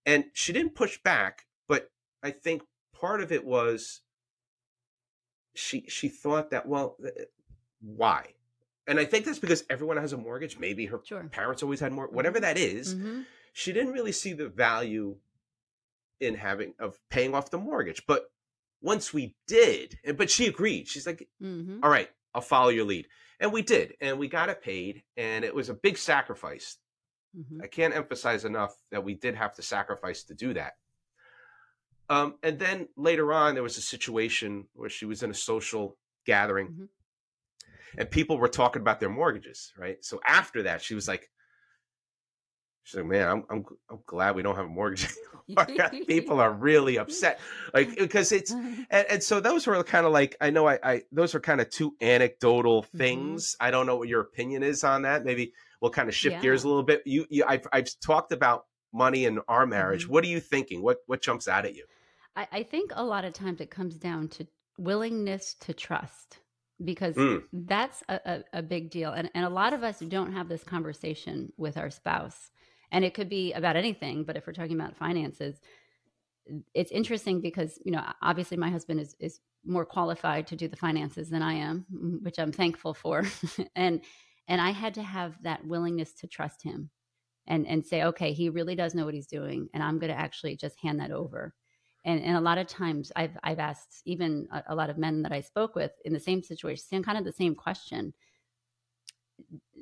and 0.06 0.24
she 0.32 0.52
didn't 0.52 0.74
push 0.74 0.98
back, 1.02 1.46
but 1.68 1.90
I 2.22 2.30
think 2.30 2.62
part 2.98 3.20
of 3.20 3.32
it 3.32 3.44
was 3.44 4.00
she 5.54 5.84
she 5.88 6.08
thought 6.08 6.50
that 6.50 6.66
well, 6.66 6.96
why? 7.80 8.34
And 8.90 8.98
I 8.98 9.04
think 9.04 9.24
that's 9.24 9.38
because 9.38 9.62
everyone 9.70 9.98
has 9.98 10.12
a 10.12 10.16
mortgage. 10.16 10.58
Maybe 10.58 10.86
her 10.86 11.00
Sure. 11.04 11.22
parents 11.28 11.62
always 11.62 11.78
had 11.78 11.92
more. 11.92 12.08
Whatever 12.08 12.38
Mhm. 12.38 12.42
that 12.42 12.58
is, 12.58 12.96
Mhm. 12.96 13.24
she 13.52 13.72
didn't 13.72 13.92
really 13.92 14.10
see 14.10 14.32
the 14.32 14.48
value 14.48 15.20
in 16.18 16.34
having 16.34 16.74
of 16.80 16.98
paying 17.08 17.32
off 17.32 17.50
the 17.50 17.56
mortgage. 17.58 18.04
But 18.04 18.32
once 18.80 19.14
we 19.14 19.36
did, 19.46 20.00
but 20.16 20.28
she 20.28 20.46
agreed. 20.48 20.88
She's 20.88 21.06
like, 21.06 21.28
Mhm. 21.40 21.78
"All 21.84 21.88
right, 21.88 22.10
I'll 22.34 22.42
follow 22.42 22.70
your 22.70 22.84
lead," 22.84 23.08
and 23.38 23.52
we 23.52 23.62
did, 23.62 23.96
and 24.00 24.18
we 24.18 24.26
got 24.26 24.48
it 24.48 24.60
paid, 24.60 25.04
and 25.16 25.44
it 25.44 25.54
was 25.54 25.68
a 25.68 25.74
big 25.74 25.96
sacrifice. 25.96 26.78
Mhm. 27.36 27.62
I 27.62 27.68
can't 27.68 27.94
emphasize 27.94 28.44
enough 28.44 28.76
that 28.90 29.04
we 29.04 29.14
did 29.14 29.36
have 29.36 29.54
to 29.54 29.62
sacrifice 29.62 30.24
to 30.24 30.34
do 30.34 30.52
that. 30.54 30.78
Um, 32.08 32.40
and 32.42 32.58
then 32.58 32.88
later 32.96 33.32
on, 33.32 33.54
there 33.54 33.62
was 33.62 33.78
a 33.78 33.82
situation 33.82 34.68
where 34.72 34.90
she 34.90 35.04
was 35.04 35.22
in 35.22 35.30
a 35.30 35.34
social 35.34 35.96
gathering, 36.24 36.68
Mhm. 36.72 36.88
And 37.98 38.10
people 38.10 38.38
were 38.38 38.48
talking 38.48 38.82
about 38.82 39.00
their 39.00 39.10
mortgages. 39.10 39.72
Right. 39.76 40.04
So 40.04 40.20
after 40.26 40.62
that, 40.64 40.82
she 40.82 40.94
was 40.94 41.08
like, 41.08 41.30
"She's 42.84 42.96
like, 42.96 43.06
man, 43.06 43.28
I'm 43.28 43.44
I'm, 43.50 43.64
I'm 43.90 43.98
glad 44.06 44.34
we 44.36 44.42
don't 44.42 44.56
have 44.56 44.66
a 44.66 44.68
mortgage 44.68 45.08
people 46.06 46.40
are 46.40 46.52
really 46.52 46.96
upset, 46.98 47.40
like 47.74 47.96
because 47.98 48.30
it's 48.32 48.52
and, 48.52 48.86
and 48.90 49.22
so 49.22 49.40
those 49.40 49.66
were 49.66 49.82
kind 49.82 50.06
of 50.06 50.12
like 50.12 50.36
I 50.40 50.50
know 50.50 50.68
I, 50.68 50.78
I 50.82 51.02
those 51.12 51.34
are 51.34 51.40
kind 51.40 51.60
of 51.60 51.70
two 51.70 51.94
anecdotal 52.00 52.82
Mhm. 52.84 52.98
things. 52.98 53.56
I 53.60 53.70
don't 53.70 53.86
know 53.86 53.96
what 53.96 54.08
your 54.08 54.20
opinion 54.20 54.62
is 54.62 54.84
on 54.84 55.02
that. 55.02 55.24
Maybe 55.24 55.52
we'll 55.80 55.90
kind 55.90 56.08
of 56.08 56.14
shift 56.14 56.36
Yeah. 56.36 56.42
gears 56.42 56.64
a 56.64 56.68
little 56.68 56.82
bit. 56.84 57.02
You, 57.04 57.26
you 57.30 57.44
I've 57.46 57.66
I've 57.72 57.88
talked 58.00 58.32
about 58.32 58.66
money 58.92 59.24
in 59.24 59.40
our 59.48 59.66
marriage. 59.66 60.06
Mhm. 60.06 60.10
What 60.10 60.24
are 60.24 60.28
you 60.28 60.40
thinking? 60.40 60.82
What 60.82 60.98
what 61.06 61.20
jumps 61.22 61.48
out 61.48 61.64
at 61.64 61.74
you? 61.74 61.84
I, 62.36 62.46
I 62.52 62.62
think 62.62 62.92
a 62.94 63.02
lot 63.04 63.24
of 63.24 63.32
times 63.32 63.60
it 63.60 63.70
comes 63.70 63.96
down 63.96 64.28
to 64.28 64.46
willingness 64.78 65.54
to 65.54 65.74
trust 65.74 66.38
because 66.84 67.16
Mm. 67.16 67.44
that's 67.52 68.02
a, 68.08 68.20
a, 68.26 68.44
a 68.58 68.62
big 68.62 68.90
deal. 68.90 69.12
And, 69.12 69.30
and 69.34 69.44
a 69.44 69.50
lot 69.50 69.72
of 69.72 69.82
us 69.82 70.00
don't 70.00 70.32
have 70.32 70.48
this 70.48 70.64
conversation 70.64 71.52
with 71.56 71.76
our 71.76 71.90
spouse. 71.90 72.50
And 72.92 73.04
it 73.04 73.14
could 73.14 73.28
be 73.28 73.52
about 73.52 73.76
anything, 73.76 74.24
but 74.24 74.36
if 74.36 74.46
we're 74.46 74.52
talking 74.52 74.78
about 74.80 74.96
finances, 74.96 75.60
it's 76.74 76.90
interesting 76.90 77.40
because, 77.40 77.78
you 77.84 77.92
know, 77.92 78.02
obviously 78.22 78.56
my 78.56 78.70
husband 78.70 79.00
is, 79.00 79.14
is 79.20 79.40
more 79.64 79.84
qualified 79.84 80.46
to 80.48 80.56
do 80.56 80.68
the 80.68 80.76
finances 80.76 81.28
than 81.30 81.42
I 81.42 81.54
am, 81.54 81.86
which 82.22 82.38
I'm 82.38 82.52
thankful 82.52 82.94
for. 82.94 83.24
and 83.76 84.02
and 84.48 84.60
I 84.60 84.70
had 84.70 84.94
to 84.94 85.02
have 85.02 85.40
that 85.44 85.64
willingness 85.66 86.12
to 86.14 86.26
trust 86.26 86.62
him 86.62 86.90
and 87.46 87.66
and 87.66 87.84
say, 87.84 88.04
okay, 88.04 88.32
he 88.32 88.48
really 88.48 88.74
does 88.74 88.94
know 88.94 89.04
what 89.04 89.14
he's 89.14 89.26
doing, 89.26 89.68
and 89.74 89.82
I'm 89.82 89.98
going 89.98 90.12
to 90.12 90.18
actually 90.18 90.56
just 90.56 90.78
hand 90.80 91.00
that 91.00 91.12
over. 91.12 91.54
And 92.04 92.22
and 92.22 92.36
a 92.36 92.40
lot 92.40 92.58
of 92.58 92.66
times, 92.66 93.12
I've 93.14 93.36
I've 93.42 93.58
asked 93.58 94.02
even 94.06 94.48
a, 94.52 94.62
a 94.68 94.74
lot 94.74 94.90
of 94.90 94.98
men 94.98 95.22
that 95.22 95.32
I 95.32 95.40
spoke 95.42 95.74
with 95.74 95.92
in 96.04 96.12
the 96.12 96.20
same 96.20 96.42
situation, 96.42 96.82
same 96.84 97.04
kind 97.04 97.18
of 97.18 97.24
the 97.24 97.32
same 97.32 97.54
question. 97.54 98.14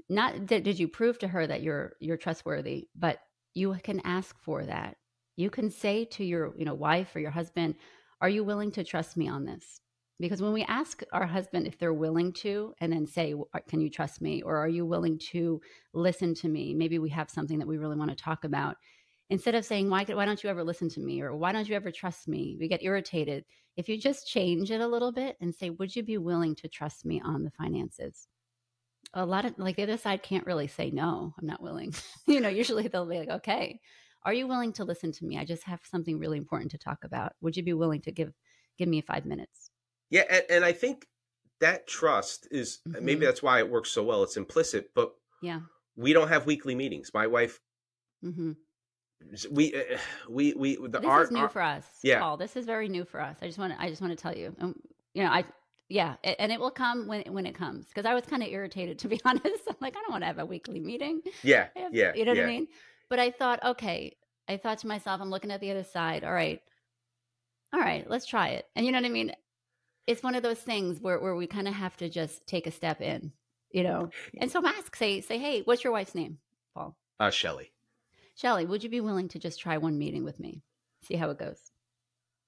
Not 0.08 0.46
that 0.48 0.64
did 0.64 0.78
you 0.78 0.88
prove 0.88 1.18
to 1.20 1.28
her 1.28 1.46
that 1.46 1.62
you're 1.62 1.94
you're 2.00 2.16
trustworthy, 2.16 2.88
but 2.94 3.20
you 3.54 3.76
can 3.82 4.00
ask 4.04 4.38
for 4.40 4.64
that. 4.64 4.96
You 5.36 5.50
can 5.50 5.70
say 5.70 6.04
to 6.06 6.24
your 6.24 6.54
you 6.58 6.64
know 6.64 6.74
wife 6.74 7.14
or 7.14 7.20
your 7.20 7.30
husband, 7.30 7.76
"Are 8.20 8.28
you 8.28 8.42
willing 8.44 8.72
to 8.72 8.84
trust 8.84 9.16
me 9.16 9.28
on 9.28 9.44
this?" 9.44 9.80
Because 10.20 10.42
when 10.42 10.52
we 10.52 10.64
ask 10.64 11.02
our 11.12 11.26
husband 11.26 11.66
if 11.68 11.78
they're 11.78 11.94
willing 11.94 12.32
to, 12.34 12.74
and 12.80 12.92
then 12.92 13.06
say, 13.06 13.34
uh, 13.54 13.60
"Can 13.68 13.80
you 13.80 13.90
trust 13.90 14.20
me?" 14.20 14.42
or 14.42 14.56
"Are 14.56 14.68
you 14.68 14.86
willing 14.86 15.18
to 15.30 15.60
listen 15.92 16.34
to 16.36 16.48
me?" 16.48 16.74
Maybe 16.74 16.98
we 16.98 17.10
have 17.10 17.30
something 17.30 17.58
that 17.58 17.68
we 17.68 17.78
really 17.78 17.96
want 17.96 18.10
to 18.10 18.16
talk 18.16 18.44
about. 18.44 18.76
Instead 19.30 19.54
of 19.54 19.64
saying, 19.64 19.90
"Why 19.90 20.04
why 20.04 20.24
don't 20.24 20.42
you 20.42 20.50
ever 20.50 20.64
listen 20.64 20.88
to 20.90 21.00
me?" 21.00 21.20
or 21.22 21.34
"Why 21.36 21.52
don't 21.52 21.68
you 21.68 21.76
ever 21.76 21.90
trust 21.92 22.28
me?" 22.28 22.56
We 22.58 22.68
get 22.68 22.82
irritated. 22.82 23.44
If 23.76 23.88
you 23.88 23.98
just 23.98 24.26
change 24.28 24.70
it 24.70 24.80
a 24.80 24.88
little 24.88 25.12
bit 25.12 25.36
and 25.40 25.54
say, 25.54 25.70
"Would 25.70 25.94
you 25.96 26.02
be 26.02 26.18
willing 26.18 26.54
to 26.56 26.68
trust 26.68 27.04
me 27.04 27.20
on 27.20 27.44
the 27.44 27.50
finances?" 27.52 28.28
a 29.14 29.24
lot 29.26 29.44
of 29.44 29.58
like 29.58 29.76
the 29.76 29.82
other 29.82 29.96
side 29.96 30.22
can't 30.22 30.46
really 30.46 30.66
say 30.66 30.90
no 30.90 31.34
i'm 31.38 31.46
not 31.46 31.62
willing 31.62 31.92
you 32.26 32.40
know 32.40 32.48
usually 32.48 32.88
they'll 32.88 33.06
be 33.06 33.18
like 33.18 33.28
okay 33.28 33.80
are 34.22 34.34
you 34.34 34.46
willing 34.46 34.72
to 34.72 34.84
listen 34.84 35.12
to 35.12 35.24
me 35.24 35.38
i 35.38 35.44
just 35.44 35.64
have 35.64 35.80
something 35.84 36.18
really 36.18 36.38
important 36.38 36.70
to 36.70 36.78
talk 36.78 37.04
about 37.04 37.32
would 37.40 37.56
you 37.56 37.62
be 37.62 37.72
willing 37.72 38.00
to 38.02 38.12
give 38.12 38.34
give 38.76 38.88
me 38.88 39.00
five 39.00 39.24
minutes 39.24 39.70
Yeah, 40.10 40.24
and, 40.28 40.44
and 40.48 40.64
I 40.64 40.72
think 40.72 41.06
that 41.60 41.86
trust 41.86 42.46
is 42.50 42.80
maybe 43.00 43.24
Mhm. 43.24 43.26
that's 43.26 43.42
why 43.42 43.58
it 43.58 43.70
works 43.70 43.90
so 43.90 44.04
well. 44.04 44.22
It's 44.22 44.36
implicit, 44.36 44.94
but 44.94 45.14
yeah 45.40 45.60
we 45.96 46.12
don't 46.12 46.28
have 46.28 46.46
weekly 46.46 46.74
meetings. 46.76 47.12
My 47.14 47.26
wife, 47.28 47.60
hmm 48.22 48.52
we 49.50 49.74
uh, 49.74 49.98
we 50.28 50.54
we 50.54 50.76
the 50.76 51.00
this 51.00 51.04
our, 51.04 51.22
is 51.24 51.30
new 51.30 51.40
our- 51.40 51.48
for 51.48 51.62
us 51.62 51.84
yeah. 52.02 52.18
paul 52.20 52.36
this 52.36 52.56
is 52.56 52.64
very 52.66 52.88
new 52.88 53.04
for 53.04 53.20
us 53.20 53.36
i 53.42 53.46
just 53.46 53.58
want 53.58 53.72
to 53.72 53.80
i 53.82 53.88
just 53.88 54.00
want 54.02 54.16
to 54.16 54.20
tell 54.22 54.36
you 54.36 54.54
um, 54.60 54.74
you 55.14 55.22
know 55.22 55.30
i 55.30 55.44
yeah 55.88 56.16
and 56.22 56.52
it 56.52 56.60
will 56.60 56.70
come 56.70 57.06
when 57.06 57.22
when 57.32 57.46
it 57.46 57.54
comes 57.54 57.86
because 57.86 58.04
i 58.04 58.14
was 58.14 58.24
kind 58.24 58.42
of 58.42 58.48
irritated 58.50 58.98
to 58.98 59.08
be 59.08 59.20
honest 59.24 59.46
i'm 59.68 59.76
like 59.80 59.96
i 59.96 60.00
don't 60.00 60.10
want 60.10 60.22
to 60.22 60.26
have 60.26 60.38
a 60.38 60.46
weekly 60.46 60.80
meeting 60.80 61.20
yeah 61.42 61.68
have- 61.76 61.94
yeah 61.94 62.12
You 62.14 62.24
know 62.24 62.32
yeah. 62.32 62.42
what 62.42 62.48
I 62.48 62.52
mean? 62.52 62.68
But 63.10 63.18
I 63.18 63.30
thought, 63.30 63.64
okay, 63.64 64.16
I 64.48 64.58
thought 64.58 64.76
to 64.80 64.86
myself, 64.86 65.22
I'm 65.22 65.30
looking 65.30 65.50
at 65.50 65.60
the 65.62 65.70
other 65.70 65.82
side. 65.82 66.24
All 66.24 66.32
right. 66.32 66.60
All 67.72 67.80
right, 67.80 68.08
let's 68.08 68.26
try 68.26 68.48
it. 68.48 68.66
And 68.76 68.84
you 68.84 68.92
know 68.92 68.98
what 68.98 69.06
I 69.06 69.10
mean? 69.10 69.32
It's 70.06 70.22
one 70.22 70.34
of 70.34 70.42
those 70.42 70.58
things 70.58 71.00
where, 71.00 71.18
where 71.18 71.34
we 71.34 71.46
kind 71.46 71.68
of 71.68 71.72
have 71.74 71.96
to 71.98 72.10
just 72.10 72.46
take 72.46 72.66
a 72.66 72.70
step 72.70 73.00
in, 73.00 73.32
you 73.70 73.82
know? 73.82 74.10
And 74.40 74.50
so 74.50 74.62
ask, 74.66 74.94
say, 74.96 75.22
say, 75.22 75.38
hey, 75.38 75.62
what's 75.64 75.84
your 75.84 75.92
wife's 75.94 76.14
name, 76.14 76.36
Paul? 76.74 76.96
Uh, 77.18 77.30
Shelly. 77.30 77.72
Shelly, 78.38 78.66
would 78.66 78.84
you 78.84 78.88
be 78.88 79.00
willing 79.00 79.26
to 79.28 79.38
just 79.40 79.58
try 79.58 79.78
one 79.78 79.98
meeting 79.98 80.22
with 80.22 80.38
me? 80.38 80.62
See 81.02 81.16
how 81.16 81.30
it 81.30 81.38
goes. 81.38 81.60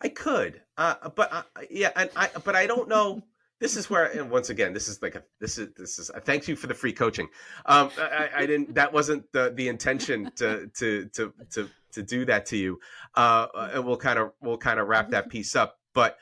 I 0.01 0.09
could, 0.09 0.63
uh, 0.79 1.09
but 1.11 1.33
uh, 1.33 1.43
yeah, 1.69 1.91
and 1.97 2.09
I, 2.15 2.29
but 2.45 2.55
I 2.55 2.67
don't 2.69 2.89
know. 2.89 3.23
This 3.59 3.77
is 3.77 3.91
where, 3.91 4.07
and 4.07 4.31
once 4.31 4.51
again, 4.51 4.73
this 4.73 4.89
is 4.89 5.03
like 5.03 5.17
a, 5.17 5.23
this 5.41 5.59
is 5.59 5.69
this 5.77 5.99
is. 5.99 6.11
Uh, 6.11 6.21
thank 6.21 6.47
you 6.47 6.55
for 6.55 6.69
the 6.69 6.75
free 6.75 6.93
coaching. 6.93 7.27
Um, 7.67 7.91
I, 7.99 8.29
I 8.35 8.47
didn't. 8.47 8.77
That 8.77 8.93
wasn't 8.93 9.31
the 9.33 9.53
the 9.55 9.67
intention 9.69 10.31
to 10.37 10.69
to 10.79 11.07
to 11.07 11.33
to 11.51 11.69
to 11.93 12.03
do 12.05 12.25
that 12.25 12.47
to 12.47 12.57
you. 12.57 12.79
Uh, 13.17 13.49
and 13.75 13.85
we'll 13.85 13.97
kind 13.97 14.19
of 14.21 14.31
we'll 14.41 14.59
kind 14.59 14.79
of 14.79 14.87
wrap 14.87 15.11
that 15.11 15.29
piece 15.29 15.57
up. 15.57 15.77
But 15.93 16.17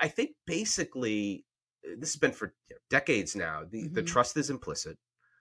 I 0.00 0.08
think 0.08 0.32
basically, 0.46 1.46
this 1.82 2.12
has 2.12 2.16
been 2.16 2.32
for 2.32 2.54
decades 2.90 3.34
now. 3.34 3.62
The 3.68 3.88
the 3.88 4.02
Mhm. 4.02 4.06
trust 4.06 4.36
is 4.36 4.50
implicit. 4.50 4.98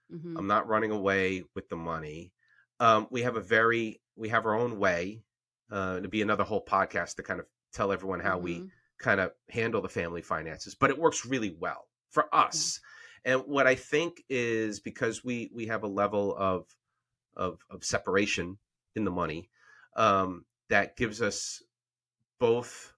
hmm 0.09 0.37
I'm 0.37 0.47
not 0.47 0.67
running 0.67 0.91
away 0.91 1.43
with 1.55 1.67
the 1.69 1.75
money. 1.75 2.31
Um, 2.79 3.07
we 3.11 3.21
have 3.23 3.35
a 3.35 3.41
very 3.41 4.01
we 4.15 4.29
have 4.29 4.45
our 4.45 4.55
own 4.55 4.79
way. 4.79 5.23
Uh, 5.71 5.99
to 5.99 6.07
be 6.07 6.23
another 6.23 6.43
whole 6.43 6.65
podcast 6.65 7.15
to 7.15 7.21
kind 7.21 7.39
of 7.39 7.45
tell 7.71 7.91
everyone 7.91 8.19
how 8.19 8.39
we 8.39 8.65
Mhm. 8.65 8.71
kind 8.97 9.19
of 9.19 9.33
handle 9.49 9.83
the 9.83 9.89
family 9.89 10.23
finances, 10.23 10.73
but 10.73 10.89
it 10.89 10.97
works 10.97 11.27
really 11.27 11.51
well 11.59 11.89
for 12.09 12.33
us. 12.33 12.79
And 13.23 13.41
what 13.41 13.67
I 13.67 13.75
think 13.75 14.23
is 14.29 14.79
because 14.79 15.23
we 15.23 15.51
we 15.53 15.67
have 15.67 15.83
a 15.83 15.87
level 15.87 16.35
of 16.35 16.75
of, 17.35 17.65
of 17.69 17.83
separation 17.83 18.57
in 18.95 19.05
the 19.05 19.11
money 19.11 19.49
um, 19.95 20.45
that 20.69 20.97
gives 20.97 21.21
us 21.21 21.63
both 22.39 22.93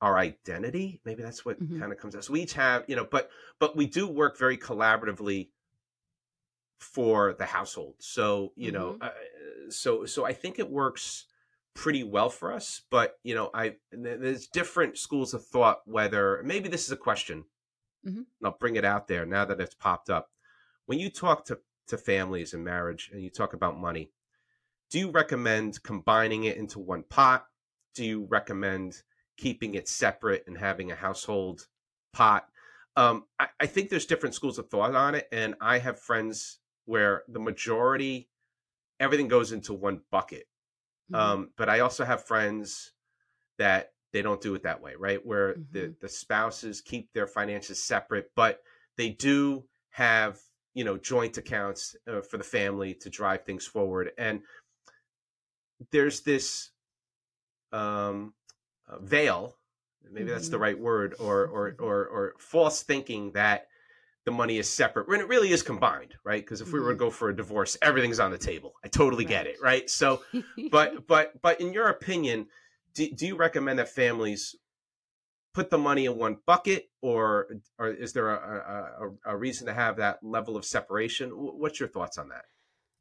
our 0.00 0.18
identity. 0.18 1.00
Maybe 1.04 1.22
that's 1.22 1.44
what 1.44 1.58
Mhm. 1.60 1.78
kind 1.78 1.92
of 1.92 1.98
comes 1.98 2.16
out. 2.16 2.24
So 2.24 2.32
we 2.32 2.42
each 2.42 2.54
have, 2.54 2.84
you 2.88 2.96
know, 2.96 3.04
but 3.04 3.30
but 3.58 3.76
we 3.76 3.86
do 3.86 4.06
work 4.06 4.36
very 4.38 4.58
collaboratively 4.58 5.50
for 6.82 7.32
the 7.34 7.46
household. 7.46 7.94
So 7.98 8.52
you 8.56 8.72
know, 8.72 8.98
uh, 9.00 9.10
so 9.70 10.04
so 10.04 10.24
I 10.24 10.32
think 10.32 10.58
it 10.58 10.70
works 10.70 11.26
pretty 11.74 12.02
well 12.02 12.28
for 12.28 12.52
us. 12.52 12.82
But 12.90 13.18
you 13.22 13.34
know, 13.34 13.50
I 13.54 13.76
there's 13.92 14.48
different 14.48 14.98
schools 14.98 15.32
of 15.34 15.46
thought 15.46 15.82
whether 15.86 16.42
maybe 16.44 16.68
this 16.68 16.84
is 16.84 16.92
a 16.92 16.96
question. 16.96 17.44
Mhm. 18.06 18.26
I'll 18.44 18.56
bring 18.58 18.76
it 18.76 18.84
out 18.84 19.06
there 19.06 19.24
now 19.24 19.44
that 19.44 19.60
it's 19.60 19.74
popped 19.74 20.10
up. 20.10 20.30
When 20.86 20.98
you 20.98 21.08
talk 21.10 21.44
to 21.46 21.60
to 21.88 21.98
families 21.98 22.54
and 22.54 22.64
marriage, 22.64 23.10
and 23.12 23.22
you 23.22 23.30
talk 23.30 23.54
about 23.54 23.78
money, 23.78 24.10
do 24.90 24.98
you 24.98 25.10
recommend 25.10 25.82
combining 25.82 26.44
it 26.44 26.56
into 26.56 26.78
one 26.78 27.04
pot? 27.04 27.46
Do 27.94 28.04
you 28.04 28.24
recommend 28.24 29.02
keeping 29.36 29.74
it 29.74 29.88
separate 29.88 30.44
and 30.46 30.58
having 30.58 30.90
a 30.90 30.96
household 30.96 31.68
pot? 32.12 32.48
Um, 32.96 33.24
I, 33.38 33.48
I 33.60 33.66
think 33.66 33.88
there's 33.88 34.06
different 34.06 34.34
schools 34.34 34.58
of 34.58 34.68
thought 34.68 34.94
on 34.94 35.14
it, 35.14 35.28
and 35.32 35.54
I 35.60 35.78
have 35.78 35.98
friends 35.98 36.58
where 36.84 37.24
the 37.28 37.40
majority 37.40 38.28
everything 39.00 39.28
goes 39.28 39.52
into 39.52 39.74
one 39.74 40.02
bucket. 40.10 40.46
Mhm. 41.08 41.18
Um, 41.20 41.52
but 41.56 41.68
I 41.68 41.80
also 41.80 42.04
have 42.04 42.24
friends 42.26 42.92
that 43.58 43.92
they 44.12 44.22
don't 44.22 44.40
do 44.40 44.54
it 44.54 44.62
that 44.64 44.82
way, 44.82 44.94
right? 44.96 45.24
Where 45.24 45.58
the 45.72 45.92
Mhm. 45.92 45.96
the 46.00 46.08
spouses 46.08 46.80
keep 46.80 47.12
their 47.12 47.26
finances 47.26 47.82
separate, 47.82 48.32
but 48.36 48.62
they 48.96 49.10
do 49.10 49.68
have 49.90 50.40
you 50.74 50.84
know 50.84 50.98
joint 50.98 51.38
accounts 51.38 51.96
uh, 52.08 52.22
for 52.22 52.38
the 52.38 52.44
family 52.44 52.94
to 52.96 53.10
drive 53.10 53.44
things 53.44 53.66
forward. 53.66 54.12
And 54.18 54.42
there's 55.90 56.20
this 56.22 56.70
um, 57.72 58.34
uh, 58.88 58.98
veil, 59.00 59.56
maybe 60.10 60.30
that's 60.30 60.48
the 60.48 60.58
Mhm. 60.58 60.58
right 60.58 60.78
word, 60.78 61.14
or 61.18 61.46
or 61.46 61.74
or 61.78 62.06
or 62.06 62.34
false 62.38 62.82
thinking 62.82 63.32
that 63.32 63.68
the 64.24 64.30
money 64.30 64.58
is 64.58 64.68
separate 64.68 65.08
when 65.08 65.20
it 65.20 65.28
really 65.28 65.50
is 65.50 65.62
combined, 65.62 66.14
right? 66.24 66.42
Because 66.42 66.60
if 66.60 66.72
we 66.72 66.80
were 66.80 66.90
to 66.90 66.94
Mhm. 66.96 66.98
go 66.98 67.10
for 67.10 67.28
a 67.30 67.36
divorce, 67.36 67.76
everything's 67.82 68.20
on 68.20 68.30
the 68.30 68.38
table. 68.38 68.74
I 68.84 68.88
totally 68.88 69.24
get 69.24 69.46
it, 69.46 69.56
right? 69.60 69.88
So, 69.90 70.22
but 70.70 71.06
but 71.06 71.40
but 71.42 71.60
in 71.60 71.72
your 71.72 71.88
opinion, 71.88 72.46
do, 72.94 73.10
do 73.10 73.26
you 73.26 73.36
recommend 73.36 73.78
that 73.78 73.88
families 73.88 74.54
put 75.54 75.70
the 75.70 75.78
money 75.78 76.06
in 76.06 76.16
one 76.16 76.38
bucket, 76.46 76.88
or 77.00 77.48
or 77.78 77.88
is 77.88 78.12
there 78.12 78.30
a, 78.30 79.10
a, 79.26 79.32
a 79.32 79.36
reason 79.36 79.66
to 79.66 79.74
have 79.74 79.96
that 79.96 80.22
level 80.22 80.56
of 80.56 80.64
separation? 80.64 81.30
What's 81.30 81.80
your 81.80 81.88
thoughts 81.88 82.16
on 82.18 82.28
that? 82.28 82.44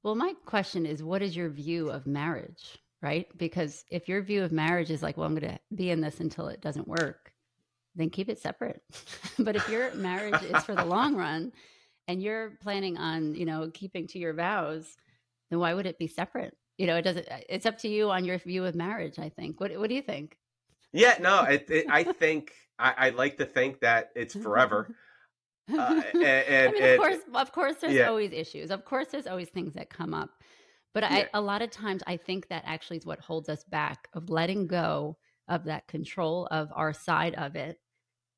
Well, 0.03 0.15
my 0.15 0.33
question 0.45 0.85
is 0.85 1.03
what 1.03 1.21
is 1.21 1.35
your 1.35 1.49
view 1.49 1.89
of 1.91 2.07
marriage, 2.07 2.79
right? 3.01 3.27
Because 3.37 3.85
if 3.91 4.09
your 4.09 4.23
view 4.23 4.43
of 4.43 4.51
marriage 4.51 4.89
is 4.89 5.03
like, 5.03 5.15
well, 5.15 5.27
I'm 5.27 5.35
going 5.35 5.53
to 5.53 5.59
be 5.75 5.91
in 5.91 6.01
this 6.01 6.19
until 6.19 6.47
it 6.47 6.59
doesn't 6.61 6.87
work, 6.87 7.30
then 7.95 8.09
keep 8.09 8.29
it 8.29 8.39
separate. 8.39 8.81
but 9.39 9.55
if 9.55 9.67
your 9.69 9.93
marriage 9.93 10.41
is 10.43 10.63
for 10.63 10.75
the 10.75 10.85
long 10.85 11.15
run 11.15 11.51
and 12.07 12.21
you're 12.21 12.51
planning 12.61 12.97
on, 12.97 13.35
you 13.35 13.45
know, 13.45 13.69
keeping 13.73 14.07
to 14.07 14.19
your 14.19 14.33
vows, 14.33 14.97
then 15.49 15.59
why 15.59 15.73
would 15.73 15.85
it 15.85 15.99
be 15.99 16.07
separate? 16.07 16.55
You 16.77 16.87
know, 16.87 16.95
it 16.95 17.03
doesn't, 17.03 17.27
it's 17.49 17.65
up 17.65 17.77
to 17.79 17.87
you 17.87 18.09
on 18.09 18.25
your 18.25 18.37
view 18.37 18.65
of 18.65 18.75
marriage, 18.75 19.19
I 19.19 19.29
think. 19.29 19.59
What, 19.59 19.77
what 19.77 19.89
do 19.89 19.95
you 19.95 20.01
think? 20.01 20.37
Yeah, 20.93 21.15
no, 21.19 21.43
it, 21.43 21.69
it, 21.69 21.85
I 21.89 22.03
think 22.03 22.51
I, 22.77 22.93
I 22.97 23.09
like 23.11 23.37
to 23.37 23.45
think 23.45 23.79
that 23.81 24.11
it's 24.15 24.35
forever. 24.35 24.95
Uh, 25.71 26.01
and, 26.13 26.23
and, 26.23 26.69
I 26.69 26.71
mean, 26.71 26.83
and- 26.83 26.91
of 26.93 26.99
course, 26.99 27.17
of 27.33 27.51
course, 27.53 27.75
there's 27.79 27.93
yeah. 27.93 28.07
always 28.07 28.33
issues. 28.33 28.71
Of 28.71 28.83
course, 28.83 29.07
there's 29.09 29.27
always 29.27 29.47
things 29.49 29.73
that 29.75 29.89
come 29.89 30.13
up. 30.13 30.31
But 30.93 31.03
Yeah. 31.03 31.09
I, 31.09 31.29
a 31.35 31.39
lot 31.39 31.61
of 31.61 31.71
times, 31.71 32.01
I 32.07 32.17
think 32.17 32.49
that 32.49 32.63
actually 32.65 32.97
is 32.97 33.05
what 33.05 33.19
holds 33.19 33.47
us 33.47 33.63
back 33.63 34.09
of 34.13 34.29
letting 34.29 34.67
go 34.67 35.17
of 35.51 35.65
that 35.65 35.87
control 35.87 36.47
of 36.49 36.69
our 36.73 36.93
side 36.93 37.35
of 37.35 37.55
it, 37.55 37.79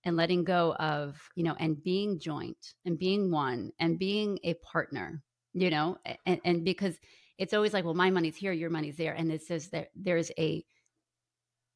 and 0.03 0.17
letting 0.17 0.43
go 0.43 0.73
of 0.73 1.21
you 1.35 1.43
know, 1.43 1.55
and 1.59 1.81
being 1.81 2.19
joint 2.19 2.73
and 2.85 2.99
being 2.99 3.31
one 3.31 3.71
and 3.79 3.99
being 3.99 4.39
a 4.43 4.55
partner. 4.55 5.21
You 5.53 5.69
know, 5.69 5.97
and, 6.25 6.41
and 6.43 6.65
because 6.65 6.97
it's 7.37 7.53
always 7.53 7.73
like, 7.73 7.85
well, 7.85 7.93
my 7.93 8.09
money's 8.09 8.35
here, 8.35 8.51
your 8.51 8.69
money's 8.69 8.97
there, 8.97 9.13
and 9.13 9.31
it 9.31 9.43
says 9.43 9.69
that 9.69 9.89
there's 9.95 10.31
a 10.37 10.65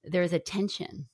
there's 0.04 0.34
a 0.34 0.40
tension. 0.40 1.08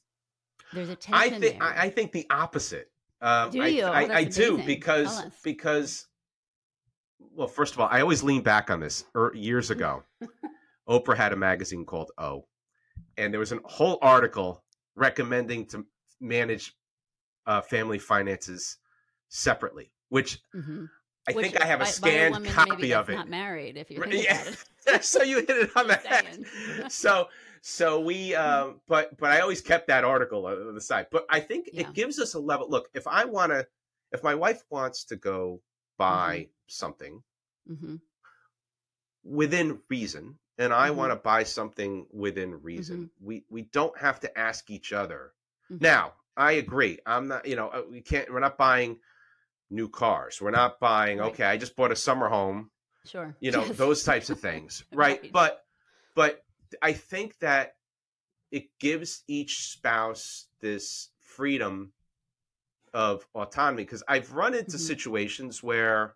There's 0.74 0.90
a 0.90 0.96
tension. 0.96 1.14
I 1.14 1.30
think 1.30 1.60
there. 1.60 1.64
I, 1.64 1.86
I 1.86 1.90
think 1.90 2.12
the 2.12 2.26
opposite. 2.30 2.90
Um, 3.22 3.52
Do 3.52 3.62
I, 3.62 3.68
you? 3.68 3.84
Oh, 3.84 3.92
I, 3.92 4.16
I 4.18 4.24
do 4.24 4.58
because 4.58 5.24
because 5.44 6.08
well, 7.36 7.48
first 7.48 7.74
of 7.74 7.80
all, 7.80 7.88
I 7.90 8.02
always 8.02 8.24
lean 8.24 8.42
back 8.42 8.70
on 8.70 8.80
this. 8.80 9.06
Er, 9.16 9.32
years 9.36 9.70
ago, 9.76 10.04
Oprah 10.88 11.18
had 11.18 11.34
a 11.34 11.38
magazine 11.38 11.86
called 11.86 12.12
O, 12.18 12.46
and 13.18 13.34
there 13.34 13.40
was 13.40 13.52
a 13.52 13.60
whole 13.66 13.98
article 14.02 14.64
recommending 14.96 15.66
to 15.68 15.86
manage 16.20 16.74
uh, 17.46 17.62
family 17.62 18.00
finances 18.00 18.78
separately, 19.30 19.92
which 20.10 20.40
Mhm. 20.56 20.90
I 21.28 21.32
Which 21.34 21.46
think 21.46 21.62
I 21.62 21.66
have 21.66 21.80
a 21.82 21.86
by- 21.86 21.92
by 22.02 22.08
scanned 22.10 22.34
woman 22.34 22.52
copy 22.54 22.94
of 22.94 23.10
it. 23.10 23.16
Not 23.16 23.30
married, 23.30 23.78
if 23.78 23.90
you 23.90 24.00
Right, 24.00 24.12
think 24.14 24.26
yeah. 24.26 25.00
so 25.02 25.24
you 25.24 25.38
hit 25.38 25.50
it 25.50 25.78
on 25.78 25.88
the 25.88 25.96
head. 25.96 26.46
So 26.92 27.30
so 27.62 28.02
we 28.02 28.36
um 28.46 28.82
but 28.88 29.18
but 29.18 29.32
I 29.32 29.40
always 29.40 29.62
kept 29.62 29.88
that 29.88 30.04
article 30.04 30.46
on 30.46 30.76
the 30.76 30.82
side. 30.82 31.08
But 31.12 31.26
I 31.30 31.40
think 31.40 31.70
Yeah. 31.72 31.82
it 31.82 31.94
gives 31.94 32.20
us 32.20 32.34
a 32.34 32.40
level 32.40 32.70
look, 32.70 32.90
if 32.94 33.08
I 33.08 33.26
wanna 33.26 33.66
if 34.12 34.22
my 34.24 34.36
wife 34.36 34.64
wants 34.70 35.06
to 35.06 35.16
go 35.16 35.62
buy 35.98 36.40
Mm-hmm. 36.40 36.50
something 36.68 37.24
hmm 37.68 37.96
within 39.24 39.80
reason 39.90 40.38
and 40.58 40.74
I 40.74 40.90
Mhm. 40.90 40.96
want 40.96 41.12
to 41.12 41.16
buy 41.16 41.44
something 41.44 42.08
within 42.12 42.62
reason, 42.62 43.06
Mm-hmm. 43.06 43.26
we 43.26 43.46
we 43.50 43.64
don't 43.64 43.98
have 43.98 44.20
to 44.22 44.38
ask 44.38 44.70
each 44.70 44.94
other. 44.94 45.34
Mhm. 45.72 45.82
Now, 45.82 46.14
I 46.38 46.54
agree. 46.54 47.00
I'm 47.06 47.28
not, 47.28 47.46
you 47.46 47.56
know, 47.56 47.70
uh, 47.70 47.84
we 47.90 48.02
can't 48.02 48.32
we're 48.32 48.40
not 48.40 48.58
buying 48.58 49.00
new 49.70 49.90
cars. 49.90 50.42
We're 50.42 50.52
not 50.52 50.80
buying, 50.80 51.20
Right. 51.20 51.32
okay, 51.32 51.46
I 51.46 51.58
just 51.58 51.76
bought 51.76 51.92
a 51.92 51.96
summer 51.96 52.30
home 52.30 52.72
Sure. 53.06 53.36
you 53.40 53.52
know 53.52 53.66
Yes. 53.66 53.78
those 53.78 54.04
types 54.04 54.30
of 54.30 54.40
things 54.48 54.84
right? 54.94 55.22
Right. 55.22 55.32
but 55.32 55.66
but 56.16 56.46
i 56.82 56.94
think 56.94 57.38
that 57.40 57.76
it 58.52 58.78
gives 58.80 59.24
each 59.28 59.68
spouse 59.72 60.48
this 60.62 61.10
freedom 61.20 61.92
of 62.94 63.28
autonomy 63.34 63.84
because 63.84 64.04
i've 64.08 64.32
run 64.32 64.54
into 64.54 64.78
Mhm. 64.78 64.80
situations 64.80 65.62
where 65.64 66.16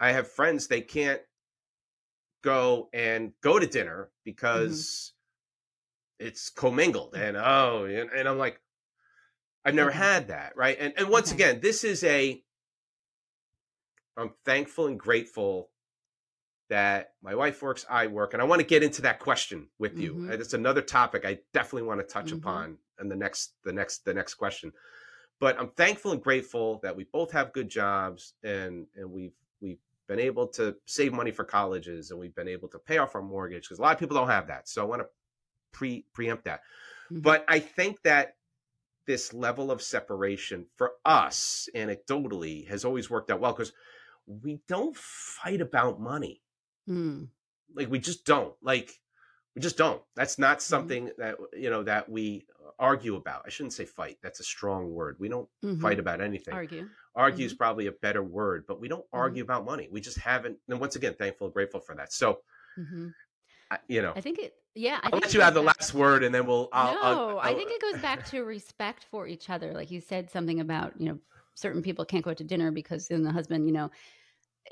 i 0.00 0.10
have 0.12 0.28
friends 0.30 0.66
they 0.66 0.80
can't 0.82 1.22
go 2.44 2.90
and 2.92 3.32
go 3.40 3.58
to 3.58 3.66
dinner 3.66 4.10
because 4.22 5.14
it's 6.20 6.50
commingled 6.50 7.14
and 7.16 7.36
oh 7.38 7.86
and, 7.86 8.10
and 8.10 8.28
i'm 8.28 8.36
like 8.38 8.60
i've 9.64 9.74
never 9.74 9.88
Okay. 9.88 9.98
had 9.98 10.28
that 10.28 10.54
right 10.56 10.76
and 10.78 10.92
and 10.98 11.08
once 11.08 11.32
Okay. 11.32 11.42
again 11.42 11.60
this 11.62 11.84
is 11.84 12.04
a 12.04 12.40
i'm 14.18 14.30
thankful 14.44 14.86
and 14.86 15.00
grateful 15.00 15.70
that 16.68 17.14
my 17.22 17.34
wife 17.34 17.62
works 17.62 17.86
i 17.88 18.06
work 18.06 18.34
and 18.34 18.42
i 18.42 18.44
want 18.44 18.60
to 18.60 18.66
get 18.66 18.82
into 18.82 19.02
that 19.02 19.18
question 19.20 19.68
with 19.78 19.98
you 19.98 20.12
Mhm. 20.14 20.30
It's 20.38 20.52
another 20.54 20.82
topic 20.82 21.24
i 21.24 21.38
definitely 21.54 21.88
want 21.88 22.00
to 22.00 22.06
touch 22.06 22.26
Mhm. 22.30 22.38
upon 22.38 22.78
in 23.00 23.08
the 23.08 23.16
next 23.16 23.54
the 23.64 23.72
next 23.72 24.04
the 24.04 24.12
next 24.14 24.34
question 24.34 24.70
but 25.40 25.58
i'm 25.58 25.70
thankful 25.70 26.12
and 26.12 26.22
grateful 26.22 26.78
that 26.82 26.94
we 26.94 27.04
both 27.04 27.32
have 27.32 27.52
good 27.54 27.70
jobs 27.70 28.34
and 28.42 28.86
and 28.96 29.10
we've 29.10 29.32
we've 29.60 29.78
been 30.06 30.18
able 30.20 30.46
to 30.48 30.76
save 30.86 31.12
money 31.12 31.30
for 31.30 31.44
colleges 31.44 32.10
and 32.10 32.20
we've 32.20 32.34
been 32.34 32.48
able 32.48 32.68
to 32.68 32.78
pay 32.78 32.98
off 32.98 33.14
our 33.14 33.22
mortgage 33.22 33.64
because 33.64 33.78
a 33.78 33.82
lot 33.82 33.92
of 33.94 33.98
people 33.98 34.16
don't 34.16 34.28
have 34.28 34.46
that 34.46 34.68
so 34.68 34.82
i 34.82 34.84
want 34.84 35.00
to 35.02 35.08
pre 35.72 36.04
preempt 36.12 36.44
that 36.44 36.60
Mhm. 37.10 37.22
but 37.22 37.44
i 37.48 37.58
think 37.58 38.02
that 38.02 38.36
this 39.06 39.32
level 39.34 39.70
of 39.70 39.82
separation 39.82 40.66
for 40.76 40.92
us 41.04 41.68
anecdotally 41.74 42.66
has 42.68 42.84
always 42.84 43.10
worked 43.10 43.30
out 43.30 43.40
well 43.40 43.52
because 43.52 43.72
we 44.26 44.60
don't 44.68 44.96
fight 44.96 45.60
about 45.60 46.00
money 46.00 46.40
Mm. 46.88 47.28
like 47.74 47.88
we 47.90 47.98
just 47.98 48.26
don't 48.26 48.54
like 48.62 49.00
we 49.54 49.60
just 49.62 49.76
don't 49.78 50.02
that's 50.14 50.38
not 50.38 50.58
Mm-hmm. 50.58 50.62
something 50.68 51.10
that 51.18 51.36
you 51.54 51.70
know 51.70 51.82
that 51.82 52.08
we 52.10 52.46
argue 52.78 53.16
about 53.16 53.42
i 53.46 53.48
shouldn't 53.48 53.72
say 53.72 53.84
fight 53.86 54.18
that's 54.22 54.40
a 54.40 54.44
strong 54.44 54.90
word 54.90 55.16
we 55.18 55.28
don't 55.28 55.48
Mhm. 55.62 55.80
fight 55.80 55.98
about 55.98 56.20
anything 56.20 56.52
Argue. 56.54 56.88
Argue 57.16 57.46
is 57.46 57.54
probably 57.54 57.86
a 57.86 57.92
better 57.92 58.22
word 58.22 58.64
but 58.66 58.80
we 58.80 58.88
don't 58.88 59.00
Mm-hmm. 59.04 59.16
argue 59.18 59.42
about 59.42 59.64
money 59.64 59.88
we 59.90 60.00
just 60.00 60.18
haven't 60.18 60.56
and 60.68 60.80
once 60.80 60.96
again 60.96 61.14
thankful 61.18 61.46
and 61.46 61.54
grateful 61.54 61.80
for 61.80 61.94
that 61.94 62.12
so 62.12 62.38
hmm 62.76 63.08
I- 63.70 63.78
you 63.88 64.02
know 64.02 64.12
I 64.16 64.20
think 64.20 64.38
it. 64.38 64.54
Yeah, 64.76 64.98
I 65.04 65.10
i'll 65.12 65.20
let 65.20 65.32
you 65.32 65.40
have 65.40 65.54
the 65.54 65.62
back- 65.62 65.78
last 65.78 65.94
word 65.94 66.24
and 66.24 66.34
then 66.34 66.46
we'll 66.46 66.68
I'll, 66.72 66.94
no, 66.94 67.00
I'll, 67.02 67.38
I 67.38 67.48
I'll- 67.50 67.56
think 67.56 67.70
it 67.70 67.80
goes 67.80 68.00
back 68.02 68.24
to 68.30 68.42
respect 68.42 69.06
for 69.10 69.26
each 69.28 69.48
other. 69.48 69.72
Like 69.72 69.90
you 69.92 70.00
said 70.00 70.28
something 70.30 70.58
about, 70.60 70.92
you 71.00 71.06
know, 71.08 71.18
certain 71.54 71.80
people 71.80 72.04
can't 72.04 72.24
go 72.24 72.30
out 72.32 72.36
to 72.38 72.44
dinner 72.44 72.72
because 72.72 73.06
then 73.06 73.22
the 73.22 73.30
husband, 73.30 73.66
you 73.66 73.72
know, 73.72 73.90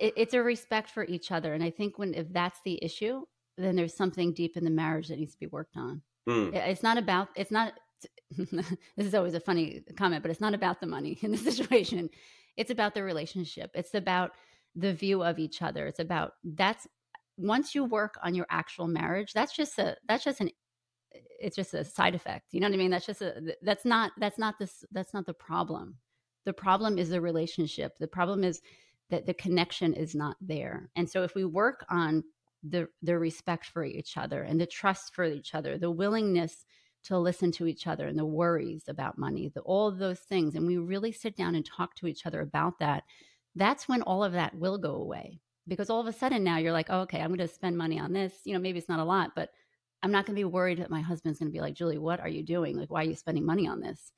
it, 0.00 0.12
it's 0.16 0.34
a 0.34 0.42
respect 0.42 0.90
for 0.90 1.04
each 1.04 1.30
other. 1.30 1.54
And 1.54 1.62
I 1.62 1.70
think 1.70 1.98
when 2.00 2.14
if 2.14 2.32
that's 2.32 2.58
the 2.64 2.82
issue, 2.84 3.22
then 3.56 3.76
there's 3.76 3.94
something 3.94 4.32
deep 4.34 4.56
in 4.56 4.64
the 4.64 4.70
marriage 4.70 5.06
that 5.08 5.18
needs 5.20 5.34
to 5.34 5.38
be 5.38 5.46
worked 5.46 5.76
on. 5.76 6.02
Mm, 6.28 6.52
Yeah, 6.52 6.64
It's 6.66 6.82
not 6.82 6.98
about. 6.98 7.28
It's 7.36 7.52
not. 7.52 7.74
this 8.36 8.66
is 8.96 9.14
always 9.14 9.34
a 9.34 9.40
funny 9.40 9.82
comment, 9.96 10.22
but 10.22 10.30
it's 10.30 10.40
not 10.40 10.54
about 10.54 10.80
the 10.80 10.86
money 10.86 11.18
in 11.22 11.32
the 11.32 11.38
situation. 11.38 12.10
It's 12.56 12.70
about 12.70 12.94
the 12.94 13.02
relationship. 13.02 13.70
It's 13.74 13.94
about 13.94 14.32
the 14.74 14.92
view 14.92 15.22
of 15.22 15.38
each 15.38 15.62
other. 15.62 15.86
It's 15.86 15.98
about 15.98 16.32
that's 16.44 16.86
once 17.36 17.74
you 17.74 17.84
work 17.84 18.14
on 18.22 18.34
your 18.34 18.46
actual 18.50 18.86
marriage. 18.86 19.32
That's 19.32 19.54
just 19.54 19.78
a. 19.78 19.96
That's 20.08 20.24
just 20.24 20.40
an. 20.40 20.50
It's 21.40 21.56
just 21.56 21.74
a 21.74 21.84
side 21.84 22.14
effect. 22.14 22.46
You 22.52 22.60
know 22.60 22.68
what 22.68 22.74
I 22.74 22.78
mean? 22.78 22.90
That's 22.90 23.06
just 23.06 23.22
a. 23.22 23.56
That's 23.62 23.84
not. 23.84 24.12
That's 24.18 24.38
not 24.38 24.58
this. 24.58 24.84
That's 24.92 25.14
not 25.14 25.26
the 25.26 25.34
problem. 25.34 25.96
The 26.44 26.52
problem 26.52 26.98
is 26.98 27.10
the 27.10 27.20
relationship. 27.20 27.98
The 27.98 28.08
problem 28.08 28.44
is 28.44 28.60
that 29.10 29.26
the 29.26 29.34
connection 29.34 29.92
is 29.92 30.14
not 30.14 30.36
there. 30.40 30.88
And 30.96 31.08
so 31.08 31.22
if 31.22 31.34
we 31.34 31.44
work 31.44 31.84
on 31.90 32.24
the 32.62 32.88
the 33.02 33.18
respect 33.18 33.66
for 33.66 33.84
each 33.84 34.16
other 34.16 34.42
and 34.42 34.60
the 34.60 34.66
trust 34.66 35.14
for 35.14 35.24
each 35.24 35.54
other, 35.54 35.78
the 35.78 35.90
willingness 35.90 36.64
to 37.04 37.18
listen 37.18 37.50
to 37.52 37.66
each 37.66 37.86
other 37.86 38.06
and 38.06 38.18
the 38.18 38.24
worries 38.24 38.84
about 38.88 39.18
money, 39.18 39.50
the, 39.54 39.60
all 39.62 39.90
those 39.90 40.20
things, 40.20 40.54
and 40.54 40.66
we 40.66 40.76
really 40.78 41.12
sit 41.12 41.36
down 41.36 41.54
and 41.54 41.64
talk 41.66 41.94
to 41.96 42.06
each 42.06 42.26
other 42.26 42.40
about 42.40 42.78
that, 42.78 43.04
that's 43.54 43.88
when 43.88 44.02
all 44.02 44.22
of 44.24 44.32
that 44.32 44.54
will 44.54 44.78
go 44.78 44.94
away. 44.94 45.40
Because 45.68 45.90
all 45.90 46.00
of 46.00 46.06
a 46.06 46.12
sudden 46.12 46.42
now 46.42 46.58
you're 46.58 46.72
like, 46.72 46.86
oh, 46.90 47.00
okay, 47.00 47.20
I'm 47.20 47.28
going 47.34 47.38
to 47.46 47.48
spend 47.48 47.76
money 47.78 47.98
on 47.98 48.12
this. 48.12 48.34
You 48.44 48.54
know, 48.54 48.60
maybe 48.60 48.78
it's 48.78 48.88
not 48.88 49.00
a 49.00 49.04
lot, 49.04 49.32
but 49.36 49.50
I'm 50.02 50.10
not 50.10 50.26
going 50.26 50.34
to 50.34 50.40
be 50.40 50.44
worried 50.44 50.78
that 50.78 50.90
my 50.90 51.00
husband's 51.00 51.38
going 51.38 51.50
to 51.50 51.54
be 51.54 51.60
like, 51.60 51.74
Julie, 51.74 51.98
what 51.98 52.18
are 52.20 52.28
you 52.28 52.42
doing? 52.42 52.76
Like, 52.76 52.90
why 52.90 53.02
are 53.02 53.08
you 53.08 53.14
spending 53.14 53.46
money 53.46 53.68
on 53.68 53.80
this? 53.80 54.12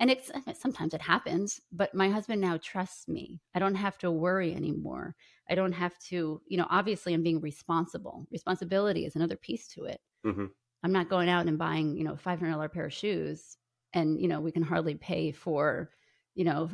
And 0.00 0.10
it's 0.10 0.30
sometimes 0.60 0.94
it 0.94 1.00
happens, 1.02 1.60
but 1.72 1.92
my 1.92 2.08
husband 2.08 2.40
now 2.40 2.56
trusts 2.62 3.08
me. 3.08 3.40
I 3.54 3.58
don't 3.58 3.74
have 3.74 3.98
to 3.98 4.12
worry 4.12 4.54
anymore. 4.54 5.16
I 5.50 5.56
don't 5.56 5.72
have 5.72 5.98
to, 6.10 6.40
you 6.46 6.56
know, 6.56 6.66
obviously 6.70 7.14
I'm 7.14 7.22
being 7.24 7.40
responsible. 7.40 8.26
Responsibility 8.30 9.06
is 9.06 9.16
another 9.16 9.36
piece 9.36 9.66
to 9.68 9.84
it. 9.84 10.00
mhm. 10.24 10.52
I'm 10.82 10.92
not 10.92 11.08
going 11.08 11.28
out 11.28 11.46
and 11.46 11.58
buying, 11.58 11.96
you 11.96 12.04
know, 12.04 12.16
five 12.16 12.38
hundred 12.38 12.52
dollar 12.52 12.68
pair 12.68 12.86
of 12.86 12.92
shoes, 12.92 13.56
and 13.92 14.20
you 14.20 14.28
know 14.28 14.40
we 14.40 14.52
can 14.52 14.62
hardly 14.62 14.94
pay 14.94 15.32
for, 15.32 15.90
you 16.34 16.44
know, 16.44 16.70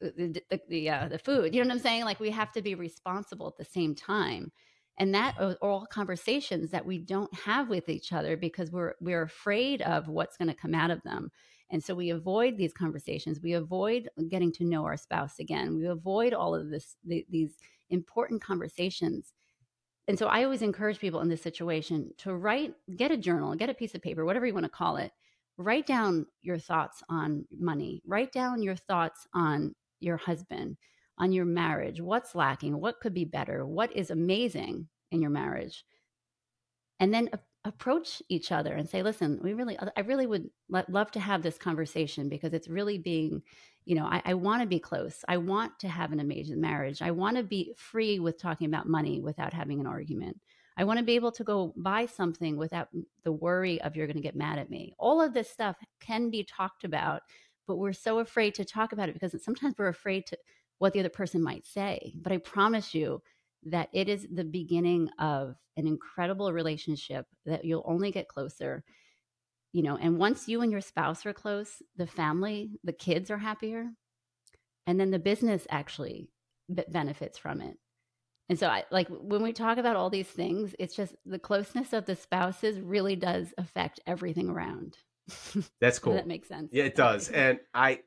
the 0.00 0.10
the 0.16 0.42
the, 0.50 0.60
the, 0.68 0.90
uh, 0.90 1.08
the 1.08 1.18
food. 1.18 1.54
You 1.54 1.62
know 1.62 1.68
what 1.68 1.74
I'm 1.74 1.82
saying? 1.82 2.04
Like 2.04 2.20
we 2.20 2.30
have 2.30 2.52
to 2.52 2.62
be 2.62 2.74
responsible 2.74 3.48
at 3.48 3.56
the 3.58 3.64
same 3.64 3.94
time, 3.94 4.50
and 4.98 5.14
that 5.14 5.36
are 5.38 5.56
all 5.60 5.86
conversations 5.86 6.70
that 6.70 6.86
we 6.86 6.98
don't 6.98 7.32
have 7.34 7.68
with 7.68 7.88
each 7.88 8.12
other 8.12 8.36
because 8.36 8.70
we're 8.70 8.94
we're 9.00 9.22
afraid 9.22 9.82
of 9.82 10.08
what's 10.08 10.36
going 10.36 10.48
to 10.48 10.54
come 10.54 10.74
out 10.74 10.90
of 10.90 11.02
them. 11.02 11.30
And 11.70 11.82
so 11.82 11.94
we 11.94 12.10
avoid 12.10 12.56
these 12.56 12.72
conversations. 12.72 13.40
We 13.40 13.52
avoid 13.52 14.08
getting 14.28 14.52
to 14.52 14.64
know 14.64 14.84
our 14.84 14.96
spouse 14.96 15.38
again. 15.38 15.76
We 15.76 15.86
avoid 15.86 16.34
all 16.34 16.54
of 16.54 16.68
this, 16.68 16.96
the, 17.04 17.24
these 17.30 17.58
important 17.90 18.42
conversations. 18.42 19.34
And 20.10 20.18
so 20.18 20.26
I 20.26 20.42
always 20.42 20.62
encourage 20.62 20.98
people 20.98 21.20
in 21.20 21.28
this 21.28 21.40
situation 21.40 22.10
to 22.18 22.34
write, 22.34 22.74
get 22.96 23.12
a 23.12 23.16
journal, 23.16 23.54
get 23.54 23.70
a 23.70 23.74
piece 23.74 23.94
of 23.94 24.02
paper, 24.02 24.24
whatever 24.24 24.44
you 24.44 24.52
want 24.52 24.64
to 24.64 24.68
call 24.68 24.96
it. 24.96 25.12
Write 25.56 25.86
down 25.86 26.26
your 26.42 26.58
thoughts 26.58 27.00
on 27.08 27.44
money. 27.56 28.02
Write 28.04 28.32
down 28.32 28.60
your 28.60 28.74
thoughts 28.74 29.28
on 29.34 29.72
your 30.00 30.16
husband, 30.16 30.78
on 31.16 31.30
your 31.30 31.44
marriage. 31.44 32.00
What's 32.00 32.34
lacking? 32.34 32.80
What 32.80 32.98
could 32.98 33.14
be 33.14 33.24
better? 33.24 33.64
What 33.64 33.96
is 33.96 34.10
amazing 34.10 34.88
in 35.12 35.22
your 35.22 35.30
marriage? 35.30 35.84
And 36.98 37.14
then 37.14 37.30
approach 37.64 38.20
each 38.28 38.50
other 38.50 38.72
and 38.72 38.88
say 38.88 39.02
listen 39.02 39.38
we 39.42 39.52
really 39.52 39.76
i 39.94 40.00
really 40.00 40.26
would 40.26 40.48
love 40.88 41.10
to 41.10 41.20
have 41.20 41.42
this 41.42 41.58
conversation 41.58 42.26
because 42.30 42.54
it's 42.54 42.68
really 42.68 42.96
being 42.96 43.42
you 43.84 43.94
know 43.94 44.04
i, 44.04 44.22
I 44.24 44.34
want 44.34 44.62
to 44.62 44.66
be 44.66 44.78
close. 44.78 45.24
I 45.28 45.36
want 45.36 45.78
to 45.80 45.88
have 45.88 46.12
an 46.12 46.20
amazing 46.20 46.60
marriage. 46.60 47.02
I 47.02 47.10
want 47.10 47.36
to 47.36 47.42
be 47.42 47.72
free 47.76 48.18
with 48.18 48.40
talking 48.40 48.66
about 48.66 48.88
money 48.88 49.20
without 49.20 49.52
having 49.52 49.80
an 49.80 49.86
argument. 49.86 50.38
I 50.76 50.84
want 50.84 50.98
to 50.98 51.04
be 51.04 51.14
able 51.16 51.32
to 51.32 51.44
go 51.44 51.74
buy 51.76 52.06
something 52.06 52.56
without 52.56 52.88
the 53.24 53.32
worry 53.32 53.80
of 53.82 53.96
you're 53.96 54.06
going 54.06 54.16
to 54.16 54.22
get 54.22 54.36
mad 54.36 54.58
at 54.58 54.70
me. 54.70 54.94
All 54.98 55.20
of 55.20 55.34
this 55.34 55.50
stuff 55.50 55.76
can 56.00 56.30
be 56.30 56.44
talked 56.44 56.84
about 56.84 57.22
but 57.70 57.76
we're 57.76 57.92
so 57.92 58.18
afraid 58.18 58.52
to 58.56 58.64
talk 58.64 58.92
about 58.92 59.08
it 59.08 59.12
because 59.12 59.44
sometimes 59.44 59.76
we're 59.78 59.86
afraid 59.86 60.26
to 60.26 60.36
what 60.78 60.92
the 60.92 60.98
other 60.98 61.08
person 61.08 61.40
might 61.40 61.64
say. 61.64 62.12
But 62.20 62.32
i 62.32 62.38
promise 62.38 62.94
you 62.94 63.22
that 63.66 63.88
it 63.92 64.08
is 64.08 64.26
the 64.32 64.42
beginning 64.42 65.08
of 65.20 65.54
an 65.76 65.86
incredible 65.86 66.52
relationship 66.52 67.26
that 67.46 67.64
you'll 67.64 67.84
only 67.86 68.10
get 68.10 68.26
closer 68.26 68.82
you 69.72 69.82
know 69.82 69.96
and 69.96 70.18
once 70.18 70.48
you 70.48 70.62
and 70.62 70.72
your 70.72 70.80
spouse 70.80 71.24
are 71.26 71.32
close 71.32 71.82
the 71.96 72.06
family 72.06 72.70
the 72.84 72.92
kids 72.92 73.30
are 73.30 73.38
happier 73.38 73.90
and 74.86 74.98
then 74.98 75.10
the 75.10 75.18
business 75.18 75.66
actually 75.70 76.30
benefits 76.88 77.38
from 77.38 77.60
it. 77.60 77.76
And 78.48 78.58
so 78.58 78.66
i 78.66 78.84
like 78.90 79.06
when 79.08 79.42
we 79.42 79.52
talk 79.52 79.78
about 79.78 79.96
all 79.96 80.10
these 80.10 80.26
things 80.26 80.74
it's 80.78 80.96
just 80.96 81.14
the 81.24 81.38
closeness 81.38 81.92
of 81.92 82.06
the 82.06 82.16
spouses 82.16 82.80
really 82.80 83.14
does 83.14 83.54
affect 83.56 84.00
everything 84.06 84.48
around. 84.48 84.96
That's 85.80 86.00
cool 86.00 86.14
that 86.14 86.26
makes 86.26 86.48
sense? 86.48 86.70
Yeah 86.72 86.84
it 86.84 86.96
does 86.96 87.28
and 87.28 87.60
i 87.72 88.00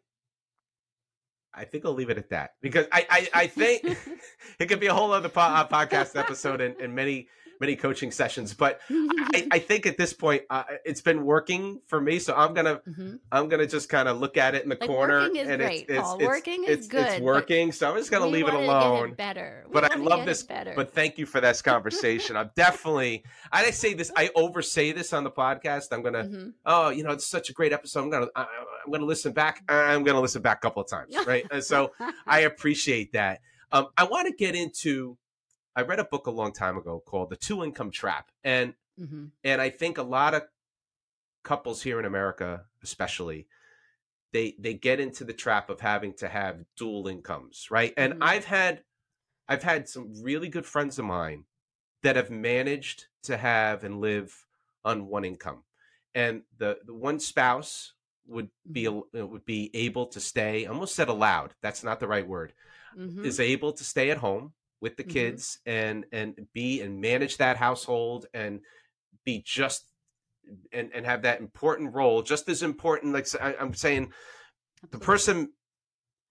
I 1.55 1.65
think 1.65 1.85
I'll 1.85 1.93
leave 1.93 2.09
it 2.09 2.17
at 2.17 2.31
that 2.31 2.55
because 2.61 2.87
I 2.91 3.05
I, 3.09 3.29
I 3.43 3.47
think 3.47 3.85
it 4.59 4.65
could 4.65 4.79
be 4.79 4.87
a 4.87 4.93
whole 4.93 5.13
other 5.13 5.29
po- 5.29 5.39
uh, 5.39 5.67
podcast 5.67 6.19
episode 6.19 6.59
and, 6.59 6.75
and 6.81 6.93
many 6.93 7.29
many 7.59 7.75
coaching 7.75 8.11
sessions. 8.11 8.53
But 8.53 8.79
I, 8.89 9.47
I, 9.51 9.59
think 9.59 9.85
at 9.85 9.97
this 9.97 10.13
point, 10.13 10.43
uh, 10.49 10.63
it's 10.85 11.01
been 11.01 11.25
working 11.25 11.81
for 11.87 11.99
me. 11.99 12.19
So 12.19 12.35
I'm 12.35 12.53
gonna 12.53 12.81
mm-hmm. 12.87 13.15
I'm 13.31 13.49
gonna 13.49 13.67
just 13.67 13.89
kind 13.89 14.07
of 14.07 14.19
look 14.19 14.37
at 14.37 14.55
it 14.55 14.63
in 14.63 14.69
the 14.69 14.77
like 14.79 14.89
corner. 14.89 15.19
and 15.19 15.33
great, 15.33 15.85
it's, 15.89 15.89
it's, 15.89 16.13
it's, 16.13 16.23
working 16.23 16.63
is 16.65 16.87
good. 16.87 17.07
It's 17.07 17.21
working. 17.21 17.71
So 17.71 17.89
I'm 17.89 17.97
just 17.97 18.11
gonna 18.11 18.27
leave 18.27 18.47
it 18.47 18.53
alone. 18.53 19.09
It 19.09 19.17
better. 19.17 19.65
We 19.67 19.73
but 19.73 19.91
I 19.91 19.95
love 19.95 20.25
this. 20.25 20.43
Better. 20.43 20.73
But 20.75 20.93
thank 20.93 21.17
you 21.17 21.25
for 21.25 21.41
this 21.41 21.61
conversation. 21.61 22.35
I'm 22.35 22.51
definitely. 22.55 23.23
I 23.51 23.69
say 23.71 23.93
this. 23.93 24.11
I 24.15 24.29
oversay 24.35 24.91
this 24.91 25.13
on 25.13 25.23
the 25.23 25.31
podcast. 25.31 25.87
I'm 25.91 26.01
gonna. 26.01 26.23
Mm-hmm. 26.23 26.49
Oh, 26.65 26.89
you 26.89 27.03
know, 27.03 27.11
it's 27.11 27.25
such 27.25 27.49
a 27.49 27.53
great 27.53 27.73
episode. 27.73 28.03
I'm 28.03 28.09
gonna. 28.09 28.27
I, 28.35 28.45
I'm 28.85 28.91
gonna 28.91 29.05
listen 29.05 29.33
back. 29.33 29.63
I'm 29.69 30.03
gonna 30.03 30.21
listen 30.21 30.41
back 30.41 30.57
a 30.57 30.61
couple 30.61 30.81
of 30.81 30.89
times. 30.89 31.15
Right. 31.25 31.45
and 31.51 31.63
so 31.63 31.91
I 32.27 32.41
appreciate 32.41 33.13
that. 33.13 33.41
Um, 33.71 33.87
I 33.97 34.03
want 34.03 34.27
to 34.27 34.33
get 34.33 34.55
into 34.55 35.17
I 35.75 35.81
read 35.81 35.99
a 35.99 36.05
book 36.05 36.27
a 36.27 36.31
long 36.31 36.53
time 36.53 36.77
ago 36.77 37.01
called 37.05 37.29
The 37.29 37.35
Two 37.35 37.63
Income 37.63 37.91
Trap, 37.91 38.29
and 38.43 38.73
mm-hmm. 38.99 39.25
and 39.43 39.61
I 39.61 39.69
think 39.69 39.97
a 39.97 40.03
lot 40.03 40.33
of 40.33 40.43
couples 41.43 41.81
here 41.81 41.99
in 41.99 42.05
America, 42.05 42.65
especially, 42.83 43.47
they 44.31 44.55
they 44.59 44.73
get 44.73 44.99
into 44.99 45.23
the 45.23 45.33
trap 45.33 45.69
of 45.69 45.79
having 45.79 46.13
to 46.15 46.27
have 46.27 46.65
dual 46.77 47.07
incomes, 47.07 47.67
right? 47.71 47.93
And 47.97 48.13
mm-hmm. 48.13 48.23
I've 48.23 48.45
had 48.45 48.83
I've 49.47 49.63
had 49.63 49.89
some 49.89 50.13
really 50.21 50.49
good 50.49 50.65
friends 50.65 50.99
of 50.99 51.05
mine 51.05 51.45
that 52.01 52.15
have 52.15 52.29
managed 52.29 53.05
to 53.23 53.37
have 53.37 53.83
and 53.83 53.99
live 53.99 54.45
on 54.85 55.07
one 55.07 55.25
income, 55.25 55.63
and 56.13 56.43
the 56.57 56.77
the 56.85 56.93
one 56.93 57.19
spouse 57.19 57.93
would 58.27 58.49
be 58.71 58.83
mm-hmm. 58.83 59.27
would 59.27 59.45
be 59.45 59.71
able 59.73 60.07
to 60.07 60.19
stay. 60.19 60.65
I 60.65 60.69
almost 60.69 60.95
said 60.95 61.09
allowed. 61.09 61.55
That's 61.61 61.83
not 61.83 61.99
the 61.99 62.07
right 62.07 62.27
word. 62.27 62.53
Mm-hmm. 62.97 63.25
Is 63.25 63.39
able 63.39 63.73
to 63.73 63.83
stay 63.83 64.11
at 64.11 64.17
home 64.17 64.53
with 64.83 64.97
the 64.97 65.03
mm-hmm. 65.03 65.13
kids 65.13 65.59
and 65.65 66.05
and 66.11 66.35
be 66.53 66.81
and 66.81 66.99
manage 66.99 67.37
that 67.37 67.55
household 67.55 68.27
and 68.33 68.59
be 69.23 69.41
just 69.43 69.85
and 70.73 70.91
and 70.93 71.05
have 71.05 71.21
that 71.21 71.39
important 71.39 71.95
role 71.95 72.21
just 72.21 72.49
as 72.49 72.61
important 72.61 73.13
like 73.13 73.25
I, 73.41 73.55
am 73.59 73.73
saying 73.73 74.11
the 74.91 74.99
person 74.99 75.53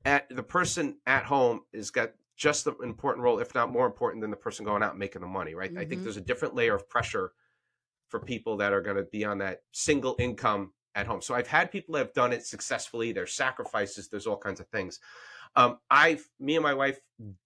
at 0.05 0.29
the 0.29 0.43
person 0.43 0.99
at 1.07 1.25
home 1.25 1.63
is 1.73 1.91
got 1.91 2.11
just 2.37 2.67
the 2.67 2.77
important 2.83 3.25
role 3.25 3.39
if 3.39 3.55
not 3.55 3.73
more 3.73 3.87
important 3.87 4.21
than 4.21 4.31
the 4.31 4.37
person 4.37 4.67
going 4.67 4.83
out 4.83 4.91
and 4.91 4.99
making 4.99 5.23
the 5.23 5.27
money 5.27 5.55
right 5.55 5.71
mm-hmm. 5.71 5.79
i 5.79 5.85
think 5.87 6.01
mm-hmm. 6.01 6.05
there's 6.05 6.19
a 6.19 6.21
different 6.21 6.55
layer 6.55 6.75
of 6.75 6.87
pressure 6.91 7.33
for 8.09 8.21
people 8.21 8.59
that 8.59 8.75
are 8.75 8.83
going 8.83 8.99
to 8.99 9.05
be 9.05 9.25
on 9.25 9.39
that 9.39 9.63
single 9.73 10.15
income 10.19 10.73
at 10.95 11.07
home 11.07 11.23
so 11.23 11.35
i've 11.35 11.47
had 11.47 11.73
people 11.73 11.95
that 11.95 12.01
have 12.01 12.13
done 12.13 12.35
it 12.35 12.45
successfully 12.45 13.13
there's 13.13 13.33
sacrifices 13.33 14.09
there's 14.09 14.27
all 14.27 14.37
kinds 14.37 14.61
of 14.61 14.67
things 14.69 15.01
um, 15.57 15.79
I, 15.91 16.19
me 16.41 16.57
and 16.57 16.63
my 16.63 16.75
wife 16.75 16.99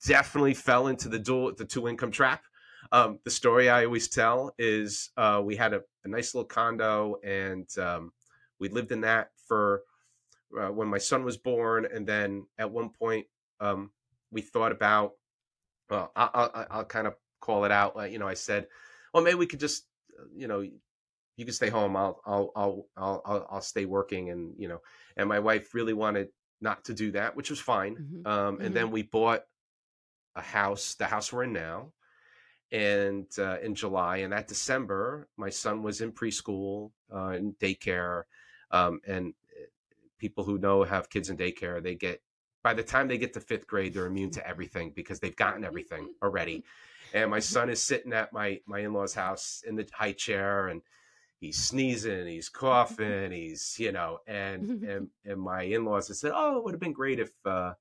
definitely 0.04 0.54
fell 0.54 0.88
into 0.88 1.08
the 1.08 1.18
dual, 1.18 1.54
the 1.54 1.64
two 1.64 1.88
income 1.88 2.10
trap. 2.10 2.42
Um, 2.92 3.18
the 3.24 3.30
story 3.30 3.68
I 3.68 3.84
always 3.84 4.08
tell 4.08 4.54
is 4.58 5.10
uh, 5.16 5.42
we 5.44 5.56
had 5.56 5.74
a, 5.74 5.82
a, 6.04 6.08
nice 6.08 6.34
little 6.34 6.46
condo 6.46 7.16
and 7.24 7.68
um, 7.78 8.12
we 8.60 8.68
lived 8.68 8.92
in 8.92 9.00
that 9.00 9.30
for 9.48 9.82
uh, 10.58 10.68
when 10.68 10.86
my 10.86 10.98
son 10.98 11.24
was 11.24 11.36
born. 11.36 11.86
And 11.92 12.06
then 12.06 12.46
at 12.58 12.70
one 12.70 12.90
point, 12.90 13.26
um, 13.60 13.90
we 14.30 14.40
thought 14.40 14.70
about, 14.70 15.12
well, 15.90 16.12
I, 16.14 16.66
will 16.76 16.84
kind 16.84 17.08
of 17.08 17.14
call 17.40 17.64
it 17.64 17.72
out. 17.72 18.10
you 18.10 18.18
know, 18.18 18.28
I 18.28 18.34
said, 18.34 18.68
well, 19.12 19.22
maybe 19.22 19.36
we 19.36 19.46
could 19.46 19.60
just, 19.60 19.86
uh, 20.18 20.24
you 20.34 20.46
know, 20.46 20.60
you 20.60 21.44
can 21.44 21.54
stay 21.54 21.68
home. 21.68 21.96
I'll, 21.96 22.20
I'll, 22.24 22.52
I'll, 22.54 22.86
I'll, 22.96 23.46
I'll 23.50 23.60
stay 23.60 23.84
working. 23.84 24.30
And, 24.30 24.54
you 24.58 24.68
know, 24.68 24.80
and 25.16 25.28
my 25.28 25.40
wife 25.40 25.74
really 25.74 25.92
wanted 25.92 26.28
not 26.66 26.84
to 26.86 26.94
do 26.94 27.12
that, 27.12 27.36
which 27.36 27.48
was 27.48 27.60
fine. 27.60 27.94
Mm-hmm. 27.94 28.26
Um, 28.26 28.54
and 28.56 28.58
mm-hmm. 28.58 28.74
then 28.74 28.90
we 28.90 29.02
bought 29.02 29.44
a 30.34 30.42
house, 30.42 30.96
the 30.96 31.06
house 31.06 31.32
we're 31.32 31.44
in 31.44 31.52
now, 31.52 31.92
and 32.72 33.26
uh, 33.38 33.58
in 33.62 33.76
July. 33.76 34.18
And 34.18 34.32
that 34.32 34.48
December, 34.48 35.28
my 35.36 35.48
son 35.48 35.84
was 35.84 36.00
in 36.00 36.10
preschool, 36.10 36.90
uh, 37.14 37.30
in 37.38 37.54
daycare, 37.54 38.24
um, 38.72 39.00
and 39.06 39.32
eh, 39.56 39.66
people 40.18 40.42
who 40.42 40.58
know 40.58 40.82
have 40.82 41.08
kids 41.08 41.30
in 41.30 41.36
daycare, 41.36 41.80
they 41.80 41.94
get 41.94 42.20
by 42.64 42.74
the 42.74 42.82
time 42.82 43.06
they 43.06 43.16
get 43.16 43.32
to 43.34 43.40
fifth 43.40 43.68
grade, 43.68 43.94
they're 43.94 44.06
immune 44.06 44.32
to 44.32 44.44
everything 44.44 44.90
because 44.90 45.20
they've 45.20 45.36
gotten 45.36 45.62
everything 45.64 46.12
already. 46.22 46.64
And 47.14 47.30
my 47.30 47.38
son 47.38 47.70
is 47.70 47.80
sitting 47.80 48.12
at 48.12 48.32
my 48.32 48.60
my 48.66 48.80
in 48.80 48.92
law's 48.92 49.14
house 49.14 49.62
in 49.64 49.76
the 49.76 49.88
high 49.92 50.16
chair 50.26 50.66
and 50.66 50.82
he's 51.40 51.58
sneezing, 51.58 52.26
he's 52.26 52.48
coughing, 52.62 53.32
he's 53.32 53.76
you 53.78 53.92
know, 53.92 54.18
and 54.26 54.82
and 54.84 55.08
and 55.24 55.40
my 55.40 55.62
in-laws 55.62 56.08
had 56.08 56.16
said, 56.16 56.32
"Oh, 56.34 56.58
it 56.58 56.64
would 56.64 56.74
have 56.74 56.80
been 56.80 56.92
great 56.92 57.20
if 57.20 57.32
uh 57.44 57.74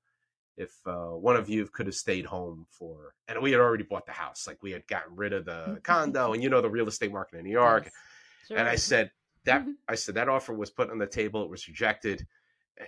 if 0.56 0.74
uh 0.86 1.10
one 1.10 1.36
of 1.36 1.48
you 1.48 1.66
could 1.66 1.86
have 1.86 1.94
stayed 1.94 2.26
home 2.26 2.66
for." 2.70 3.14
And 3.28 3.40
we 3.40 3.52
had 3.52 3.60
already 3.60 3.84
bought 3.84 4.06
the 4.06 4.12
house, 4.12 4.46
like 4.46 4.62
we 4.62 4.72
had 4.72 4.86
gotten 4.86 5.16
rid 5.16 5.32
of 5.32 5.44
the 5.44 5.80
condo, 5.82 6.32
and 6.32 6.42
you 6.42 6.50
know 6.50 6.60
the 6.60 6.70
real 6.70 6.88
estate 6.88 7.12
market 7.12 7.38
in 7.38 7.44
New 7.44 7.50
York. 7.50 7.84
Yes. 7.84 7.92
Sure. 8.48 8.58
And 8.58 8.68
I 8.68 8.76
said 8.76 9.10
that 9.44 9.66
I 9.88 9.94
said 9.94 10.14
that 10.16 10.28
offer 10.28 10.54
was 10.54 10.70
put 10.70 10.90
on 10.90 10.98
the 10.98 11.06
table, 11.06 11.42
it 11.42 11.50
was 11.50 11.66
rejected, 11.66 12.26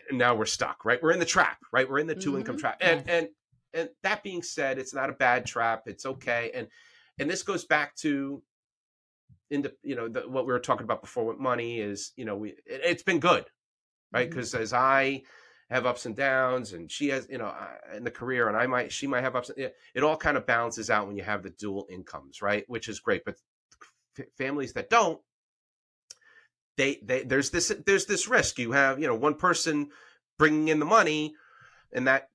and 0.09 0.19
now 0.19 0.35
we're 0.35 0.47
stuck. 0.47 0.85
Right, 0.85 1.03
we're 1.03 1.13
in 1.13 1.19
the 1.19 1.25
trap. 1.25 1.59
Right, 1.73 1.89
we're 1.89 1.99
in 1.99 2.07
the 2.07 2.15
2 2.15 2.31
mm-hmm. 2.31 2.39
income 2.41 2.59
trap, 2.59 2.79
and 2.81 3.03
yes. 3.07 3.09
and 3.09 3.29
and 3.75 3.89
that 4.03 4.23
being 4.23 4.43
said, 4.43 4.79
it's 4.79 4.95
not 4.95 5.11
a 5.11 5.15
bad 5.15 5.47
trap. 5.47 5.83
It's 5.87 6.07
okay, 6.07 6.51
and 6.55 6.69
and 7.19 7.29
this 7.29 7.43
goes 7.43 7.65
back 7.65 7.97
to 7.97 8.43
into 9.51 9.73
you 9.83 9.97
know 9.97 10.09
the, 10.09 10.21
what 10.21 10.47
we 10.47 10.53
were 10.53 10.61
talking 10.61 10.85
about 10.85 11.01
before 11.01 11.25
with 11.25 11.39
money 11.39 11.81
is 11.81 12.13
you 12.17 12.25
know 12.25 12.37
we 12.37 12.55
it, 12.67 12.85
has 12.85 13.03
been 13.03 13.21
good 13.21 13.45
right 14.13 14.29
because 14.29 14.53
mm-hmm. 14.53 14.63
as 14.63 14.73
i 14.73 15.23
have 15.71 15.87
ups 15.87 16.07
and 16.07 16.17
downs 16.17 16.73
and 16.73 16.91
she 16.91 17.09
has 17.09 17.27
you 17.31 17.39
know 17.39 17.53
in 17.95 18.05
the 18.05 18.11
career 18.11 18.49
and 18.49 18.57
i 18.57 18.67
might 18.67 18.93
she 18.93 19.07
might 19.07 19.23
have 19.23 19.37
ups 19.37 19.51
it, 19.57 19.75
it 19.95 20.03
all 20.03 20.17
kind 20.17 20.37
of 20.37 20.47
balances 20.47 20.91
out 20.91 21.07
when 21.07 21.17
you 21.17 21.23
have 21.23 21.43
the 21.43 21.51
dual 21.51 21.87
incomes 21.91 22.43
right 22.43 22.65
which 22.69 22.89
is 22.89 23.01
great 23.01 23.25
but 23.25 23.37
f- 24.19 24.27
families 24.37 24.73
that 24.73 24.91
don't 24.91 25.21
they 26.77 26.99
they 27.03 27.23
there's 27.25 27.51
this 27.51 27.73
there's 27.87 28.07
this 28.07 28.29
risk 28.29 28.59
you 28.59 28.73
have 28.73 28.99
you 28.99 29.07
know 29.07 29.15
one 29.15 29.35
person 29.35 29.89
bringing 30.39 30.69
in 30.69 30.79
the 30.79 30.87
money 30.87 31.35
and 31.93 32.07
that 32.07 32.29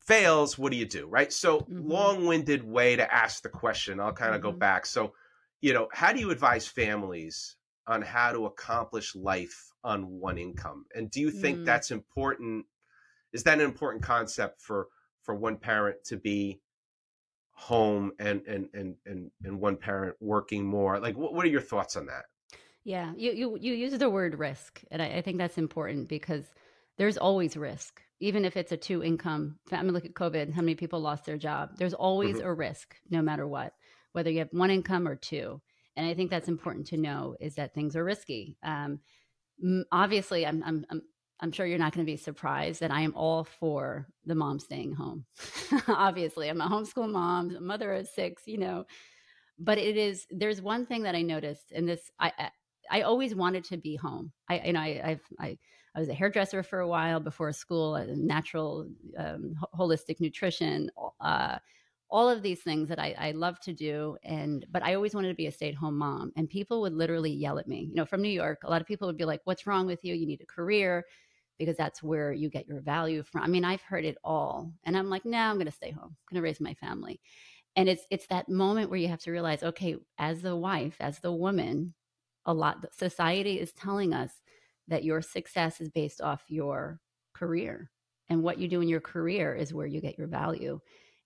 fails 0.00 0.58
what 0.58 0.70
do 0.70 0.78
you 0.78 0.86
do 0.86 1.06
right 1.06 1.32
so 1.32 1.60
mm-hmm. 1.60 1.88
long-winded 1.88 2.62
way 2.62 2.96
to 2.96 3.14
ask 3.14 3.42
the 3.42 3.48
question 3.48 3.98
i'll 3.98 4.12
kind 4.12 4.34
of 4.34 4.40
mm-hmm. 4.40 4.50
go 4.50 4.56
back 4.56 4.86
so 4.86 5.12
you 5.60 5.74
know, 5.74 5.88
how 5.92 6.12
do 6.12 6.20
you 6.20 6.30
advise 6.30 6.66
families 6.66 7.56
on 7.86 8.02
how 8.02 8.32
to 8.32 8.46
accomplish 8.46 9.14
life 9.14 9.72
on 9.84 10.04
one 10.20 10.38
income? 10.38 10.86
And 10.94 11.10
do 11.10 11.20
you 11.20 11.30
think 11.30 11.58
mm. 11.58 11.64
that's 11.64 11.90
important? 11.90 12.66
Is 13.32 13.44
that 13.44 13.58
an 13.58 13.64
important 13.64 14.02
concept 14.02 14.60
for 14.60 14.88
for 15.22 15.34
one 15.34 15.56
parent 15.56 15.96
to 16.06 16.16
be 16.16 16.60
home 17.52 18.12
and 18.18 18.42
and 18.46 18.68
and 18.72 18.94
and, 19.04 19.30
and 19.44 19.60
one 19.60 19.76
parent 19.76 20.16
working 20.20 20.64
more? 20.64 20.98
Like, 20.98 21.16
what, 21.16 21.34
what 21.34 21.44
are 21.44 21.50
your 21.50 21.60
thoughts 21.60 21.96
on 21.96 22.06
that? 22.06 22.24
Yeah, 22.84 23.12
you 23.16 23.32
you 23.32 23.58
you 23.60 23.74
use 23.74 23.96
the 23.96 24.10
word 24.10 24.38
risk, 24.38 24.82
and 24.90 25.02
I, 25.02 25.16
I 25.16 25.22
think 25.22 25.38
that's 25.38 25.58
important 25.58 26.08
because 26.08 26.44
there's 26.96 27.18
always 27.18 27.56
risk, 27.56 28.02
even 28.20 28.44
if 28.44 28.56
it's 28.56 28.72
a 28.72 28.76
two 28.76 29.04
income. 29.04 29.58
I 29.70 29.82
mean, 29.82 29.92
look 29.92 30.06
at 30.06 30.14
COVID. 30.14 30.52
How 30.52 30.62
many 30.62 30.74
people 30.74 31.00
lost 31.00 31.26
their 31.26 31.36
job? 31.36 31.76
There's 31.76 31.94
always 31.94 32.36
mm-hmm. 32.36 32.46
a 32.46 32.54
risk, 32.54 32.96
no 33.10 33.20
matter 33.20 33.46
what, 33.46 33.74
whether 34.12 34.30
you 34.30 34.38
have 34.40 34.48
one 34.52 34.70
income 34.70 35.06
or 35.06 35.16
two. 35.16 35.60
And 35.96 36.06
I 36.06 36.14
think 36.14 36.30
that's 36.30 36.48
important 36.48 36.86
to 36.88 36.96
know 36.96 37.36
is 37.40 37.54
that 37.56 37.74
things 37.74 37.96
are 37.96 38.04
risky. 38.04 38.56
Um, 38.62 39.00
obviously, 39.92 40.46
I'm 40.46 40.62
I'm 40.64 40.86
I'm 40.90 41.02
I'm 41.40 41.52
sure 41.52 41.66
you're 41.66 41.78
not 41.78 41.94
going 41.94 42.04
to 42.04 42.10
be 42.10 42.16
surprised 42.16 42.80
that 42.80 42.90
I 42.90 43.00
am 43.00 43.14
all 43.14 43.44
for 43.44 44.06
the 44.24 44.34
mom 44.34 44.58
staying 44.58 44.92
home. 44.92 45.24
obviously, 45.88 46.48
I'm 46.48 46.60
a 46.60 46.68
homeschool 46.68 47.10
mom, 47.10 47.56
a 47.56 47.60
mother 47.60 47.92
of 47.92 48.08
six, 48.08 48.42
you 48.46 48.58
know. 48.58 48.84
But 49.58 49.78
it 49.78 49.96
is 49.96 50.26
there's 50.30 50.62
one 50.62 50.86
thing 50.86 51.02
that 51.02 51.14
I 51.14 51.22
noticed, 51.22 51.72
and 51.72 51.88
this 51.88 52.10
I 52.18 52.50
I 52.90 53.02
always 53.02 53.34
wanted 53.34 53.64
to 53.64 53.76
be 53.76 53.96
home. 53.96 54.32
I, 54.48 54.60
you 54.66 54.72
know, 54.72 54.80
I, 54.80 55.00
I've, 55.04 55.22
I, 55.38 55.58
I 55.94 56.00
was 56.00 56.08
a 56.08 56.14
hairdresser 56.14 56.62
for 56.62 56.80
a 56.80 56.88
while 56.88 57.20
before 57.20 57.52
school, 57.52 58.04
natural, 58.08 58.88
um, 59.16 59.54
holistic 59.74 60.20
nutrition, 60.20 60.90
uh, 61.20 61.58
all 62.10 62.28
of 62.28 62.42
these 62.42 62.60
things 62.60 62.88
that 62.88 62.98
I, 62.98 63.14
I 63.18 63.30
love 63.32 63.60
to 63.60 63.72
do. 63.72 64.16
And, 64.24 64.66
but 64.70 64.82
I 64.82 64.94
always 64.94 65.14
wanted 65.14 65.28
to 65.28 65.34
be 65.34 65.46
a 65.46 65.52
stay 65.52 65.68
at 65.68 65.74
home 65.74 65.96
mom. 65.96 66.32
And 66.36 66.48
people 66.48 66.80
would 66.80 66.92
literally 66.92 67.30
yell 67.30 67.58
at 67.58 67.68
me, 67.68 67.86
you 67.88 67.94
know, 67.94 68.04
from 68.04 68.22
New 68.22 68.28
York, 68.28 68.60
a 68.64 68.70
lot 68.70 68.80
of 68.80 68.86
people 68.86 69.06
would 69.06 69.16
be 69.16 69.24
like, 69.24 69.40
what's 69.44 69.66
wrong 69.66 69.86
with 69.86 70.04
you? 70.04 70.14
You 70.14 70.26
need 70.26 70.40
a 70.40 70.46
career 70.46 71.04
because 71.58 71.76
that's 71.76 72.02
where 72.02 72.32
you 72.32 72.48
get 72.48 72.66
your 72.66 72.80
value 72.80 73.22
from. 73.22 73.42
I 73.42 73.46
mean, 73.46 73.64
I've 73.64 73.82
heard 73.82 74.04
it 74.04 74.18
all. 74.24 74.72
And 74.84 74.96
I'm 74.96 75.10
like, 75.10 75.24
no, 75.24 75.38
I'm 75.38 75.56
going 75.56 75.66
to 75.66 75.72
stay 75.72 75.90
home. 75.90 76.04
I'm 76.04 76.34
going 76.34 76.42
to 76.42 76.42
raise 76.42 76.60
my 76.60 76.74
family. 76.74 77.20
And 77.76 77.88
it's, 77.88 78.04
it's 78.10 78.26
that 78.28 78.48
moment 78.48 78.90
where 78.90 78.98
you 78.98 79.08
have 79.08 79.20
to 79.20 79.30
realize, 79.30 79.62
okay, 79.62 79.96
as 80.18 80.42
the 80.42 80.56
wife, 80.56 80.96
as 81.00 81.20
the 81.20 81.32
woman, 81.32 81.94
a 82.46 82.54
lot 82.54 82.84
society 82.96 83.60
is 83.60 83.72
telling 83.72 84.14
us 84.14 84.32
that 84.88 85.04
your 85.04 85.22
success 85.22 85.80
is 85.80 85.90
based 85.90 86.20
off 86.20 86.42
your 86.48 86.98
career 87.34 87.90
and 88.30 88.42
what 88.42 88.58
you 88.58 88.68
do 88.68 88.80
in 88.80 88.88
your 88.88 89.00
career 89.00 89.54
is 89.54 89.74
where 89.74 89.86
you 89.86 90.00
get 90.00 90.16
your 90.16 90.28
value 90.28 90.80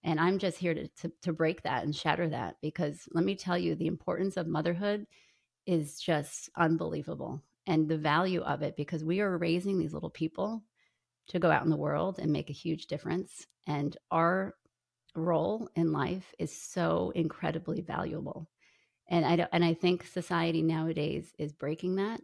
and 0.05 0.21
i'm 0.21 0.39
just 0.39 0.59
here 0.59 0.75
to, 0.75 0.87
to, 0.89 1.11
to 1.23 1.33
break 1.33 1.63
that 1.63 1.85
and 1.85 1.95
shatter 1.95 2.29
that 2.29 2.57
because 2.63 3.09
let 3.13 3.25
me 3.25 3.35
tell 3.35 3.59
you 3.59 3.75
the 3.75 3.87
importance 3.87 4.37
of 4.37 4.47
motherhood 4.47 5.07
is 5.67 5.99
just 5.99 6.51
unbelievable 6.57 7.43
and 7.67 7.89
the 7.89 7.97
value 7.97 8.43
of 8.43 8.63
it 8.63 8.77
because 8.77 9.03
we 9.03 9.21
are 9.21 9.39
raising 9.39 9.79
these 9.79 9.95
little 9.95 10.11
people 10.11 10.63
to 11.29 11.39
go 11.39 11.51
out 11.51 11.65
in 11.65 11.71
the 11.71 11.77
world 11.77 12.19
and 12.19 12.33
make 12.33 12.51
a 12.51 12.55
huge 12.55 12.87
difference. 12.87 13.47
And 13.67 13.97
our 14.11 14.55
role 15.15 15.69
in 15.75 15.93
life 15.93 16.35
is 16.39 16.55
so 16.55 17.13
incredibly 17.15 17.81
valuable. 17.81 18.49
And 19.09 19.25
I 19.25 19.47
and 19.53 19.65
I 19.65 19.75
think 19.75 20.07
society 20.07 20.63
nowadays 20.63 21.33
is 21.39 21.53
breaking 21.53 21.97
that, 21.97 22.21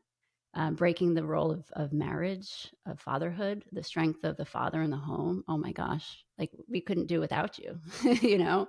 um, 0.55 0.75
breaking 0.75 1.15
the 1.15 1.25
role 1.25 1.51
of 1.53 1.65
of 1.73 1.93
marriage, 1.93 2.71
of 2.87 3.01
fatherhood, 3.01 3.65
the 3.73 3.83
strength 3.83 4.25
of 4.25 4.37
the 4.37 4.45
father 4.45 4.83
in 4.83 4.91
the 4.91 4.97
home. 4.97 5.45
Oh 5.49 5.59
my 5.59 5.73
gosh, 5.73 6.25
like 6.39 6.51
we 6.69 6.81
couldn't 6.81 7.07
do 7.07 7.21
without 7.21 7.59
you. 7.59 7.79
you 8.23 8.39
know, 8.39 8.69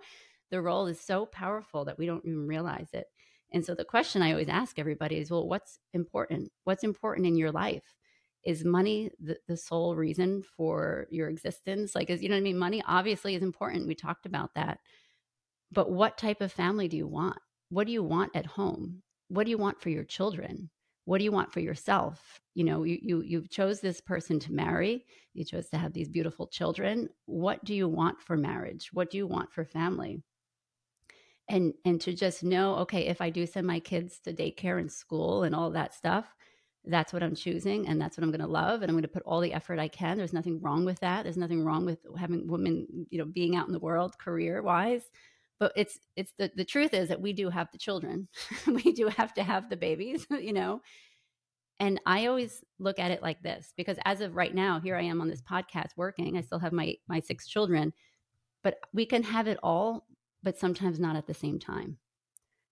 the 0.52 0.62
role 0.62 0.88
is 0.88 1.00
so 1.00 1.26
powerful 1.26 1.86
that 1.86 1.98
we 1.98 2.06
don't 2.06 2.26
even 2.26 2.48
realize 2.48 2.90
it. 2.94 3.08
And 3.54 3.66
so 3.66 3.76
the 3.76 3.86
question 3.86 4.22
I 4.22 4.32
always 4.32 4.48
ask 4.48 4.80
everybody 4.80 5.18
is, 5.18 5.30
well, 5.30 5.48
what's 5.48 5.80
important? 5.94 6.52
What's 6.64 6.84
important 6.84 7.28
in 7.28 7.36
your 7.36 7.52
life? 7.52 7.96
Is 8.46 8.64
money 8.64 9.12
the, 9.20 9.38
the 9.48 9.58
sole 9.58 9.96
reason 9.96 10.44
for 10.58 11.08
your 11.12 11.30
existence? 11.30 11.94
Like, 11.96 12.10
is 12.10 12.24
you 12.24 12.30
know 12.30 12.36
what 12.36 12.42
I 12.42 12.44
mean? 12.44 12.58
Money 12.58 12.84
obviously 12.88 13.36
is 13.36 13.44
important. 13.44 13.88
We 13.88 13.96
talked 13.96 14.26
about 14.26 14.52
that. 14.56 14.80
But 15.72 15.92
what 15.92 16.18
type 16.18 16.42
of 16.42 16.52
family 16.52 16.88
do 16.88 16.98
you 16.98 17.08
want? 17.08 17.38
what 17.72 17.88
do 17.88 17.94
you 17.94 18.04
want 18.04 18.36
at 18.36 18.46
home? 18.46 19.02
What 19.30 19.46
do 19.46 19.50
you 19.50 19.58
want 19.58 19.82
for 19.82 19.90
your 19.90 20.04
children? 20.04 20.70
What 21.06 21.18
do 21.18 21.24
you 21.24 21.32
want 21.32 21.52
for 21.52 21.60
yourself? 21.60 22.40
You 22.54 22.64
know, 22.64 22.84
you 22.84 23.00
you 23.02 23.22
you 23.22 23.48
chose 23.48 23.80
this 23.80 24.02
person 24.02 24.40
to 24.42 24.54
marry. 24.54 25.06
You 25.34 25.46
chose 25.46 25.70
to 25.70 25.78
have 25.78 25.94
these 25.94 26.10
beautiful 26.10 26.48
children. 26.48 27.10
What 27.26 27.64
do 27.64 27.74
you 27.74 27.88
want 27.88 28.22
for 28.22 28.38
marriage? 28.38 28.90
What 28.94 29.10
do 29.10 29.18
you 29.18 29.28
want 29.28 29.52
for 29.52 29.66
family? 29.66 30.22
And 31.50 31.74
and 31.86 32.00
to 32.02 32.14
just 32.14 32.44
know, 32.44 32.76
okay, 32.78 33.08
if 33.08 33.22
I 33.22 33.30
do 33.30 33.46
send 33.46 33.68
my 33.68 33.80
kids 33.80 34.20
to 34.22 34.34
daycare 34.34 34.80
and 34.80 34.92
school 34.92 35.44
and 35.44 35.56
all 35.56 35.72
that 35.72 35.94
stuff, 35.94 36.36
that's 36.86 37.14
what 37.14 37.24
I'm 37.24 37.36
choosing 37.36 37.88
and 37.88 38.02
that's 38.02 38.18
what 38.18 38.24
I'm 38.24 38.32
going 38.32 38.42
to 38.42 38.48
love 38.48 38.82
and 38.82 38.90
I'm 38.90 38.96
going 38.96 39.04
to 39.04 39.08
put 39.08 39.24
all 39.24 39.40
the 39.40 39.54
effort 39.54 39.80
I 39.80 39.88
can. 39.88 40.18
There's 40.18 40.34
nothing 40.34 40.62
wrong 40.62 40.86
with 40.86 41.00
that. 41.02 41.24
There's 41.24 41.38
nothing 41.38 41.64
wrong 41.64 41.86
with 41.86 42.00
having 42.18 42.48
women, 42.48 43.08
you 43.10 43.20
know, 43.20 43.26
being 43.26 43.56
out 43.56 43.68
in 43.68 43.74
the 43.74 43.80
world 43.80 44.18
career-wise 44.18 45.04
but 45.62 45.72
it's 45.76 46.00
it's 46.16 46.34
the, 46.40 46.52
the 46.56 46.66
truth 46.66 46.92
is 46.92 47.08
that 47.10 47.22
we 47.22 47.34
do 47.34 47.48
have 47.50 47.70
the 47.72 47.78
children. 47.78 48.28
We 48.68 48.92
do 48.94 49.08
have 49.08 49.32
to 49.36 49.44
have 49.44 49.70
the 49.70 49.78
babies 49.78 50.26
you 50.32 50.52
know? 50.52 50.82
And 51.80 52.02
i 52.06 52.26
always 52.26 52.64
look 52.80 53.00
at 53.00 53.12
it 53.12 53.22
like 53.22 53.42
this 53.42 53.74
because 53.78 53.98
as 54.06 54.22
of 54.22 54.36
right 54.36 54.54
now 54.54 54.80
here 54.80 54.96
i 54.96 55.02
am 55.02 55.22
on 55.22 55.30
this 55.30 55.42
podcast 55.42 55.92
working 55.96 56.38
i 56.38 56.42
still 56.42 56.60
have 56.60 56.74
my 56.74 56.96
my 57.08 57.20
six 57.20 57.48
children 57.48 57.92
but 58.64 58.76
we 58.94 59.06
can 59.06 59.24
have 59.24 59.48
it 59.48 59.58
all 59.64 60.06
but 60.44 60.60
sometimes 60.60 61.00
not 61.00 61.16
at 61.16 61.28
the 61.28 61.34
same 61.34 61.60
time. 61.60 61.98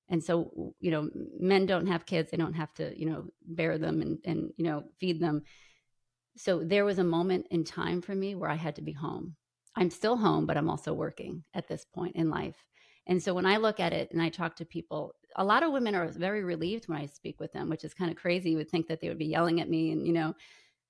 And 0.10 0.24
so 0.24 0.74
you 0.80 0.92
know 0.92 1.10
men 1.40 1.68
don't 1.68 1.88
have 1.88 2.06
kids 2.08 2.32
they 2.32 2.38
don't 2.38 2.62
have 2.62 2.74
to 2.76 3.00
you 3.00 3.06
know 3.10 3.26
bear 3.46 3.78
them 3.78 4.02
and 4.02 4.18
and 4.26 4.52
you 4.58 4.66
know 4.66 4.84
feed 5.00 5.20
them. 5.20 5.44
So 6.38 6.64
there 6.64 6.86
was 6.86 7.00
a 7.00 7.14
moment 7.18 7.48
in 7.52 7.64
time 7.64 8.02
for 8.02 8.16
me 8.16 8.34
where 8.36 8.50
i 8.50 8.56
had 8.56 8.76
to 8.78 8.82
be 8.82 8.94
home. 8.94 9.36
I'm 9.76 9.92
still 9.92 10.18
home 10.18 10.46
but 10.48 10.58
i'm 10.58 10.70
also 10.70 10.94
working 10.94 11.44
at 11.54 11.68
this 11.68 11.86
point 11.86 12.16
in 12.16 12.30
life 12.30 12.66
and 13.10 13.22
so 13.22 13.34
when 13.34 13.47
I 13.47 13.57
look 13.57 13.80
at 13.80 13.91
it 13.91 14.12
and 14.12 14.22
I 14.22 14.30
talk 14.30 14.55
to 14.57 14.66
people, 14.66 15.16
a 15.36 15.43
lot 15.43 15.64
of 15.64 15.72
women 15.72 15.95
are 15.95 16.10
very 16.10 16.43
relieved 16.43 16.88
when 16.88 16.99
I 16.99 17.07
speak 17.07 17.39
with 17.39 17.51
them, 17.51 17.68
which 17.68 17.84
is 17.84 17.95
kind 17.95 18.12
of 18.12 18.18
crazy. 18.18 18.51
You 18.51 18.57
would 18.57 18.70
think 18.70 18.88
that 18.88 19.01
they 19.01 19.10
would 19.10 19.18
be 19.18 19.26
yelling 19.26 19.60
at 19.60 19.70
me 19.70 19.91
and, 19.91 20.05
you 20.05 20.14
know, 20.14 20.36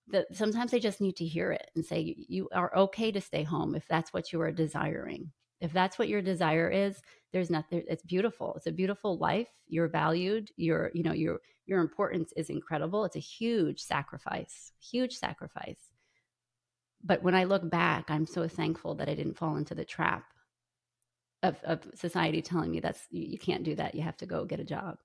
that 0.09 0.26
sometimes 0.34 0.72
they 0.72 0.82
just 0.82 0.99
need 0.99 1.15
to 1.15 1.26
hear 1.26 1.53
it 1.53 1.72
and 1.76 1.86
say, 1.86 2.13
you 2.28 2.49
are 2.53 2.76
okay 2.76 3.09
to 3.13 3.22
stay 3.22 3.43
home 3.43 3.74
if 3.74 3.88
that's 3.88 4.11
what 4.11 4.34
you 4.34 4.41
are 4.41 4.51
desiring. 4.51 5.32
If 5.61 5.72
that's 5.72 5.97
what 5.97 6.09
your 6.09 6.22
desire 6.22 6.70
is, 6.70 7.01
there's 7.32 7.49
nothing, 7.49 7.84
it's 7.88 8.03
beautiful. 8.03 8.53
It's 8.57 8.67
a 8.67 8.72
beautiful 8.74 9.17
life. 9.17 9.47
You're 9.70 9.88
valued. 9.88 10.49
Your, 10.57 10.91
you 10.93 11.03
know, 11.03 11.13
your, 11.13 11.39
your 11.67 11.80
importance 11.80 12.34
is 12.36 12.49
incredible. 12.49 13.05
It's 13.05 13.15
a 13.15 13.20
huge 13.20 13.80
sacrifice, 13.80 14.74
huge 14.82 15.15
sacrifice. 15.15 15.80
But 17.01 17.24
when 17.24 17.36
I 17.36 17.45
look 17.45 17.70
back, 17.70 18.11
I'm 18.11 18.26
so 18.26 18.45
thankful 18.49 18.95
that 18.95 19.07
I 19.07 19.15
didn't 19.15 19.38
fall 19.38 19.55
into 19.55 19.74
the 19.74 19.86
trap 19.86 20.26
of, 21.44 21.58
of 21.64 21.80
society 21.96 22.42
telling 22.42 22.72
me 22.72 22.80
that's 22.80 23.02
you, 23.12 23.26
you 23.26 23.38
can't 23.38 23.64
do 23.64 23.76
that 23.76 23.96
you 23.96 24.02
have 24.02 24.18
to 24.18 24.26
go 24.26 24.46
get 24.46 24.60
a 24.60 24.66
job. 24.66 24.98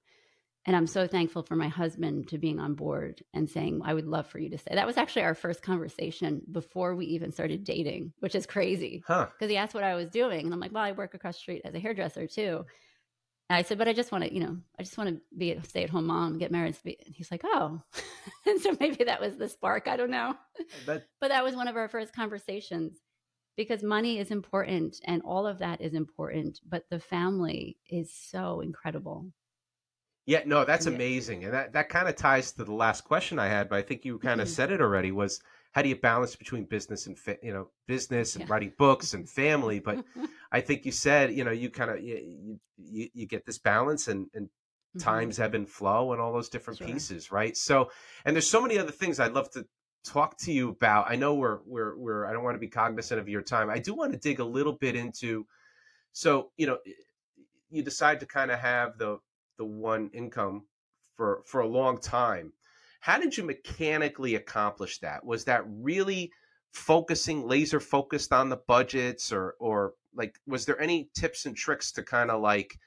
And 0.67 0.75
i'm 0.75 0.87
so 0.87 1.07
thankful 1.07 1.43
for 1.43 1.57
my 1.57 1.69
husband 1.69 2.29
to 2.29 2.39
being 2.39 2.59
on 2.59 2.75
board 2.75 3.23
and 3.35 3.49
saying 3.49 3.83
i 3.85 3.95
would 3.95 4.07
love 4.07 4.27
for 4.27 4.39
you 4.39 4.51
to 4.51 4.59
stay. 4.59 4.75
That 4.75 4.87
was 4.87 4.97
actually 4.97 5.23
our 5.23 5.35
first 5.35 5.63
conversation 5.63 6.43
before 6.51 6.95
we 6.95 7.07
even 7.07 7.33
started 7.33 7.65
dating 7.65 8.13
which 8.21 8.35
is 8.35 8.47
crazy. 8.47 9.03
Because 9.07 9.29
huh. 9.41 9.47
he 9.47 9.57
asked 9.57 9.75
what 9.75 9.85
i 9.85 9.95
was 9.95 10.09
doing 10.09 10.45
and 10.45 10.55
i'm 10.55 10.61
like 10.61 10.73
well 10.73 10.83
i 10.83 10.93
work 10.93 11.15
across 11.15 11.37
the 11.37 11.41
street 11.41 11.63
as 11.65 11.75
a 11.75 11.81
hairdresser 11.81 12.27
too. 12.27 12.65
And 13.51 13.59
i 13.59 13.63
said 13.63 13.79
but 13.79 13.89
i 13.89 13.93
just 13.93 14.11
want 14.11 14.25
to 14.25 14.35
you 14.35 14.41
know 14.41 14.57
i 14.79 14.83
just 14.83 14.99
want 14.99 15.11
to 15.11 15.21
be 15.37 15.53
a 15.53 15.63
stay-at-home 15.63 16.07
mom 16.07 16.39
get 16.39 16.51
married 16.51 16.77
and 16.85 17.15
he's 17.15 17.31
like 17.31 17.43
oh. 17.45 17.81
And 18.47 18.61
so 18.61 18.77
maybe 18.81 19.05
that 19.05 19.21
was 19.21 19.37
the 19.37 19.49
spark 19.49 19.87
i 19.87 19.97
don't 19.97 20.11
know. 20.11 20.35
But 21.21 21.29
that 21.29 21.45
was 21.45 21.55
one 21.55 21.69
of 21.69 21.77
our 21.77 21.89
first 21.89 22.15
conversations 22.15 22.99
because 23.57 23.83
money 23.83 24.19
is 24.19 24.31
important 24.31 25.01
and 25.05 25.23
all 25.23 25.47
of 25.47 25.59
that 25.59 25.81
is 25.81 25.95
important, 25.95 26.61
but 26.69 26.85
the 26.91 26.99
family 26.99 27.77
is 27.89 28.13
so 28.13 28.61
incredible. 28.61 29.27
Yeah, 30.27 30.43
no, 30.47 30.65
that's 30.65 30.87
yeah. 30.87 30.93
amazing. 30.93 31.45
And 31.45 31.53
that, 31.53 31.73
that 31.75 31.89
kind 31.89 32.09
of 32.09 32.17
ties 32.17 32.53
to 32.53 32.65
the 32.65 32.73
last 32.73 33.05
question 33.05 33.39
I 33.39 33.49
had, 33.49 33.69
but 33.69 33.77
I 33.77 33.83
think 33.83 34.05
you 34.05 34.19
kind 34.19 34.41
of 34.41 34.49
mm-hmm. 34.49 34.55
said 34.55 34.73
it 34.73 34.81
already 34.81 35.13
was 35.13 35.41
how 35.73 35.83
do 35.83 35.89
you 35.89 35.97
balance 35.97 36.35
between 36.37 36.65
business 36.65 37.07
and, 37.07 37.19
fa- 37.19 37.39
you 37.43 37.53
know, 37.53 37.69
business 37.87 38.37
and 38.37 38.45
yeah. 38.45 38.53
writing 38.53 38.73
books 38.79 39.13
and 39.13 39.29
family? 39.43 39.81
But 39.81 40.05
I 40.51 40.61
think 40.61 40.87
you 40.87 40.93
said, 40.93 41.33
you 41.33 41.45
know, 41.45 41.51
you 41.51 41.69
kind 41.69 41.91
of, 41.91 42.01
you, 42.01 42.59
you, 42.79 43.09
you, 43.13 43.27
get 43.27 43.45
this 43.45 43.59
balance 43.59 44.09
and, 44.09 44.29
and 44.35 44.47
mm-hmm. 44.47 45.01
times 45.01 45.39
ebb 45.39 45.55
and 45.55 45.69
flow 45.69 46.13
and 46.13 46.23
all 46.23 46.33
those 46.33 46.49
different 46.49 46.79
sure. 46.79 46.87
pieces. 46.87 47.31
Right. 47.31 47.57
So, 47.57 47.91
and 48.25 48.35
there's 48.35 48.49
so 48.49 48.63
many 48.63 48.79
other 48.79 48.93
things 48.93 49.21
I'd 49.21 49.33
love 49.33 49.51
to 49.51 49.67
talk 50.05 50.37
to 50.37 50.53
you 50.53 50.69
about 50.69 51.07
i 51.09 51.17
know 51.17 51.35
we're 51.35 51.61
we're 51.65 51.97
we're 51.97 52.27
i 52.27 52.33
don't 52.33 52.45
want 52.45 52.55
to 52.55 52.61
be 52.61 52.69
cognizant 52.69 53.21
of 53.21 53.29
your 53.29 53.43
time. 53.43 53.71
I 53.71 53.79
do 53.79 53.95
want 53.95 54.13
to 54.13 54.19
dig 54.19 54.41
a 54.41 54.45
little 54.45 54.75
bit 54.75 54.97
into 54.97 55.47
so 56.13 56.51
you 56.57 56.67
know 56.67 56.79
you 57.71 57.83
decide 57.83 58.21
to 58.21 58.27
kind 58.27 58.51
of 58.51 58.59
have 58.59 58.99
the 58.99 59.19
the 59.59 59.65
one 59.65 60.11
income 60.13 60.65
for 61.17 61.43
for 61.45 61.61
a 61.61 61.67
long 61.67 61.99
time. 61.99 62.53
How 63.01 63.19
did 63.19 63.37
you 63.37 63.45
mechanically 63.45 64.35
accomplish 64.35 64.99
that? 65.01 65.25
Was 65.25 65.45
that 65.45 65.65
really 65.67 66.33
focusing 66.73 67.47
laser 67.47 67.81
focused 67.81 68.33
on 68.33 68.49
the 68.49 68.57
budgets 68.57 69.33
or 69.33 69.55
or 69.59 69.95
like 70.15 70.39
was 70.47 70.67
there 70.67 70.81
any 70.81 71.09
tips 71.15 71.47
and 71.47 71.57
tricks 71.57 71.93
to 71.93 72.03
kind 72.03 72.31
of 72.31 72.41
like 72.41 72.79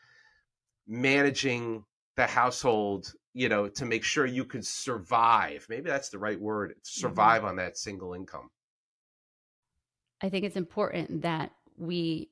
managing 0.87 1.83
the 2.15 2.25
household 2.25 3.13
you 3.37 3.49
know, 3.49 3.67
to 3.67 3.85
make 3.85 4.03
sure 4.03 4.25
you 4.25 4.43
could 4.43 4.65
survive. 4.65 5.67
Maybe 5.69 5.89
that's 5.89 6.09
the 6.09 6.17
right 6.17 6.39
word. 6.39 6.71
Mm-hmm. 6.71 6.79
Survive 6.81 7.41
mm-hmm. 7.41 7.49
on 7.49 7.55
that 7.57 7.77
single 7.77 8.13
income. 8.13 8.49
I 10.21 10.29
think 10.29 10.43
it's 10.43 10.55
important 10.55 11.21
that 11.21 11.51
we, 11.77 12.31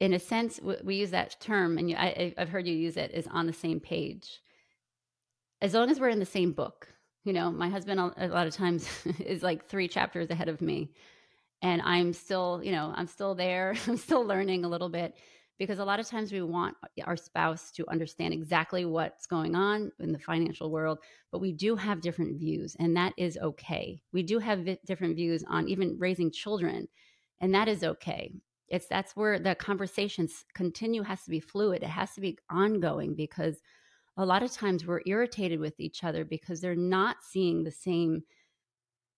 in 0.00 0.12
a 0.12 0.18
sense, 0.18 0.60
we 0.82 0.96
use 0.96 1.12
that 1.12 1.40
term, 1.40 1.78
and 1.78 1.90
I, 1.96 2.34
have 2.36 2.50
heard 2.50 2.66
you 2.66 2.74
use 2.74 2.98
it, 2.98 3.12
is 3.12 3.26
on 3.28 3.46
the 3.46 3.52
same 3.54 3.80
page. 3.80 4.42
as 5.62 5.72
long 5.72 5.90
as 5.90 5.98
we're 5.98 6.10
in 6.10 6.18
the 6.18 6.26
same 6.26 6.52
book, 6.52 6.88
you 7.24 7.32
know, 7.32 7.50
my 7.50 7.70
husband 7.70 7.98
a 7.98 8.28
lot 8.28 8.46
of 8.46 8.54
times 8.54 8.86
is 9.20 9.42
like 9.42 9.66
three 9.66 9.88
chapters 9.88 10.28
ahead 10.28 10.50
of 10.50 10.60
me. 10.60 10.90
And 11.62 11.80
I'm 11.80 12.12
still, 12.12 12.60
you 12.62 12.72
know, 12.72 12.92
I'm 12.94 13.06
still 13.06 13.34
there. 13.34 13.74
I'm 13.88 13.96
still 13.96 14.26
learning 14.26 14.66
a 14.66 14.68
little 14.68 14.90
bit 14.90 15.16
because 15.58 15.78
a 15.78 15.84
lot 15.84 16.00
of 16.00 16.06
times 16.06 16.32
we 16.32 16.42
want 16.42 16.76
our 17.04 17.16
spouse 17.16 17.70
to 17.72 17.88
understand 17.88 18.34
exactly 18.34 18.84
what's 18.84 19.26
going 19.26 19.54
on 19.54 19.92
in 20.00 20.12
the 20.12 20.18
financial 20.18 20.70
world, 20.70 20.98
but 21.30 21.40
we 21.40 21.52
do 21.52 21.76
have 21.76 22.00
different 22.00 22.38
views, 22.38 22.76
and 22.78 22.96
that 22.96 23.12
is 23.16 23.38
okay. 23.38 24.02
We 24.12 24.22
do 24.22 24.38
have 24.38 24.66
different 24.84 25.16
views 25.16 25.44
on 25.48 25.68
even 25.68 25.96
raising 25.98 26.32
children, 26.32 26.88
and 27.40 27.54
that 27.54 27.68
is 27.68 27.84
okay. 27.84 28.32
It's 28.68 28.86
that's 28.86 29.14
where 29.14 29.38
the 29.38 29.54
conversations 29.54 30.44
continue 30.54 31.02
has 31.02 31.22
to 31.24 31.30
be 31.30 31.40
fluid. 31.40 31.82
It 31.82 31.88
has 31.88 32.14
to 32.14 32.20
be 32.20 32.38
ongoing 32.50 33.14
because 33.14 33.60
a 34.16 34.24
lot 34.24 34.42
of 34.42 34.52
times 34.52 34.86
we're 34.86 35.02
irritated 35.06 35.60
with 35.60 35.78
each 35.78 36.02
other 36.02 36.24
because 36.24 36.60
they're 36.60 36.74
not 36.74 37.16
seeing 37.22 37.62
the 37.62 37.70
same 37.70 38.22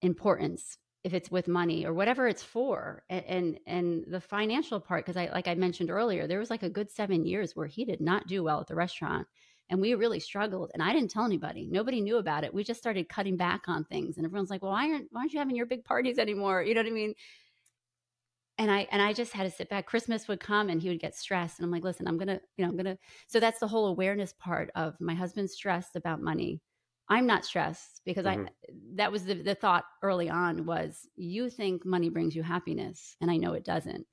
importance 0.03 0.79
if 1.07 1.15
it's 1.15 1.31
with 1.31 1.47
money 1.47 1.87
or 1.87 1.95
whatever 1.95 2.27
it's 2.27 2.43
for 2.43 3.05
and 3.09 3.25
and, 3.27 3.61
and 3.69 4.05
the 4.09 4.21
financial 4.21 4.81
part 4.81 5.07
because 5.07 5.17
i 5.17 5.31
like 5.33 5.47
i 5.47 5.55
mentioned 5.55 5.89
earlier 5.89 6.27
there 6.27 6.41
was 6.41 6.51
like 6.51 6.65
a 6.65 6.69
good 6.69 6.91
seven 6.91 7.25
years 7.25 7.55
where 7.55 7.69
he 7.69 7.85
did 7.85 8.01
not 8.01 8.27
do 8.27 8.43
well 8.43 8.61
at 8.61 8.67
the 8.67 8.75
restaurant 8.75 9.25
and 9.71 9.81
we 9.81 9.95
really 9.95 10.19
struggled 10.19 10.73
and 10.75 10.83
i 10.83 10.93
didn't 10.93 11.11
tell 11.11 11.25
anybody. 11.25 11.69
Nobody 11.71 12.01
knew 12.01 12.17
about 12.17 12.43
it. 12.43 12.53
We 12.53 12.65
just 12.65 12.81
started 12.81 13.09
cutting 13.09 13.37
back 13.37 13.63
on 13.69 13.85
things 13.85 14.17
and 14.17 14.27
everyone's 14.27 14.51
like 14.51 14.63
well 14.63 14.73
why 14.73 14.91
aren't 14.91 15.07
why 15.13 15.21
aren't 15.21 15.33
you 15.33 15.39
having 15.39 15.55
your 15.55 15.67
big 15.67 15.85
parties 15.85 16.19
anymore? 16.19 16.61
You 16.63 16.75
know 16.75 16.81
what 16.83 16.91
i 16.91 16.95
mean? 17.03 17.15
And 18.59 18.69
i 18.69 18.89
and 18.91 19.01
i 19.01 19.13
just 19.13 19.33
had 19.33 19.45
to 19.45 19.57
sit 19.57 19.69
back. 19.69 19.87
Christmas 19.87 20.27
would 20.27 20.41
come 20.41 20.71
and 20.71 20.83
he 20.83 20.89
would 20.89 20.99
get 20.99 21.15
stressed 21.15 21.61
and 21.61 21.65
i'm 21.65 21.71
like 21.71 21.85
listen 21.85 22.09
i'm 22.09 22.19
gonna 22.19 22.41
you 22.57 22.65
know 22.65 22.71
i'm 22.71 22.77
gonna 22.77 22.99
so 23.29 23.39
that's 23.39 23.61
the 23.61 23.69
whole 23.69 23.87
awareness 23.87 24.35
part 24.41 24.73
of 24.75 25.01
my 25.01 25.15
husband's 25.15 25.53
stressed 25.55 25.95
about 25.95 26.21
money 26.21 26.61
I'm 27.09 27.27
not 27.27 27.45
stressed 27.45 28.03
because 28.05 28.27
mm-hmm. 28.27 28.47
I 28.47 28.73
that 28.97 29.13
was 29.13 29.25
the, 29.25 29.35
the 29.35 29.55
thought 29.55 29.85
early 30.03 30.29
on 30.29 30.67
was 30.67 31.09
you 31.15 31.51
think 31.51 31.85
money 31.85 32.09
brings 32.09 32.35
you 32.35 32.43
happiness 32.43 33.17
and 33.21 33.31
I 33.31 33.37
know 33.37 33.53
it 33.53 33.65
doesn't. 33.65 34.07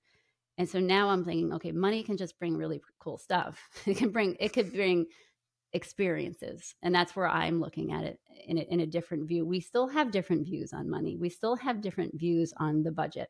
And 0.59 0.69
so 0.69 0.79
now 0.79 1.09
I'm 1.09 1.25
thinking, 1.25 1.51
okay, 1.53 1.71
money 1.71 2.03
can 2.03 2.17
just 2.17 2.37
bring 2.37 2.55
really 2.55 2.81
cool 2.99 3.17
stuff. 3.17 3.67
It 3.87 3.97
can 3.97 4.11
bring 4.11 4.37
it 4.39 4.53
could 4.53 4.71
bring 4.71 5.07
experiences. 5.73 6.75
And 6.83 6.93
that's 6.93 7.15
where 7.15 7.27
I'm 7.27 7.59
looking 7.59 7.91
at 7.91 8.03
it 8.03 8.19
in 8.47 8.59
a, 8.59 8.61
in 8.61 8.79
a 8.81 8.85
different 8.85 9.27
view. 9.27 9.45
We 9.45 9.59
still 9.59 9.87
have 9.87 10.11
different 10.11 10.45
views 10.45 10.71
on 10.71 10.89
money. 10.89 11.17
We 11.17 11.29
still 11.29 11.55
have 11.55 11.81
different 11.81 12.17
views 12.17 12.53
on 12.57 12.83
the 12.83 12.91
budget. 12.91 13.29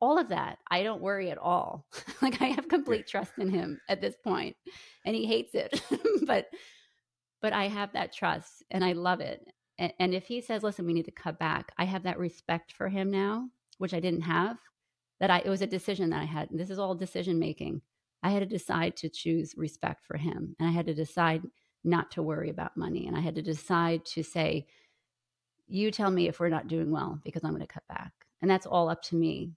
All 0.00 0.18
of 0.18 0.28
that, 0.30 0.58
I 0.68 0.82
don't 0.82 1.00
worry 1.00 1.30
at 1.30 1.38
all. 1.38 1.86
like 2.22 2.42
I 2.42 2.46
have 2.46 2.68
complete 2.68 3.06
trust 3.06 3.32
in 3.38 3.48
him 3.48 3.80
at 3.88 4.00
this 4.00 4.16
point. 4.22 4.56
And 5.06 5.14
he 5.14 5.24
hates 5.24 5.54
it. 5.54 5.80
but 6.26 6.46
but 7.44 7.52
I 7.52 7.68
have 7.68 7.92
that 7.92 8.10
trust 8.10 8.62
and 8.70 8.82
I 8.82 8.92
love 8.92 9.20
it. 9.20 9.46
And, 9.76 9.92
and 9.98 10.14
if 10.14 10.24
he 10.24 10.40
says, 10.40 10.62
listen, 10.62 10.86
we 10.86 10.94
need 10.94 11.04
to 11.04 11.10
cut 11.10 11.38
back, 11.38 11.72
I 11.76 11.84
have 11.84 12.04
that 12.04 12.18
respect 12.18 12.72
for 12.72 12.88
him 12.88 13.10
now, 13.10 13.50
which 13.76 13.92
I 13.92 14.00
didn't 14.00 14.22
have. 14.22 14.56
That 15.20 15.30
I, 15.30 15.42
it 15.44 15.50
was 15.50 15.60
a 15.60 15.66
decision 15.66 16.08
that 16.08 16.22
I 16.22 16.24
had. 16.24 16.50
And 16.50 16.58
this 16.58 16.70
is 16.70 16.78
all 16.78 16.94
decision 16.94 17.38
making. 17.38 17.82
I 18.22 18.30
had 18.30 18.40
to 18.40 18.46
decide 18.46 18.96
to 18.96 19.10
choose 19.10 19.52
respect 19.58 20.06
for 20.06 20.16
him. 20.16 20.56
And 20.58 20.66
I 20.66 20.72
had 20.72 20.86
to 20.86 20.94
decide 20.94 21.42
not 21.84 22.10
to 22.12 22.22
worry 22.22 22.48
about 22.48 22.78
money. 22.78 23.06
And 23.06 23.14
I 23.14 23.20
had 23.20 23.34
to 23.34 23.42
decide 23.42 24.06
to 24.06 24.22
say, 24.22 24.66
you 25.66 25.90
tell 25.90 26.10
me 26.10 26.28
if 26.28 26.40
we're 26.40 26.48
not 26.48 26.66
doing 26.66 26.90
well 26.90 27.20
because 27.26 27.44
I'm 27.44 27.50
going 27.50 27.60
to 27.60 27.66
cut 27.66 27.86
back. 27.90 28.12
And 28.40 28.50
that's 28.50 28.64
all 28.64 28.88
up 28.88 29.02
to 29.02 29.16
me. 29.16 29.52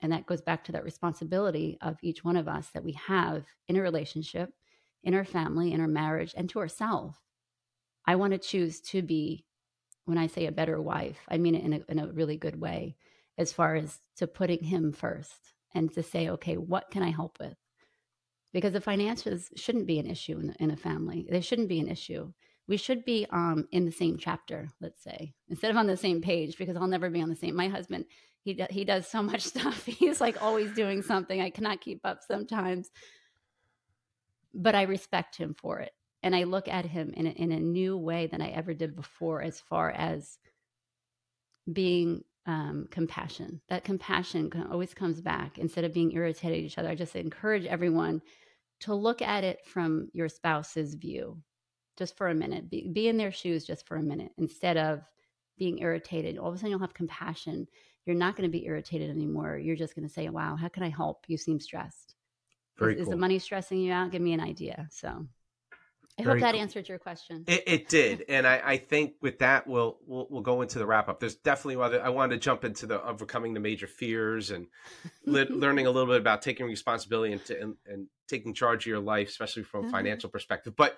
And 0.00 0.12
that 0.12 0.26
goes 0.26 0.42
back 0.42 0.62
to 0.66 0.72
that 0.72 0.84
responsibility 0.84 1.76
of 1.80 1.96
each 2.02 2.22
one 2.22 2.36
of 2.36 2.46
us 2.46 2.68
that 2.72 2.84
we 2.84 2.92
have 2.92 3.42
in 3.66 3.74
a 3.74 3.82
relationship 3.82 4.50
in 5.06 5.14
our 5.14 5.24
family, 5.24 5.72
in 5.72 5.80
our 5.80 5.88
marriage, 5.88 6.34
and 6.36 6.50
to 6.50 6.58
ourselves. 6.58 7.16
I 8.04 8.16
want 8.16 8.32
to 8.32 8.38
choose 8.38 8.80
to 8.82 9.02
be, 9.02 9.46
when 10.04 10.18
I 10.18 10.26
say 10.26 10.46
a 10.46 10.52
better 10.52 10.82
wife, 10.82 11.18
I 11.28 11.38
mean 11.38 11.54
it 11.54 11.64
in 11.64 11.72
a, 11.72 11.80
in 11.88 11.98
a 12.00 12.12
really 12.12 12.36
good 12.36 12.60
way, 12.60 12.96
as 13.38 13.52
far 13.52 13.76
as 13.76 14.00
to 14.16 14.26
putting 14.26 14.64
him 14.64 14.92
first 14.92 15.54
and 15.72 15.92
to 15.94 16.02
say, 16.02 16.28
okay, 16.30 16.56
what 16.56 16.90
can 16.90 17.04
I 17.04 17.10
help 17.10 17.38
with? 17.38 17.54
Because 18.52 18.72
the 18.72 18.80
finances 18.80 19.50
shouldn't 19.54 19.86
be 19.86 20.00
an 20.00 20.06
issue 20.06 20.38
in, 20.40 20.54
in 20.58 20.70
a 20.72 20.76
family. 20.76 21.28
They 21.30 21.40
shouldn't 21.40 21.68
be 21.68 21.80
an 21.80 21.88
issue. 21.88 22.32
We 22.66 22.76
should 22.76 23.04
be 23.04 23.26
um, 23.30 23.68
in 23.70 23.84
the 23.84 23.92
same 23.92 24.18
chapter, 24.18 24.70
let's 24.80 25.04
say, 25.04 25.34
instead 25.48 25.70
of 25.70 25.76
on 25.76 25.86
the 25.86 25.96
same 25.96 26.20
page, 26.20 26.58
because 26.58 26.76
I'll 26.76 26.88
never 26.88 27.10
be 27.10 27.22
on 27.22 27.28
the 27.28 27.36
same. 27.36 27.54
My 27.54 27.68
husband, 27.68 28.06
he, 28.40 28.60
he 28.70 28.84
does 28.84 29.06
so 29.06 29.22
much 29.22 29.42
stuff. 29.52 29.84
He's 29.86 30.20
like 30.20 30.42
always 30.42 30.72
doing 30.72 31.02
something. 31.02 31.40
I 31.40 31.50
cannot 31.50 31.80
keep 31.80 32.00
up 32.04 32.20
sometimes 32.26 32.90
but 34.56 34.74
I 34.74 34.82
respect 34.82 35.36
him 35.36 35.54
for 35.54 35.80
it. 35.80 35.92
And 36.22 36.34
I 36.34 36.44
look 36.44 36.66
at 36.66 36.86
him 36.86 37.12
in 37.14 37.26
a, 37.26 37.30
in 37.30 37.52
a 37.52 37.60
new 37.60 37.96
way 37.96 38.26
than 38.26 38.40
I 38.40 38.48
ever 38.48 38.74
did 38.74 38.96
before, 38.96 39.42
as 39.42 39.60
far 39.60 39.90
as 39.90 40.38
being 41.72 42.24
um, 42.46 42.86
compassion. 42.90 43.60
That 43.68 43.84
compassion 43.84 44.50
always 44.70 44.94
comes 44.94 45.20
back 45.20 45.58
instead 45.58 45.84
of 45.84 45.92
being 45.92 46.12
irritated 46.12 46.58
at 46.58 46.64
each 46.64 46.78
other. 46.78 46.88
I 46.88 46.94
just 46.94 47.14
encourage 47.14 47.66
everyone 47.66 48.22
to 48.80 48.94
look 48.94 49.22
at 49.22 49.44
it 49.44 49.64
from 49.64 50.08
your 50.12 50.28
spouse's 50.28 50.94
view 50.94 51.42
just 51.98 52.16
for 52.16 52.28
a 52.28 52.34
minute. 52.34 52.70
Be, 52.70 52.88
be 52.92 53.08
in 53.08 53.16
their 53.16 53.32
shoes 53.32 53.64
just 53.64 53.86
for 53.86 53.96
a 53.96 54.02
minute 54.02 54.32
instead 54.38 54.76
of 54.76 55.02
being 55.58 55.78
irritated. 55.78 56.38
All 56.38 56.48
of 56.48 56.54
a 56.54 56.58
sudden, 56.58 56.70
you'll 56.70 56.80
have 56.80 56.94
compassion. 56.94 57.66
You're 58.04 58.16
not 58.16 58.36
going 58.36 58.48
to 58.48 58.58
be 58.58 58.66
irritated 58.66 59.10
anymore. 59.10 59.58
You're 59.58 59.76
just 59.76 59.94
going 59.94 60.06
to 60.06 60.12
say, 60.12 60.28
Wow, 60.28 60.56
how 60.56 60.68
can 60.68 60.82
I 60.82 60.90
help? 60.90 61.24
You 61.28 61.36
seem 61.36 61.58
stressed. 61.58 62.14
Very 62.78 62.94
is, 62.94 62.96
cool. 62.98 63.02
is 63.04 63.08
the 63.10 63.16
money 63.16 63.38
stressing 63.38 63.80
you 63.80 63.92
out? 63.92 64.10
Give 64.10 64.22
me 64.22 64.32
an 64.32 64.40
idea. 64.40 64.88
So 64.90 65.26
I 66.18 66.22
Very 66.22 66.40
hope 66.40 66.46
that 66.46 66.52
cool. 66.52 66.62
answered 66.62 66.88
your 66.88 66.98
question. 66.98 67.44
It, 67.46 67.64
it 67.66 67.88
did, 67.88 68.24
and 68.28 68.46
I, 68.46 68.62
I, 68.64 68.76
think 68.78 69.14
with 69.20 69.40
that 69.40 69.66
we'll, 69.66 69.98
we'll 70.06 70.26
we'll 70.30 70.42
go 70.42 70.62
into 70.62 70.78
the 70.78 70.86
wrap 70.86 71.08
up. 71.08 71.20
There's 71.20 71.34
definitely 71.34 71.82
other. 71.82 72.02
I 72.02 72.08
wanted 72.08 72.36
to 72.36 72.40
jump 72.40 72.64
into 72.64 72.86
the 72.86 73.02
overcoming 73.02 73.52
the 73.52 73.60
major 73.60 73.86
fears 73.86 74.50
and 74.50 74.66
le- 75.26 75.44
learning 75.50 75.86
a 75.86 75.90
little 75.90 76.08
bit 76.08 76.20
about 76.20 76.40
taking 76.40 76.66
responsibility 76.66 77.34
and, 77.34 77.44
to, 77.46 77.60
and, 77.60 77.76
and, 77.86 78.06
taking 78.28 78.54
charge 78.54 78.84
of 78.84 78.86
your 78.86 78.98
life, 78.98 79.28
especially 79.28 79.62
from 79.62 79.80
a 79.80 79.82
mm-hmm. 79.84 79.92
financial 79.92 80.28
perspective. 80.30 80.74
But 80.74 80.96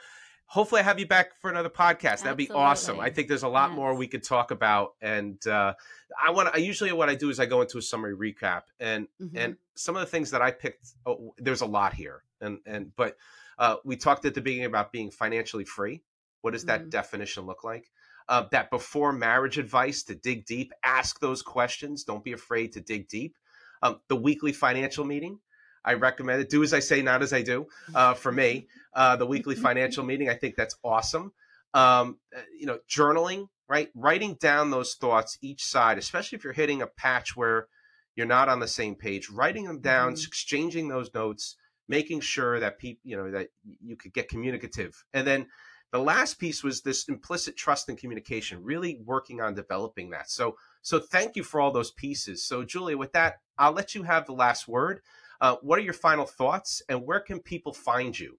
hopefully, 0.49 0.81
I 0.81 0.85
have 0.85 0.99
you 0.99 1.07
back 1.07 1.37
for 1.37 1.51
another 1.51 1.71
podcast. 1.71 2.23
That'd 2.23 2.37
be 2.37 2.51
awesome. 2.51 2.99
I 2.99 3.11
think 3.11 3.29
there's 3.29 3.45
a 3.45 3.49
lot 3.49 3.71
yes. 3.71 3.77
more 3.77 3.95
we 3.95 4.09
could 4.09 4.25
talk 4.25 4.51
about, 4.51 4.95
and 5.01 5.45
uh, 5.47 5.75
I 6.21 6.31
want. 6.33 6.49
I 6.53 6.59
usually 6.59 6.91
what 6.93 7.09
I 7.09 7.15
do 7.15 7.31
is 7.31 7.39
I 7.39 7.47
go 7.47 7.63
into 7.63 7.79
a 7.79 7.83
summary 7.83 8.17
recap, 8.17 8.63
and 8.81 9.07
mm-hmm. 9.21 9.37
and 9.37 9.57
some 9.77 9.95
of 9.95 10.01
the 10.01 10.07
things 10.07 10.33
that 10.33 10.43
I 10.43 10.51
picked. 10.51 10.89
Oh, 11.07 11.35
there's 11.39 11.61
a 11.61 11.67
lot 11.67 11.95
here, 11.95 12.25
and 12.41 12.59
and 12.67 12.95
but 12.97 13.17
uh, 13.59 13.77
we 13.85 13.97
talked 13.97 14.25
at 14.25 14.35
the 14.35 14.41
beginning 14.41 14.67
about 14.67 14.91
being 14.91 15.11
financially 15.11 15.65
free. 15.65 16.03
What 16.41 16.53
does 16.53 16.65
that 16.65 16.81
mm-hmm. 16.81 16.91
definition 16.91 17.47
look 17.47 17.63
like? 17.63 17.91
Uh, 18.29 18.45
that 18.51 18.71
before 18.71 19.13
marriage 19.13 19.59
advice 19.59 20.03
to 20.05 20.15
dig 20.15 20.45
deep, 20.45 20.73
ask 20.85 21.19
those 21.21 21.41
questions. 21.41 22.05
Don't 22.05 22.23
be 22.23 22.33
afraid 22.33 22.73
to 22.73 22.81
dig 22.81 23.09
deep. 23.09 23.37
Um, 23.83 24.01
the 24.09 24.17
weekly 24.17 24.53
financial 24.53 25.05
meeting. 25.05 25.39
I 25.85 25.95
recommend 25.95 26.41
it. 26.41 26.51
Do 26.51 26.63
as 26.63 26.75
I 26.75 26.81
say, 26.81 27.03
not 27.03 27.23
as 27.23 27.33
I 27.33 27.43
do. 27.43 27.67
Uh, 27.95 28.15
for 28.15 28.33
me, 28.33 28.69
uh, 28.95 29.17
the 29.17 29.27
weekly 29.27 29.55
financial 29.55 30.05
meeting. 30.05 30.29
I 30.29 30.35
think 30.35 30.57
that's 30.57 30.77
awesome. 30.85 31.33
Um, 31.75 32.19
uh, 32.37 32.41
you 32.59 32.67
know, 32.67 32.79
journaling, 32.89 33.49
right? 33.69 33.91
Writing 33.95 34.35
down 34.35 34.71
those 34.71 34.95
thoughts 34.95 35.39
each 35.43 35.65
side, 35.65 35.99
especially 35.99 36.37
if 36.37 36.45
you're 36.45 36.53
hitting 36.53 36.83
a 36.83 36.87
patch 36.87 37.37
where 37.37 37.69
you're 38.17 38.27
not 38.27 38.49
on 38.49 38.61
the 38.61 38.69
same 38.69 38.95
page. 38.95 39.31
Writing 39.31 39.65
them 39.65 39.81
down, 39.81 40.15
mm-hmm. 40.15 40.27
exchanging 40.27 40.89
those 40.89 41.13
notes, 41.15 41.57
making 41.89 42.21
sure 42.21 42.59
that 42.59 42.79
people, 42.79 43.01
you 43.05 43.17
know, 43.17 43.31
that 43.31 43.49
you 43.81 43.97
could 43.97 44.13
get 44.13 44.29
communicative. 44.29 45.05
And 45.13 45.27
then 45.27 45.47
the 45.93 45.99
last 45.99 46.39
piece 46.39 46.63
was 46.63 46.83
this 46.83 47.09
implicit 47.09 47.57
trust 47.57 47.89
and 47.89 47.97
communication, 47.97 48.63
really 48.63 49.01
working 49.05 49.41
on 49.41 49.55
developing 49.55 50.11
that. 50.11 50.31
So, 50.31 50.57
so 50.83 50.99
thank 50.99 51.37
you 51.37 51.43
for 51.43 51.61
all 51.61 51.71
those 51.71 51.91
pieces. 51.93 52.45
So, 52.45 52.63
Julia, 52.65 52.97
with 52.97 53.13
that, 53.13 53.37
I'll 53.57 53.73
let 53.73 53.95
you 53.95 54.03
have 54.03 54.27
the 54.27 54.33
last 54.33 54.69
word. 54.69 55.01
Uh, 55.41 55.57
what 55.63 55.79
are 55.79 55.83
your 55.83 55.93
final 55.93 56.27
thoughts, 56.27 56.83
and 56.89 57.07
where 57.07 57.21
can 57.21 57.41
people 57.41 57.73
find 57.73 58.19
you? 58.19 58.39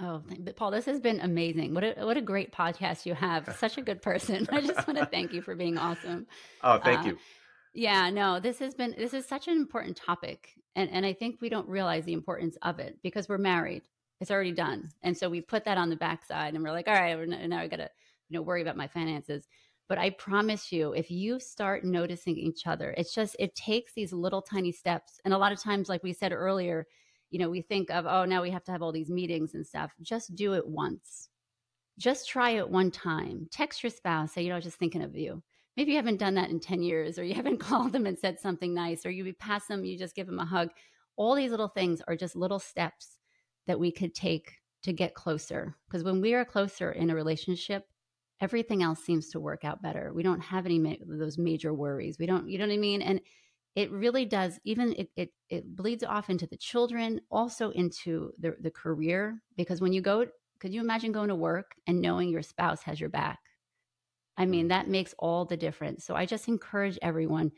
Oh, 0.00 0.22
Paul, 0.56 0.70
this 0.70 0.86
has 0.86 1.00
been 1.00 1.20
amazing. 1.20 1.74
What 1.74 1.84
a 1.84 1.94
what 2.04 2.16
a 2.16 2.22
great 2.22 2.52
podcast 2.52 3.06
you 3.06 3.14
have. 3.14 3.54
Such 3.60 3.78
a 3.78 3.82
good 3.82 4.02
person. 4.02 4.48
I 4.50 4.60
just 4.60 4.86
want 4.86 4.98
to 4.98 5.06
thank 5.06 5.32
you 5.32 5.42
for 5.42 5.54
being 5.54 5.78
awesome. 5.78 6.26
Oh, 6.62 6.78
thank 6.78 7.00
uh, 7.00 7.10
you. 7.10 7.18
Yeah, 7.74 8.10
no, 8.10 8.40
this 8.40 8.58
has 8.58 8.74
been 8.74 8.94
this 8.98 9.14
is 9.14 9.26
such 9.26 9.48
an 9.48 9.56
important 9.56 9.96
topic 9.96 10.50
and 10.76 10.90
and 10.90 11.06
I 11.06 11.12
think 11.12 11.40
we 11.40 11.48
don't 11.48 11.68
realize 11.68 12.04
the 12.04 12.12
importance 12.12 12.56
of 12.62 12.78
it 12.78 12.98
because 13.02 13.28
we're 13.28 13.38
married. 13.38 13.82
It's 14.20 14.30
already 14.30 14.52
done. 14.52 14.90
And 15.02 15.16
so 15.16 15.28
we 15.28 15.40
put 15.40 15.64
that 15.64 15.78
on 15.78 15.90
the 15.90 15.96
backside 15.96 16.54
and 16.54 16.62
we're 16.62 16.70
like, 16.70 16.88
all 16.88 16.94
right, 16.94 17.28
now 17.28 17.58
I 17.58 17.68
got 17.68 17.76
to 17.76 17.90
you 18.28 18.38
know 18.38 18.42
worry 18.42 18.62
about 18.62 18.76
my 18.76 18.86
finances. 18.86 19.46
But 19.88 19.98
I 19.98 20.10
promise 20.10 20.72
you, 20.72 20.92
if 20.92 21.10
you 21.10 21.38
start 21.38 21.84
noticing 21.84 22.36
each 22.36 22.66
other, 22.66 22.94
it's 22.96 23.14
just 23.14 23.36
it 23.38 23.54
takes 23.54 23.92
these 23.92 24.12
little 24.12 24.42
tiny 24.42 24.72
steps. 24.72 25.20
And 25.24 25.34
a 25.34 25.38
lot 25.38 25.52
of 25.52 25.60
times 25.60 25.88
like 25.88 26.02
we 26.02 26.12
said 26.12 26.32
earlier, 26.32 26.86
you 27.30 27.38
know, 27.38 27.50
we 27.50 27.62
think 27.62 27.90
of, 27.90 28.06
oh, 28.06 28.24
now 28.24 28.42
we 28.42 28.50
have 28.50 28.64
to 28.64 28.72
have 28.72 28.82
all 28.82 28.92
these 28.92 29.10
meetings 29.10 29.54
and 29.54 29.66
stuff. 29.66 29.92
Just 30.00 30.34
do 30.34 30.54
it 30.54 30.66
once. 30.66 31.28
Just 31.98 32.28
try 32.28 32.50
it 32.50 32.68
one 32.68 32.90
time. 32.90 33.48
Text 33.50 33.82
your 33.82 33.90
spouse, 33.90 34.32
say, 34.32 34.42
you 34.42 34.48
know, 34.48 34.54
I 34.54 34.58
was 34.58 34.64
just 34.64 34.78
thinking 34.78 35.02
of 35.02 35.16
you 35.16 35.42
maybe 35.76 35.92
you 35.92 35.96
haven't 35.96 36.18
done 36.18 36.34
that 36.34 36.50
in 36.50 36.60
10 36.60 36.82
years 36.82 37.18
or 37.18 37.24
you 37.24 37.34
haven't 37.42 37.58
called 37.58 37.92
them 37.92 38.06
and 38.06 38.18
said 38.18 38.38
something 38.38 38.74
nice 38.74 39.04
or 39.06 39.10
you 39.10 39.32
pass 39.34 39.66
them 39.66 39.84
you 39.84 39.98
just 39.98 40.14
give 40.14 40.26
them 40.26 40.38
a 40.38 40.44
hug 40.44 40.70
all 41.16 41.34
these 41.34 41.50
little 41.50 41.68
things 41.68 42.02
are 42.08 42.16
just 42.16 42.36
little 42.36 42.58
steps 42.58 43.18
that 43.66 43.78
we 43.78 43.92
could 43.92 44.14
take 44.14 44.52
to 44.82 44.92
get 44.92 45.14
closer 45.14 45.76
because 45.86 46.02
when 46.02 46.20
we 46.20 46.34
are 46.34 46.44
closer 46.44 46.92
in 46.92 47.10
a 47.10 47.14
relationship 47.14 47.86
everything 48.42 48.82
else 48.82 48.98
seems 48.98 49.28
to 49.30 49.40
work 49.40 49.64
out 49.64 49.80
better. 49.80 50.12
We 50.12 50.24
don't 50.24 50.40
have 50.40 50.66
any 50.66 50.78
ma- 50.78 50.96
those 51.06 51.38
major 51.38 51.72
worries. 51.72 52.18
We 52.18 52.26
don't 52.26 52.50
you 52.50 52.58
know 52.58 52.66
what 52.66 52.74
i 52.74 52.76
mean? 52.76 53.00
And 53.00 53.20
it 53.76 53.90
really 53.90 54.26
does 54.26 54.58
even 54.64 54.92
it, 54.98 55.08
it 55.16 55.30
it 55.48 55.76
bleeds 55.76 56.02
off 56.02 56.28
into 56.28 56.46
the 56.46 56.56
children 56.56 57.20
also 57.30 57.70
into 57.70 58.32
the 58.38 58.56
the 58.60 58.70
career 58.70 59.40
because 59.56 59.80
when 59.80 59.92
you 59.92 60.02
go 60.02 60.26
could 60.58 60.74
you 60.74 60.80
imagine 60.80 61.12
going 61.12 61.28
to 61.28 61.34
work 61.34 61.72
and 61.86 62.02
knowing 62.02 62.28
your 62.28 62.42
spouse 62.42 62.82
has 62.82 63.00
your 63.00 63.08
back? 63.08 63.38
I 64.36 64.44
mean 64.44 64.68
that 64.68 64.86
mm. 64.86 64.90
makes 64.90 65.14
all 65.18 65.44
the 65.44 65.56
difference. 65.56 66.04
So 66.04 66.16
i 66.16 66.26
just 66.26 66.48
encourage 66.48 66.98
everyone 67.00 67.52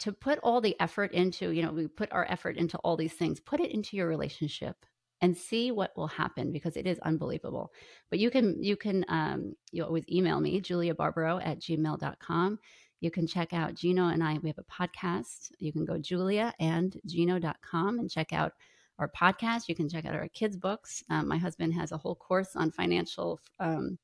to 0.00 0.12
put 0.12 0.38
all 0.42 0.60
the 0.60 0.78
effort 0.80 1.12
into 1.12 1.50
you 1.50 1.62
know 1.62 1.72
we 1.72 1.86
put 1.88 2.12
our 2.12 2.26
effort 2.30 2.58
into 2.58 2.76
all 2.78 2.96
these 2.96 3.14
things. 3.14 3.40
Put 3.40 3.60
it 3.60 3.72
into 3.72 3.96
your 3.96 4.06
relationship 4.06 4.76
and 5.20 5.36
see 5.36 5.70
what 5.70 5.96
will 5.96 6.06
happen 6.06 6.52
because 6.52 6.76
it 6.76 6.86
is 6.86 6.98
unbelievable. 7.00 7.72
But 8.10 8.18
you 8.18 8.30
can 8.30 8.62
you 8.62 8.76
can 8.76 9.04
um, 9.08 9.54
you 9.72 9.84
always 9.84 10.04
email 10.10 10.40
me 10.40 10.60
julia 10.60 10.94
barbaro 10.94 11.38
at 11.38 11.60
gmail.com 11.60 12.58
you 13.04 13.10
can 13.10 13.26
check 13.26 13.52
out 13.52 13.74
gino 13.74 14.08
and 14.08 14.24
i 14.24 14.38
we 14.38 14.48
have 14.48 14.58
a 14.58 14.62
podcast. 14.62 15.52
You 15.58 15.72
can 15.72 15.84
go 15.84 15.98
julia 15.98 16.54
and 16.58 16.98
gino.com 17.06 17.98
and 17.98 18.10
check 18.10 18.32
out 18.32 18.52
our 18.98 19.10
podcast. 19.10 19.68
You 19.68 19.74
can 19.74 19.90
check 19.90 20.06
out 20.06 20.14
our 20.14 20.28
kids 20.28 20.56
books. 20.56 21.02
Um, 21.10 21.28
my 21.28 21.36
husband 21.36 21.74
has 21.74 21.92
a 21.92 21.98
whole 21.98 22.14
course 22.14 22.56
on 22.56 22.70
financial 22.70 23.40
um, 23.60 23.98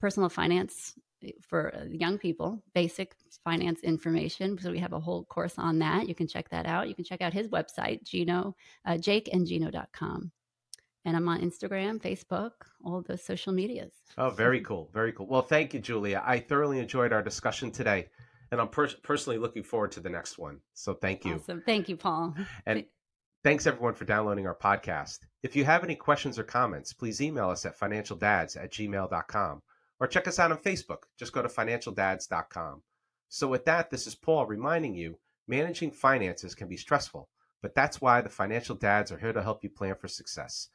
personal 0.00 0.28
finance 0.28 0.94
for 1.40 1.74
uh, 1.74 1.84
young 1.90 2.18
people 2.18 2.62
basic 2.74 3.14
finance 3.44 3.80
information 3.82 4.58
so 4.58 4.70
we 4.70 4.78
have 4.78 4.92
a 4.92 5.00
whole 5.00 5.24
course 5.24 5.54
on 5.58 5.78
that 5.78 6.08
you 6.08 6.14
can 6.14 6.26
check 6.26 6.48
that 6.48 6.66
out 6.66 6.88
you 6.88 6.94
can 6.94 7.04
check 7.04 7.20
out 7.22 7.32
his 7.32 7.48
website 7.48 8.02
gino 8.04 8.54
uh, 8.86 8.92
jakeandgino.com 8.92 10.30
and 11.04 11.16
I'm 11.16 11.28
on 11.28 11.40
Instagram, 11.40 12.00
Facebook, 12.00 12.52
all 12.82 13.02
those 13.02 13.22
social 13.22 13.52
medias. 13.52 13.92
Oh, 14.16 14.30
very 14.30 14.60
cool. 14.62 14.90
Very 14.92 15.12
cool. 15.12 15.26
Well, 15.26 15.42
thank 15.42 15.74
you, 15.74 15.80
Julia. 15.80 16.22
I 16.24 16.38
thoroughly 16.38 16.78
enjoyed 16.78 17.12
our 17.12 17.22
discussion 17.22 17.70
today, 17.70 18.08
and 18.50 18.60
I'm 18.60 18.68
per- 18.68 18.88
personally 19.02 19.38
looking 19.38 19.62
forward 19.62 19.92
to 19.92 20.00
the 20.00 20.08
next 20.08 20.38
one. 20.38 20.60
So 20.72 20.94
thank 20.94 21.24
you. 21.24 21.34
Awesome. 21.34 21.62
Thank 21.64 21.88
you, 21.88 21.96
Paul. 21.96 22.34
And 22.66 22.84
thanks 23.42 23.66
everyone 23.66 23.94
for 23.94 24.06
downloading 24.06 24.46
our 24.46 24.56
podcast. 24.56 25.18
If 25.42 25.54
you 25.54 25.64
have 25.64 25.84
any 25.84 25.94
questions 25.94 26.38
or 26.38 26.44
comments, 26.44 26.94
please 26.94 27.20
email 27.20 27.50
us 27.50 27.66
at 27.66 27.78
financialdads 27.78 28.56
at 28.56 28.72
gmail.com 28.72 29.62
or 30.00 30.06
check 30.06 30.28
us 30.28 30.38
out 30.38 30.52
on 30.52 30.58
Facebook. 30.58 31.04
Just 31.18 31.32
go 31.32 31.42
to 31.42 31.48
financialdads.com. 31.48 32.82
So, 33.28 33.48
with 33.48 33.64
that, 33.64 33.90
this 33.90 34.06
is 34.06 34.14
Paul 34.14 34.46
reminding 34.46 34.94
you 34.94 35.18
managing 35.48 35.90
finances 35.90 36.54
can 36.54 36.68
be 36.68 36.76
stressful, 36.76 37.28
but 37.62 37.74
that's 37.74 38.00
why 38.00 38.20
the 38.20 38.28
financial 38.28 38.76
dads 38.76 39.10
are 39.10 39.18
here 39.18 39.32
to 39.32 39.42
help 39.42 39.62
you 39.62 39.70
plan 39.70 39.96
for 39.96 40.08
success. 40.08 40.68